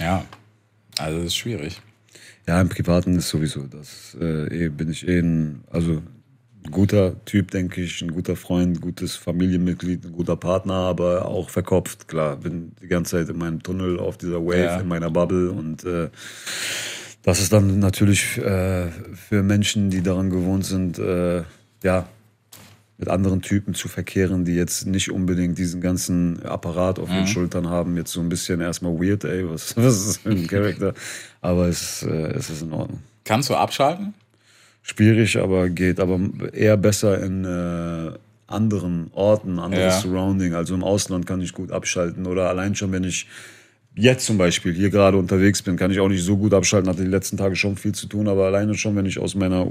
Ja, 0.01 0.25
also 0.99 1.19
das 1.19 1.27
ist 1.27 1.37
schwierig. 1.37 1.81
Ja, 2.47 2.61
im 2.61 2.69
Privaten 2.69 3.17
ist 3.17 3.29
sowieso 3.29 3.63
das. 3.67 4.17
Äh, 4.21 4.67
eh, 4.67 4.69
bin 4.69 4.91
ich 4.91 5.07
eh 5.07 5.23
also 5.71 6.03
guter 6.71 7.25
Typ, 7.25 7.51
denke 7.51 7.83
ich, 7.83 8.01
ein 8.03 8.13
guter 8.13 8.37
Freund, 8.37 8.81
gutes 8.81 9.17
Familienmitglied, 9.17 10.05
ein 10.05 10.13
guter 10.13 10.37
Partner, 10.37 10.75
aber 10.75 11.27
auch 11.27 11.51
verkopft. 11.51 12.09
Klar, 12.09 12.37
bin 12.37 12.73
die 12.83 12.89
ganze 12.89 13.19
Zeit 13.19 13.29
in 13.29 13.39
meinem 13.39 13.63
Tunnel 13.63 13.99
auf 13.99 14.17
dieser 14.19 14.45
Wave, 14.45 14.65
Ja. 14.65 14.81
in 14.81 14.89
meiner 14.89 15.11
Bubble 15.11 15.51
und 15.51 15.85
äh, 15.85 16.09
das 17.23 17.41
ist 17.41 17.53
dann 17.53 17.79
natürlich 17.79 18.37
äh, 18.39 18.89
für 19.15 19.43
Menschen, 19.43 19.91
die 19.91 20.03
daran 20.03 20.31
gewohnt 20.31 20.65
sind, 20.67 20.99
äh, 20.99 21.43
ja, 21.83 22.07
mit 22.97 23.09
anderen 23.09 23.43
Typen 23.43 23.75
zu 23.75 23.89
verkehren, 23.89 24.45
die 24.45 24.55
jetzt 24.55 24.87
nicht 24.87 25.11
unbedingt 25.11 25.59
diesen 25.59 25.81
ganzen 25.81 26.43
Apparat 26.45 26.99
auf 27.01 27.09
den 27.09 27.27
Schultern 27.27 27.69
haben, 27.69 27.97
jetzt 27.97 28.13
so 28.13 28.21
ein 28.21 28.29
bisschen 28.29 28.61
erstmal 28.61 28.93
weird, 29.01 29.25
ey, 29.25 29.49
was, 29.51 29.77
was 29.77 29.97
ist 29.97 30.09
das 30.09 30.17
für 30.19 30.31
ein 30.31 30.47
Charakter? 30.47 30.95
Aber 31.41 31.67
es, 31.67 32.03
äh, 32.05 32.09
es 32.35 32.51
ist 32.51 32.63
in 32.63 32.73
Ordnung. 32.73 33.01
Kannst 33.25 33.51
du 33.51 33.55
abschalten? 33.57 34.15
Schwierig, 34.87 35.39
aber 35.39 35.71
geht. 35.71 35.99
Aber 35.99 36.21
eher 36.53 36.77
besser 36.77 37.21
in 37.23 37.45
äh, 37.45 38.13
anderen 38.47 39.11
Orten, 39.15 39.59
anderes 39.59 39.95
Ja. 39.95 40.01
Surrounding. 40.01 40.53
Also 40.55 40.75
im 40.75 40.85
Ausland 40.85 41.27
kann 41.27 41.41
ich 41.41 41.53
gut 41.55 41.73
abschalten. 41.73 42.27
Oder 42.27 42.51
allein 42.51 42.75
schon, 42.75 42.93
wenn 42.93 43.03
ich 43.03 43.27
jetzt 43.97 44.27
zum 44.27 44.37
Beispiel 44.37 44.75
hier 44.75 44.91
gerade 44.91 45.17
unterwegs 45.17 45.63
bin, 45.63 45.77
kann 45.77 45.91
ich 45.91 46.01
auch 46.01 46.09
nicht 46.09 46.23
so 46.23 46.37
gut 46.37 46.53
abschalten. 46.53 46.91
Hatte 46.91 47.03
die 47.03 47.09
letzten 47.11 47.39
Tage 47.39 47.57
schon 47.57 47.77
viel 47.77 47.93
zu 47.93 48.07
tun, 48.09 48.29
aber 48.29 48.45
alleine 48.47 48.75
schon, 48.75 48.95
wenn 48.95 49.07
ich 49.07 49.19
aus 49.19 49.35
meiner 49.35 49.67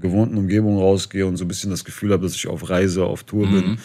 gewohnten 0.00 0.36
Umgebung 0.36 0.78
rausgehe 0.78 1.26
und 1.26 1.36
so 1.36 1.44
ein 1.44 1.48
bisschen 1.48 1.70
das 1.70 1.84
Gefühl 1.84 2.12
habe, 2.12 2.24
dass 2.24 2.34
ich 2.34 2.48
auf 2.48 2.68
Reise, 2.68 3.04
auf 3.04 3.22
Tour 3.22 3.46
bin, 3.48 3.78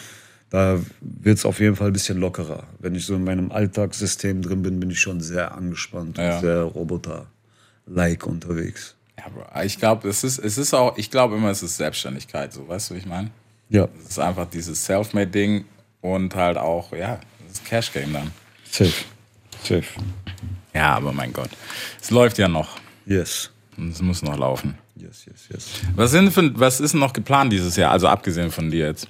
da 0.50 0.80
wird 1.00 1.38
es 1.38 1.44
auf 1.46 1.60
jeden 1.60 1.76
Fall 1.76 1.86
ein 1.88 1.92
bisschen 1.92 2.18
lockerer. 2.18 2.64
Wenn 2.80 2.96
ich 2.96 3.06
so 3.06 3.14
in 3.14 3.22
meinem 3.22 3.52
Alltagssystem 3.52 4.42
drin 4.42 4.62
bin, 4.62 4.80
bin 4.80 4.90
ich 4.90 4.98
schon 4.98 5.20
sehr 5.20 5.54
angespannt 5.54 6.18
Ja. 6.18 6.34
und 6.34 6.40
sehr 6.40 6.62
Roboter-like 6.62 8.26
unterwegs. 8.26 8.96
Ja, 9.18 9.24
Bro, 9.28 9.62
ich 9.62 9.78
glaube, 9.78 10.08
es 10.08 10.24
ist, 10.24 10.38
es 10.38 10.58
ist 10.58 10.74
auch, 10.74 10.96
ich 10.96 11.10
glaube 11.10 11.36
immer, 11.36 11.50
es 11.50 11.62
ist 11.62 11.76
Selbstständigkeit, 11.76 12.52
so, 12.52 12.66
weißt 12.66 12.90
du, 12.90 12.94
wie 12.94 12.98
ich 12.98 13.06
meine? 13.06 13.30
Ja, 13.68 13.88
Es 14.02 14.10
ist 14.10 14.18
einfach 14.18 14.48
dieses 14.50 14.84
Selfmade-Ding 14.84 15.64
und 16.00 16.34
halt 16.34 16.56
auch, 16.58 16.92
ja, 16.92 17.20
das 17.48 17.62
Cash-Game 17.64 18.12
dann. 18.12 18.30
safe. 18.70 18.92
Safe. 19.62 19.84
Ja, 20.74 20.96
aber 20.96 21.12
mein 21.12 21.32
Gott. 21.32 21.50
Es 22.00 22.10
läuft 22.10 22.38
ja 22.38 22.48
noch. 22.48 22.78
Yes. 23.06 23.50
Und 23.76 23.90
Es 23.92 24.02
muss 24.02 24.22
noch 24.22 24.36
laufen. 24.36 24.76
Yes, 24.96 25.24
yes, 25.26 25.48
yes. 25.52 25.68
Was, 25.94 26.10
sind 26.10 26.30
für, 26.32 26.58
was 26.58 26.80
ist 26.80 26.92
denn 26.92 27.00
noch 27.00 27.12
geplant 27.12 27.52
dieses 27.52 27.76
Jahr? 27.76 27.90
Also 27.92 28.08
abgesehen 28.08 28.50
von 28.50 28.70
dir 28.70 28.86
jetzt. 28.86 29.08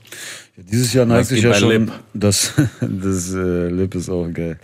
Dieses 0.57 0.93
Jahr 0.93 1.07
neigt 1.07 1.29
sich 1.29 1.43
ja 1.43 1.55
schon. 1.55 1.69
Lip? 1.71 1.93
Das, 2.13 2.53
das 2.81 3.33
äh, 3.33 3.69
Lip 3.69 3.95
ist 3.95 4.11
auch 4.11 4.29
geil. 4.33 4.59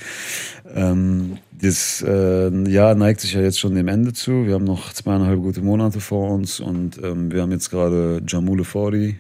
Ähm, 0.75 1.39
das 1.61 2.05
äh, 2.07 2.51
Jahr 2.71 2.95
neigt 2.95 3.21
sich 3.21 3.33
ja 3.33 3.41
jetzt 3.41 3.59
schon 3.59 3.75
dem 3.75 3.89
Ende 3.89 4.13
zu. 4.13 4.47
Wir 4.47 4.55
haben 4.55 4.65
noch 4.65 4.93
zweieinhalb 4.93 5.41
gute 5.41 5.63
Monate 5.63 6.01
vor 6.01 6.31
uns 6.31 6.61
und 6.61 7.03
ähm, 7.03 7.33
wir 7.33 7.43
haben 7.43 7.53
jetzt 7.53 7.71
gerade 7.71 8.23
Jamule 8.27 8.65
40, 8.65 9.17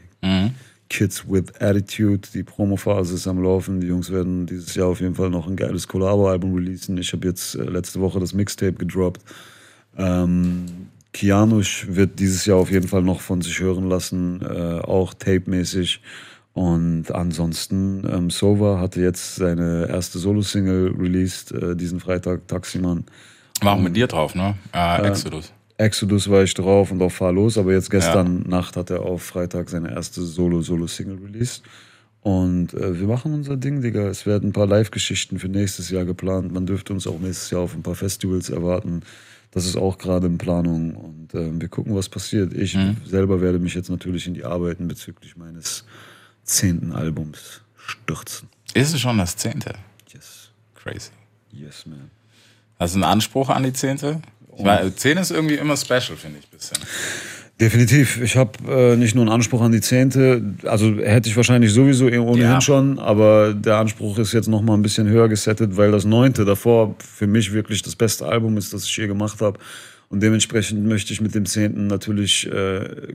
Kids 0.90 1.24
with 1.28 1.54
Attitude. 1.58 2.28
Die 2.34 2.42
Promophase 2.42 3.14
ist 3.14 3.26
am 3.26 3.42
Laufen. 3.42 3.80
Die 3.80 3.86
Jungs 3.86 4.10
werden 4.10 4.46
dieses 4.46 4.74
Jahr 4.74 4.88
auf 4.88 5.00
jeden 5.00 5.14
Fall 5.14 5.30
noch 5.30 5.46
ein 5.46 5.56
geiles 5.56 5.88
Collabo-Album 5.88 6.54
releasen. 6.54 6.98
Ich 6.98 7.12
habe 7.12 7.26
jetzt 7.26 7.54
äh, 7.54 7.64
letzte 7.64 8.00
Woche 8.00 8.20
das 8.20 8.34
Mixtape 8.34 8.74
gedroppt. 8.74 9.22
Ähm, 9.96 10.66
Kianush 11.12 11.86
wird 11.88 12.18
dieses 12.20 12.44
Jahr 12.44 12.58
auf 12.58 12.70
jeden 12.70 12.88
Fall 12.88 13.02
noch 13.02 13.20
von 13.20 13.40
sich 13.40 13.58
hören 13.58 13.88
lassen, 13.88 14.42
äh, 14.42 14.80
auch 14.80 15.14
tape-mäßig. 15.14 16.00
Und 16.58 17.14
ansonsten, 17.14 18.02
ähm, 18.12 18.30
Sova 18.30 18.80
hatte 18.80 19.00
jetzt 19.00 19.36
seine 19.36 19.86
erste 19.88 20.18
Solo-Single 20.18 20.92
released, 20.98 21.52
äh, 21.52 21.76
diesen 21.76 22.00
Freitag, 22.00 22.48
Taximan. 22.48 23.04
War 23.60 23.74
auch 23.74 23.80
mit 23.80 23.94
dir 23.94 24.08
drauf, 24.08 24.34
ne? 24.34 24.56
Äh, 24.74 25.06
Exodus. 25.06 25.52
Exodus 25.76 26.28
war 26.28 26.42
ich 26.42 26.54
drauf 26.54 26.90
und 26.90 27.00
auf 27.00 27.14
Fahr 27.14 27.30
los, 27.32 27.58
aber 27.58 27.74
jetzt 27.74 27.90
gestern 27.90 28.42
Nacht 28.48 28.76
hat 28.76 28.90
er 28.90 29.02
auf 29.02 29.22
Freitag 29.22 29.70
seine 29.70 29.92
erste 29.92 30.20
Solo-Solo-Single 30.20 31.18
released. 31.26 31.62
Und 32.22 32.74
äh, 32.74 32.98
wir 32.98 33.06
machen 33.06 33.34
unser 33.34 33.56
Ding, 33.56 33.80
Digga. 33.80 34.08
Es 34.08 34.26
werden 34.26 34.48
ein 34.48 34.52
paar 34.52 34.66
Live-Geschichten 34.66 35.38
für 35.38 35.48
nächstes 35.48 35.90
Jahr 35.90 36.06
geplant. 36.06 36.52
Man 36.52 36.66
dürfte 36.66 36.92
uns 36.92 37.06
auch 37.06 37.20
nächstes 37.20 37.52
Jahr 37.52 37.60
auf 37.60 37.76
ein 37.76 37.84
paar 37.84 37.94
Festivals 37.94 38.50
erwarten. 38.50 39.02
Das 39.52 39.64
ist 39.64 39.76
auch 39.76 39.96
gerade 39.96 40.26
in 40.26 40.38
Planung. 40.38 40.96
Und 40.96 41.34
äh, 41.34 41.52
wir 41.52 41.68
gucken, 41.68 41.94
was 41.94 42.08
passiert. 42.08 42.52
Ich 42.52 42.76
selber 43.04 43.40
werde 43.40 43.60
mich 43.60 43.74
jetzt 43.74 43.90
natürlich 43.90 44.26
in 44.26 44.34
die 44.34 44.44
Arbeiten 44.44 44.88
bezüglich 44.88 45.36
meines 45.36 45.84
zehnten 46.48 46.92
Albums 46.92 47.62
stürzen. 47.76 48.48
Ist 48.74 48.94
es 48.94 49.00
schon 49.00 49.18
das 49.18 49.36
zehnte? 49.36 49.74
Yes. 50.12 50.50
Crazy. 50.74 51.10
Yes, 51.52 51.86
man. 51.86 52.10
Hast 52.78 52.94
du 52.94 52.96
einen 52.98 53.04
Anspruch 53.04 53.48
an 53.48 53.62
die 53.62 53.72
zehnte? 53.72 54.20
Meine, 54.60 54.94
zehn 54.94 55.18
ist 55.18 55.30
irgendwie 55.30 55.54
immer 55.54 55.76
special, 55.76 56.16
finde 56.16 56.38
ich, 56.40 56.46
ein 56.46 56.56
bisschen. 56.56 56.78
Definitiv. 57.60 58.20
Ich 58.20 58.36
habe 58.36 58.52
äh, 58.68 58.96
nicht 58.96 59.14
nur 59.16 59.22
einen 59.22 59.32
Anspruch 59.32 59.60
an 59.62 59.72
die 59.72 59.80
Zehnte, 59.80 60.42
also 60.64 60.94
hätte 60.98 61.28
ich 61.28 61.36
wahrscheinlich 61.36 61.72
sowieso 61.72 62.08
eh 62.08 62.18
ohnehin 62.18 62.50
Ja. 62.52 62.60
schon, 62.60 62.98
aber 63.00 63.52
der 63.52 63.76
Anspruch 63.78 64.18
ist 64.18 64.32
jetzt 64.32 64.46
noch 64.48 64.62
mal 64.62 64.74
ein 64.74 64.82
bisschen 64.82 65.08
höher 65.08 65.28
gesettet, 65.28 65.76
weil 65.76 65.90
das 65.90 66.04
Neunte 66.04 66.44
davor 66.44 66.94
für 66.98 67.26
mich 67.26 67.52
wirklich 67.52 67.82
das 67.82 67.96
beste 67.96 68.26
Album 68.26 68.56
ist, 68.56 68.72
das 68.72 68.84
ich 68.84 68.96
je 68.96 69.08
gemacht 69.08 69.40
habe. 69.40 69.58
Und 70.08 70.22
dementsprechend 70.22 70.86
möchte 70.86 71.12
ich 71.12 71.20
mit 71.20 71.34
dem 71.34 71.46
Zehnten 71.46 71.88
natürlich, 71.88 72.46
äh, 72.46 73.14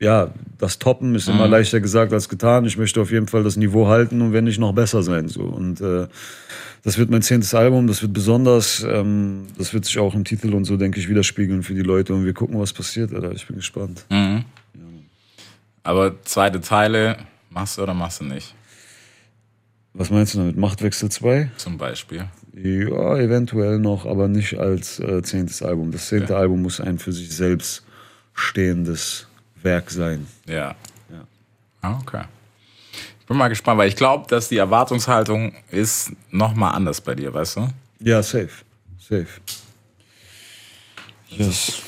ja, 0.00 0.32
das 0.58 0.78
Toppen 0.78 1.14
ist 1.14 1.28
immer 1.28 1.46
leichter 1.46 1.80
gesagt 1.80 2.12
als 2.14 2.30
getan. 2.30 2.64
Ich 2.64 2.78
möchte 2.78 3.02
auf 3.02 3.12
jeden 3.12 3.28
Fall 3.28 3.44
das 3.44 3.56
Niveau 3.56 3.86
halten 3.86 4.22
und 4.22 4.32
wenn 4.32 4.44
nicht 4.44 4.58
noch 4.58 4.72
besser 4.72 5.02
sein. 5.02 5.28
So. 5.28 5.42
Und 5.42 5.82
äh, 5.82 6.08
das 6.82 6.96
wird 6.96 7.10
mein 7.10 7.20
zehntes 7.20 7.54
Album, 7.54 7.86
das 7.86 8.00
wird 8.00 8.14
besonders. 8.14 8.82
Ähm, 8.82 9.46
das 9.58 9.74
wird 9.74 9.84
sich 9.84 9.98
auch 9.98 10.14
im 10.14 10.24
Titel 10.24 10.54
und 10.54 10.64
so, 10.64 10.78
denke 10.78 10.98
ich, 10.98 11.08
widerspiegeln 11.10 11.62
für 11.62 11.74
die 11.74 11.82
Leute. 11.82 12.14
Und 12.14 12.24
wir 12.24 12.32
gucken, 12.32 12.58
was 12.58 12.72
passiert, 12.72 13.12
Alter. 13.12 13.32
Ich 13.32 13.46
bin 13.46 13.56
gespannt. 13.56 14.06
Aber 15.82 16.22
zweite 16.24 16.62
Teile 16.62 17.18
machst 17.50 17.76
du 17.76 17.82
oder 17.82 17.92
machst 17.92 18.20
du 18.20 18.24
nicht? 18.24 18.54
Was 19.92 20.08
meinst 20.08 20.32
du 20.32 20.38
damit? 20.38 20.56
Machtwechsel 20.56 21.10
2? 21.10 21.50
Zum 21.56 21.76
Beispiel. 21.76 22.24
Ja, 22.54 23.18
eventuell 23.18 23.78
noch, 23.78 24.06
aber 24.06 24.28
nicht 24.28 24.58
als 24.58 24.98
äh, 24.98 25.22
zehntes 25.22 25.62
Album. 25.62 25.92
Das 25.92 26.08
zehnte 26.08 26.36
Album 26.36 26.62
muss 26.62 26.80
ein 26.80 26.98
für 26.98 27.12
sich 27.12 27.34
selbst 27.34 27.84
stehendes 28.34 29.26
Werk 29.62 29.90
sein. 29.90 30.26
Ja. 30.46 30.74
Ja. 31.10 31.26
Ah, 31.82 31.98
Okay. 32.00 32.24
Ich 33.20 33.26
bin 33.32 33.38
mal 33.38 33.48
gespannt, 33.48 33.78
weil 33.78 33.88
ich 33.88 33.94
glaube, 33.94 34.26
dass 34.26 34.48
die 34.48 34.56
Erwartungshaltung 34.56 35.54
ist 35.70 36.10
noch 36.32 36.52
mal 36.54 36.70
anders 36.72 37.00
bei 37.00 37.14
dir, 37.14 37.32
weißt 37.32 37.56
du? 37.58 37.68
Ja, 38.00 38.20
safe. 38.24 38.50
Safe. 38.98 39.28
Yes. 41.28 41.80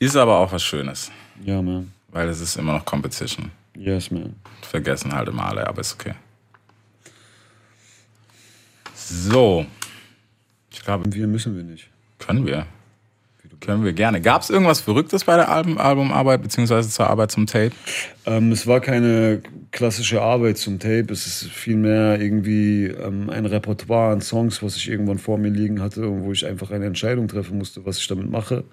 Ist 0.00 0.16
aber 0.16 0.38
auch 0.38 0.50
was 0.50 0.60
Schönes, 0.64 1.12
Ja, 1.44 1.62
man. 1.62 1.92
weil 2.08 2.28
es 2.28 2.40
ist 2.40 2.56
immer 2.56 2.72
noch 2.72 2.84
Competition. 2.84 3.52
Yes, 3.76 4.10
man. 4.10 4.34
Vergessen 4.62 5.12
halt 5.14 5.28
immer 5.28 5.44
alle, 5.46 5.64
aber 5.64 5.80
ist 5.82 5.94
okay. 5.94 6.14
So. 8.94 9.64
Ich 10.70 10.82
glaube, 10.82 11.12
Wir 11.14 11.26
müssen 11.28 11.54
wir 11.56 11.62
nicht. 11.62 11.88
können 12.18 12.44
wir. 12.44 12.66
Können 13.64 13.84
wir 13.84 13.92
gerne. 13.92 14.20
Gab 14.20 14.42
es 14.42 14.50
irgendwas 14.50 14.80
Verrücktes 14.80 15.24
bei 15.24 15.36
der 15.36 15.48
Album 15.48 15.78
Albumarbeit, 15.78 16.42
beziehungsweise 16.42 16.88
zur 16.90 17.08
Arbeit 17.08 17.30
zum 17.30 17.46
Tape? 17.46 17.70
Ähm, 18.26 18.50
es 18.50 18.66
war 18.66 18.80
keine 18.80 19.40
klassische 19.70 20.20
Arbeit 20.20 20.58
zum 20.58 20.80
Tape. 20.80 21.06
Es 21.10 21.26
ist 21.26 21.44
vielmehr 21.44 22.20
irgendwie 22.20 22.86
ähm, 22.86 23.30
ein 23.30 23.46
Repertoire 23.46 24.12
an 24.12 24.20
Songs, 24.20 24.64
was 24.64 24.76
ich 24.76 24.88
irgendwann 24.90 25.18
vor 25.18 25.38
mir 25.38 25.50
liegen 25.50 25.80
hatte 25.80 26.08
und 26.08 26.24
wo 26.24 26.32
ich 26.32 26.44
einfach 26.44 26.72
eine 26.72 26.86
Entscheidung 26.86 27.28
treffen 27.28 27.56
musste, 27.56 27.86
was 27.86 27.98
ich 27.98 28.08
damit 28.08 28.28
mache. 28.28 28.64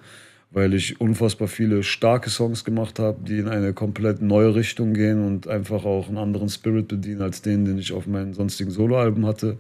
Weil 0.52 0.74
ich 0.74 1.00
unfassbar 1.00 1.48
viele 1.48 1.84
starke 1.84 2.32
Songs 2.32 2.66
gemacht 2.66 2.98
habe, 2.98 3.20
die 3.22 3.38
in 3.38 3.48
eine 3.48 3.74
komplett 3.74 4.24
neue 4.24 4.56
Richtung 4.56 4.96
gehen 4.96 5.24
und 5.24 5.48
einfach 5.48 5.86
auch 5.86 6.08
einen 6.08 6.18
anderen 6.18 6.50
Spirit 6.50 6.88
bedienen 6.88 7.22
als 7.22 7.44
den, 7.44 7.66
den 7.66 7.78
ich 7.78 7.94
auf 7.94 8.08
meinen 8.08 8.34
sonstigen 8.34 8.72
Soloalben 8.72 9.28
hatte. 9.28 9.58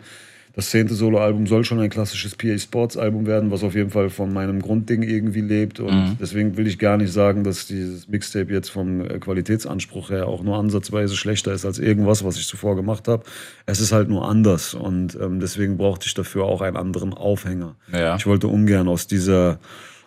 Das 0.59 0.71
zehnte 0.71 0.93
Soloalbum 0.93 1.47
soll 1.47 1.63
schon 1.63 1.79
ein 1.79 1.89
klassisches 1.89 2.35
PA 2.35 2.57
Sports 2.57 2.97
Album 2.97 3.25
werden, 3.25 3.49
was 3.49 3.63
auf 3.63 3.75
jeden 3.75 3.91
Fall 3.91 4.09
von 4.09 4.33
meinem 4.33 4.61
Grundding 4.61 5.03
irgendwie 5.03 5.39
lebt. 5.39 5.79
Und 5.79 6.17
deswegen 6.19 6.57
will 6.57 6.67
ich 6.67 6.77
gar 6.77 6.97
nicht 6.97 7.13
sagen, 7.13 7.45
dass 7.45 7.65
dieses 7.65 8.09
Mixtape 8.09 8.51
jetzt 8.51 8.67
vom 8.67 8.99
äh, 8.99 9.19
Qualitätsanspruch 9.19 10.09
her 10.09 10.27
auch 10.27 10.43
nur 10.43 10.57
ansatzweise 10.57 11.15
schlechter 11.15 11.53
ist 11.53 11.63
als 11.63 11.79
irgendwas, 11.79 12.25
was 12.25 12.35
ich 12.35 12.45
zuvor 12.45 12.75
gemacht 12.75 13.07
habe. 13.07 13.23
Es 13.67 13.79
ist 13.79 13.93
halt 13.93 14.09
nur 14.09 14.27
anders 14.27 14.73
und 14.73 15.17
ähm, 15.21 15.39
deswegen 15.39 15.77
brauchte 15.77 16.07
ich 16.07 16.13
dafür 16.13 16.43
auch 16.43 16.59
einen 16.59 16.75
anderen 16.75 17.13
Aufhänger. 17.13 17.77
Ja. 17.93 18.17
Ich 18.17 18.25
wollte 18.27 18.49
ungern 18.49 18.89
aus 18.89 19.07
dieser, 19.07 19.59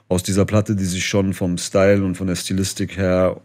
aus 0.09 0.23
dieser 0.23 0.45
Platte, 0.45 0.77
die 0.77 0.85
sich 0.85 1.07
schon 1.07 1.33
vom 1.33 1.57
Style 1.57 2.05
und 2.05 2.15
von 2.15 2.27
der 2.27 2.37
Stilistik 2.37 2.99
her 2.99 3.41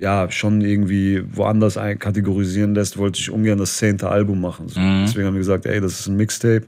ja, 0.00 0.30
schon 0.30 0.60
irgendwie 0.60 1.22
woanders 1.32 1.76
ein 1.76 1.98
kategorisieren 1.98 2.74
lässt, 2.74 2.96
wollte 2.98 3.18
ich 3.20 3.30
ungern 3.30 3.58
das 3.58 3.76
zehnte 3.78 4.08
Album 4.08 4.40
machen. 4.40 4.68
So. 4.68 4.80
Deswegen 4.80 5.26
haben 5.26 5.34
wir 5.34 5.40
gesagt, 5.40 5.66
ey, 5.66 5.80
das 5.80 6.00
ist 6.00 6.06
ein 6.06 6.16
Mixtape. 6.16 6.66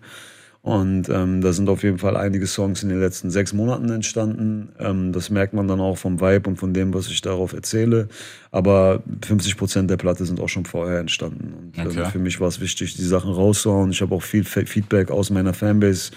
Und 0.63 1.09
ähm, 1.09 1.41
da 1.41 1.55
sind 1.55 1.71
auf 1.71 1.83
jeden 1.85 1.97
Fall 1.97 2.19
einige 2.19 2.47
Songs 2.47 2.83
in 2.83 2.91
den 2.91 3.01
letzten 3.01 3.31
sechs 3.31 3.55
Monaten 3.55 3.89
entstanden. 3.89 4.69
Ähm, 4.79 5.11
das 5.11 5.31
merkt 5.31 5.55
man 5.55 5.67
dann 5.69 5.81
auch 5.81 5.97
vom 5.97 6.21
Vibe 6.21 6.51
und 6.51 6.57
von 6.57 6.75
dem, 6.75 6.93
was 6.93 7.07
ich 7.09 7.23
darauf 7.23 7.55
erzähle. 7.55 8.09
Aber 8.51 9.03
50 9.25 9.57
Prozent 9.57 9.89
der 9.91 9.97
Platte 9.97 10.27
sind 10.27 10.39
auch 10.39 10.51
schon 10.51 10.67
vorher 10.67 10.99
entstanden. 11.01 11.73
Und 11.79 11.87
Okay. 11.87 12.01
ähm, 12.01 12.11
für 12.11 12.19
mich 12.19 12.41
war 12.43 12.49
es 12.49 12.61
wichtig, 12.61 12.95
die 12.95 13.05
Sachen 13.07 13.33
rauszuhauen. 13.33 13.91
Ich 13.91 14.03
habe 14.03 14.15
auch 14.15 14.23
viel 14.23 14.45
Fe- 14.45 14.67
Feedback 14.67 15.11
aus 15.11 15.31
meiner 15.31 15.55
Fanbase 15.55 16.11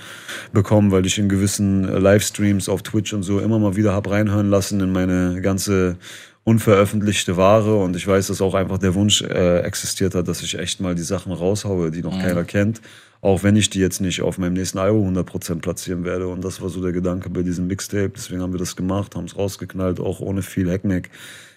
bekommen, 0.51 0.91
weil 0.91 1.05
ich 1.05 1.17
in 1.17 1.29
gewissen 1.29 1.87
äh, 1.87 1.97
Livestreams 1.99 2.67
auf 2.67 2.81
Twitch 2.83 3.13
und 3.13 3.23
so 3.23 3.39
immer 3.39 3.59
mal 3.59 3.77
wieder 3.77 3.93
hab 3.93 4.09
reinhören 4.09 4.49
lassen 4.49 4.81
in 4.81 4.91
meine 4.91 5.39
ganze 5.41 5.95
unveröffentlichte 6.43 7.37
Ware. 7.37 7.75
Und 7.77 7.95
ich 7.95 8.05
weiß, 8.07 8.27
dass 8.27 8.41
auch 8.41 8.53
einfach 8.53 8.77
der 8.77 8.95
Wunsch 8.95 9.21
äh, 9.21 9.59
existiert 9.59 10.15
hat, 10.15 10.27
dass 10.27 10.41
ich 10.41 10.57
echt 10.59 10.79
mal 10.81 10.95
die 10.95 11.03
Sachen 11.03 11.31
raushaue, 11.31 11.91
die 11.91 12.01
noch 12.01 12.19
keiner 12.19 12.43
kennt, 12.43 12.81
auch 13.21 13.43
wenn 13.43 13.55
ich 13.55 13.69
die 13.69 13.79
jetzt 13.79 14.01
nicht 14.01 14.21
auf 14.21 14.37
meinem 14.37 14.53
nächsten 14.53 14.77
Album 14.77 15.15
100% 15.17 15.61
platzieren 15.61 16.03
werde. 16.03 16.27
Und 16.27 16.43
das 16.43 16.61
war 16.61 16.69
so 16.69 16.81
der 16.81 16.91
Gedanke 16.91 17.29
bei 17.29 17.41
diesem 17.43 17.67
Mixtape, 17.67 18.11
deswegen 18.15 18.41
haben 18.41 18.53
wir 18.53 18.59
das 18.59 18.75
gemacht, 18.75 19.15
haben 19.15 19.25
es 19.25 19.37
rausgeknallt, 19.37 19.99
auch 19.99 20.19
ohne 20.19 20.41
viel 20.41 20.69
Hackmack, 20.69 21.09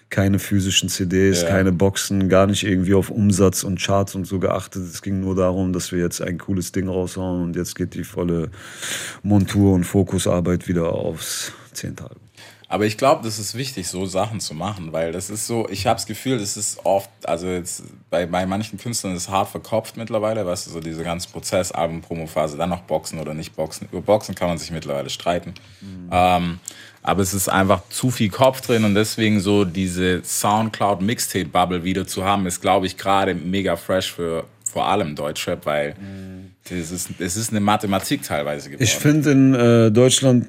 keine 0.09 0.39
physischen 0.39 0.87
CDs, 0.87 1.41
Ja. 1.41 1.49
keine 1.49 1.73
Boxen, 1.73 2.29
gar 2.29 2.47
nicht 2.47 2.63
irgendwie 2.63 2.93
auf 2.93 3.09
Umsatz 3.09 3.65
und 3.65 3.81
Charts 3.81 4.15
und 4.15 4.25
so 4.25 4.39
geachtet, 4.39 4.83
es 4.83 5.01
ging 5.01 5.19
nur 5.19 5.35
darum, 5.35 5.73
dass 5.73 5.91
wir 5.91 5.99
jetzt 5.99 6.21
ein 6.21 6.37
cooles 6.37 6.71
Ding 6.71 6.87
raushauen. 6.87 7.43
Und 7.43 7.55
jetzt 7.57 7.75
geht 7.75 7.93
die 7.93 8.05
volle 8.05 8.49
Montur- 9.21 9.73
und 9.73 9.83
Fokusarbeit 9.83 10.69
wieder 10.69 10.93
aufs 10.93 11.51
zehnte 11.73 12.03
Album. 12.05 12.26
Aber 12.69 12.85
ich 12.85 12.97
glaube, 12.97 13.23
das 13.23 13.39
ist 13.39 13.55
wichtig, 13.55 13.87
so 13.87 14.05
Sachen 14.05 14.41
zu 14.41 14.53
machen, 14.53 14.91
weil 14.91 15.13
das 15.13 15.29
ist 15.29 15.47
so, 15.47 15.67
ich 15.69 15.87
habe 15.87 15.95
das 15.95 16.05
Gefühl, 16.05 16.37
das 16.37 16.57
ist 16.57 16.85
oft, 16.85 17.09
also 17.23 17.47
jetzt 17.47 17.83
bei, 18.09 18.25
bei 18.25 18.45
manchen 18.45 18.77
Künstlern 18.77 19.15
ist 19.15 19.23
es 19.23 19.29
hart 19.29 19.49
verkopft 19.49 19.95
mittlerweile, 19.95 20.45
weißt 20.45 20.67
du, 20.67 20.71
so 20.71 20.79
diese 20.81 21.03
ganze 21.03 21.29
Prozess, 21.29 21.71
Album, 21.71 22.01
Promophase, 22.01 22.57
dann 22.57 22.69
noch 22.69 22.81
Boxen 22.81 23.19
oder 23.19 23.33
nicht 23.33 23.55
Boxen. 23.55 23.87
Über 23.89 24.01
Boxen 24.01 24.35
kann 24.35 24.49
man 24.49 24.57
sich 24.57 24.71
mittlerweile 24.71 25.09
streiten. 25.09 25.53
Ähm, 26.11 26.59
aber 27.03 27.21
es 27.21 27.33
ist 27.33 27.47
einfach 27.47 27.87
zu 27.89 28.11
viel 28.11 28.29
Kopf 28.29 28.59
drin 28.59 28.83
und 28.83 28.95
deswegen 28.95 29.39
so 29.39 29.63
diese 29.63 30.21
Soundcloud-Mixtape-Bubble 30.25 31.85
wieder 31.85 32.05
zu 32.05 32.25
haben, 32.25 32.45
ist, 32.47 32.59
glaube 32.59 32.85
ich, 32.85 32.97
gerade 32.97 33.33
mega 33.33 33.77
fresh 33.77 34.11
für 34.11 34.43
vor 34.65 34.89
allem 34.89 35.15
Deutschrap, 35.15 35.65
weil 35.65 35.95
ist, 36.69 37.09
es 37.17 37.37
ist 37.37 37.51
eine 37.51 37.61
Mathematik 37.61 38.23
teilweise 38.23 38.69
geworden. 38.69 38.83
Ich 38.83 38.95
finde, 38.95 39.31
in 39.31 39.53
äh, 39.53 39.89
Deutschland 39.89 40.47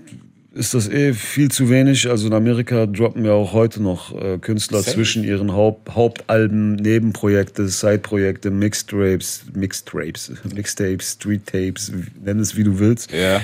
ist 0.52 0.74
das 0.74 0.88
eh 0.88 1.12
viel 1.12 1.50
zu 1.50 1.68
wenig. 1.70 2.08
Also 2.08 2.26
in 2.26 2.34
Amerika 2.34 2.86
droppen 2.86 3.24
ja 3.24 3.32
auch 3.32 3.52
heute 3.52 3.82
noch 3.82 4.14
äh, 4.20 4.38
Künstler 4.38 4.82
Safe. 4.82 4.94
zwischen 4.94 5.24
ihren 5.24 5.52
Haupt 5.52 5.94
Hauptalben, 5.94 6.74
Nebenprojekte, 6.76 7.68
Sideprojekte, 7.68 8.50
Mixtapes, 8.50 9.44
Mixtapes, 9.54 10.32
Mixtapes, 10.54 11.12
Street-Tapes, 11.12 11.92
nenn 12.22 12.40
es 12.40 12.56
wie 12.56 12.64
du 12.64 12.78
willst. 12.78 13.12
ja. 13.12 13.40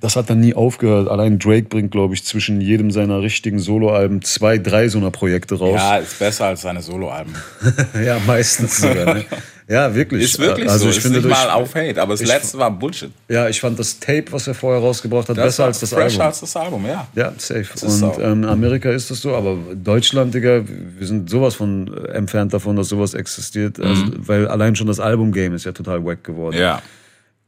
Das 0.00 0.16
hat 0.16 0.28
dann 0.28 0.40
nie 0.40 0.52
aufgehört. 0.52 1.08
Allein 1.08 1.38
Drake 1.38 1.68
bringt, 1.68 1.92
glaube 1.92 2.14
ich, 2.14 2.24
zwischen 2.24 2.60
jedem 2.60 2.90
seiner 2.90 3.22
richtigen 3.22 3.60
Soloalben 3.60 4.20
zwei, 4.20 4.58
drei 4.58 4.88
so 4.88 4.98
einer 4.98 5.12
Projekte 5.12 5.54
raus. 5.54 5.76
ja, 5.76 5.98
ist 5.98 6.18
besser 6.18 6.46
als 6.46 6.62
seine 6.62 6.82
Soloalben. 6.82 7.32
Ja, 8.04 8.18
meistens 8.26 8.78
sogar. 8.78 9.14
Ne? 9.14 9.24
Ja, 9.72 9.94
wirklich. 9.94 10.22
Ist 10.24 10.38
wirklich 10.38 10.68
also 10.68 10.84
so. 10.84 10.90
ich 10.90 10.96
ist 10.98 11.02
finde 11.02 11.18
nicht 11.20 11.30
durch- 11.30 11.34
mal 11.46 11.50
auf 11.50 11.74
Hate, 11.74 12.00
aber 12.02 12.12
das 12.12 12.20
ich- 12.20 12.28
letzte 12.28 12.58
war 12.58 12.70
Bullshit. 12.70 13.10
Ja, 13.28 13.48
ich 13.48 13.58
fand 13.60 13.78
das 13.78 13.98
Tape, 13.98 14.24
was 14.30 14.46
er 14.46 14.54
vorher 14.54 14.82
rausgebracht 14.82 15.28
hat, 15.30 15.36
besser 15.36 15.62
war 15.62 15.68
als 15.68 15.80
das 15.80 15.94
Album. 15.94 16.20
als 16.20 16.40
das 16.40 16.56
Album, 16.56 16.86
ja. 16.86 17.08
Ja, 17.14 17.32
safe. 17.38 17.66
Und 17.86 18.18
ähm, 18.20 18.44
Amerika 18.44 18.90
ist 18.90 19.10
das 19.10 19.20
so, 19.22 19.34
aber 19.34 19.56
Deutschland, 19.74 20.34
Digga, 20.34 20.62
wir 20.98 21.06
sind 21.06 21.30
sowas 21.30 21.54
von 21.54 21.92
entfernt 22.08 22.52
davon, 22.52 22.76
dass 22.76 22.88
sowas 22.88 23.14
existiert. 23.14 23.80
Also, 23.80 24.04
weil 24.18 24.46
allein 24.46 24.76
schon 24.76 24.86
das 24.88 25.00
Album-Game 25.00 25.54
ist 25.54 25.64
ja 25.64 25.72
total 25.72 26.04
wack 26.04 26.22
geworden. 26.22 26.56
Mhm. 26.56 26.62
Ja. 26.62 26.82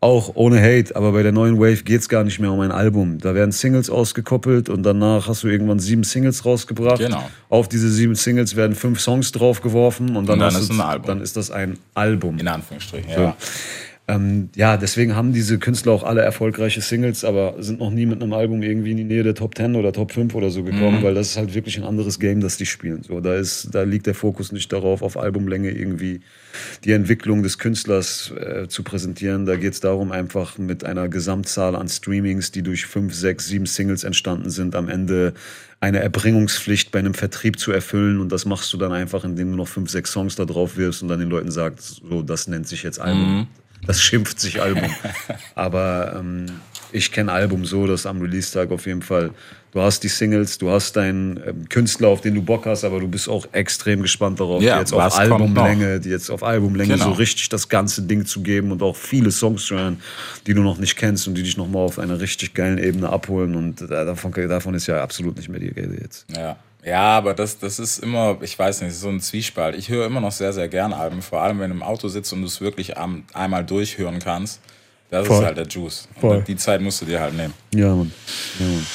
Auch 0.04 0.32
ohne 0.34 0.60
Hate, 0.60 0.94
aber 0.96 1.12
bei 1.12 1.22
der 1.22 1.32
neuen 1.32 1.58
Wave 1.58 1.82
geht's 1.82 2.10
gar 2.10 2.24
nicht 2.24 2.38
mehr 2.38 2.52
um 2.52 2.60
ein 2.60 2.70
Album. 2.72 3.16
Da 3.20 3.34
werden 3.34 3.52
Singles 3.52 3.88
ausgekoppelt 3.88 4.68
und 4.68 4.82
danach 4.82 5.28
hast 5.28 5.44
du 5.44 5.48
irgendwann 5.48 5.78
sieben 5.78 6.04
Singles 6.04 6.44
rausgebracht. 6.44 6.98
Genau. 6.98 7.26
Auf 7.48 7.68
diese 7.70 7.90
sieben 7.90 8.14
Singles 8.14 8.54
werden 8.54 8.76
fünf 8.76 9.00
Songs 9.00 9.32
draufgeworfen 9.32 10.14
und 10.14 10.28
dann, 10.28 10.38
dann 10.40 10.52
hast 10.52 10.60
ist 10.60 10.68
du- 10.68 10.74
ein 10.74 10.80
Album. 10.82 11.06
dann 11.06 11.20
ist 11.22 11.38
das 11.38 11.50
ein 11.50 11.78
Album. 11.94 12.38
In 12.38 12.48
Anführungsstrichen, 12.48 13.14
So. 13.14 13.32
Ja. 14.08 14.14
Ähm, 14.14 14.50
ja, 14.54 14.76
deswegen 14.76 15.16
haben 15.16 15.32
diese 15.32 15.58
Künstler 15.58 15.92
auch 15.92 16.02
alle 16.02 16.20
erfolgreiche 16.20 16.82
Singles, 16.82 17.24
aber 17.24 17.54
sind 17.58 17.80
noch 17.80 17.90
nie 17.90 18.04
mit 18.04 18.22
einem 18.22 18.34
Album 18.34 18.62
irgendwie 18.62 18.90
in 18.90 18.98
die 18.98 19.04
Nähe 19.04 19.22
der 19.22 19.34
Top 19.34 19.56
10 19.56 19.76
oder 19.76 19.92
Top 19.92 20.12
5 20.12 20.34
oder 20.34 20.50
so 20.50 20.62
gekommen, 20.62 21.02
weil 21.02 21.14
das 21.14 21.30
ist 21.30 21.36
halt 21.38 21.54
wirklich 21.54 21.78
ein 21.78 21.84
anderes 21.84 22.18
Game, 22.18 22.40
das 22.40 22.58
die 22.58 22.66
spielen. 22.66 23.02
So, 23.02 23.20
da 23.20 23.34
ist, 23.34 23.74
da 23.74 23.82
liegt 23.82 24.06
der 24.06 24.14
Fokus 24.14 24.52
nicht 24.52 24.70
darauf, 24.72 25.00
auf 25.00 25.16
Albumlänge 25.16 25.70
irgendwie 25.70 26.20
die 26.84 26.92
Entwicklung 26.92 27.42
des 27.42 27.58
Künstlers 27.58 28.30
äh, 28.32 28.68
zu 28.68 28.82
präsentieren. 28.82 29.46
Da 29.46 29.56
geht 29.56 29.72
es 29.72 29.80
darum, 29.80 30.12
einfach 30.12 30.58
mit 30.58 30.84
einer 30.84 31.08
Gesamtzahl 31.08 31.74
an 31.74 31.88
Streamings, 31.88 32.52
die 32.52 32.62
durch 32.62 32.84
fünf, 32.84 33.14
sechs, 33.14 33.46
sieben 33.46 33.66
Singles 33.66 34.04
entstanden 34.04 34.50
sind, 34.50 34.74
am 34.74 34.88
Ende 34.90 35.32
eine 35.80 36.00
Erbringungspflicht 36.00 36.92
bei 36.92 36.98
einem 36.98 37.14
Vertrieb 37.14 37.58
zu 37.58 37.72
erfüllen. 37.72 38.20
Und 38.20 38.32
das 38.32 38.44
machst 38.44 38.70
du 38.72 38.76
dann 38.76 38.92
einfach, 38.92 39.24
indem 39.24 39.50
du 39.50 39.56
noch 39.56 39.68
fünf, 39.68 39.90
sechs 39.90 40.12
Songs 40.12 40.36
da 40.36 40.44
drauf 40.44 40.76
wirfst 40.76 41.02
und 41.02 41.08
dann 41.08 41.20
den 41.20 41.30
Leuten 41.30 41.50
sagst, 41.50 42.02
so, 42.06 42.22
das 42.22 42.48
nennt 42.48 42.68
sich 42.68 42.82
jetzt 42.82 43.00
Album. 43.00 43.48
Das 43.86 44.00
schimpft 44.00 44.40
sich 44.40 44.60
Album. 44.60 44.90
Aber 45.54 46.16
ähm, 46.18 46.46
ich 46.92 47.12
kenne 47.12 47.32
Album 47.32 47.64
so, 47.64 47.86
dass 47.86 48.06
am 48.06 48.20
Release-Tag 48.20 48.70
auf 48.70 48.86
jeden 48.86 49.02
Fall, 49.02 49.30
du 49.72 49.80
hast 49.80 50.00
die 50.04 50.08
Singles, 50.08 50.58
du 50.58 50.70
hast 50.70 50.94
deinen 50.96 51.36
ähm, 51.46 51.68
Künstler, 51.68 52.08
auf 52.08 52.20
den 52.20 52.34
du 52.34 52.42
Bock 52.42 52.66
hast, 52.66 52.84
aber 52.84 53.00
du 53.00 53.08
bist 53.08 53.28
auch 53.28 53.46
extrem 53.52 54.02
gespannt 54.02 54.38
darauf, 54.40 54.62
Ja, 54.62 54.74
die 54.74 54.80
jetzt 54.80 54.92
auf? 54.92 55.18
Albumlänge, 55.18 56.00
die 56.00 56.10
jetzt 56.10 56.30
auf 56.30 56.42
Albumlänge 56.42 56.94
Genau. 56.94 57.06
so 57.06 57.10
richtig 57.12 57.48
das 57.48 57.68
ganze 57.68 58.02
Ding 58.02 58.24
zu 58.26 58.42
geben 58.42 58.70
und 58.72 58.82
auch 58.82 58.96
viele 58.96 59.30
Songs 59.32 59.66
zu 59.66 59.74
hören, 59.76 60.00
die 60.46 60.54
du 60.54 60.62
noch 60.62 60.78
nicht 60.78 60.96
kennst 60.96 61.26
und 61.28 61.34
die 61.34 61.42
dich 61.42 61.56
nochmal 61.56 61.82
auf 61.82 61.98
einer 61.98 62.20
richtig 62.20 62.54
geilen 62.54 62.78
Ebene 62.78 63.08
abholen 63.08 63.54
und 63.56 63.82
äh, 63.82 63.86
davon, 63.88 64.32
davon 64.32 64.74
ist 64.74 64.86
ja 64.86 65.02
absolut 65.02 65.36
nicht 65.36 65.48
mehr 65.48 65.60
die 65.60 65.68
Rede 65.68 65.98
jetzt. 66.00 66.26
Ja. 66.34 66.56
Ja, 66.84 67.16
aber 67.16 67.32
das, 67.32 67.58
das 67.58 67.78
ist 67.78 67.98
immer, 67.98 68.36
ich 68.42 68.58
weiß 68.58 68.82
nicht, 68.82 68.94
so 68.94 69.08
ein 69.08 69.20
Zwiespalt. 69.20 69.74
Ich 69.74 69.88
höre 69.88 70.06
immer 70.06 70.20
noch 70.20 70.32
sehr, 70.32 70.52
sehr 70.52 70.68
gern 70.68 70.92
Alben, 70.92 71.22
vor 71.22 71.40
allem 71.40 71.58
wenn 71.60 71.70
du 71.70 71.76
im 71.76 71.82
Auto 71.82 72.08
sitzt 72.08 72.32
und 72.32 72.42
du 72.42 72.46
es 72.46 72.60
wirklich 72.60 72.98
am, 72.98 73.24
einmal 73.32 73.64
durchhören 73.64 74.18
kannst. 74.18 74.60
Das 75.10 75.26
Voll. 75.26 75.38
ist 75.38 75.44
halt 75.46 75.56
der 75.56 75.66
Juice. 75.66 76.08
Voll. 76.20 76.38
Und 76.38 76.48
die 76.48 76.56
Zeit 76.56 76.80
musst 76.80 77.00
du 77.00 77.06
dir 77.06 77.20
halt 77.20 77.34
nehmen. 77.34 77.54
Ja, 77.74 77.94
Mann. 77.94 78.12
Ja, 78.58 78.66
Mann. 78.66 78.86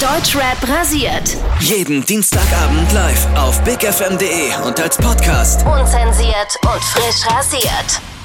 Deutschrap 0.00 0.68
rasiert. 0.68 1.36
Jeden 1.60 2.04
Dienstagabend 2.04 2.92
live 2.92 3.26
auf 3.36 3.62
bigfm.de 3.64 4.54
und 4.66 4.78
als 4.78 4.98
Podcast. 4.98 5.64
Unzensiert 5.66 6.58
und 6.62 6.82
frisch 6.82 7.26
rasiert. 7.30 8.15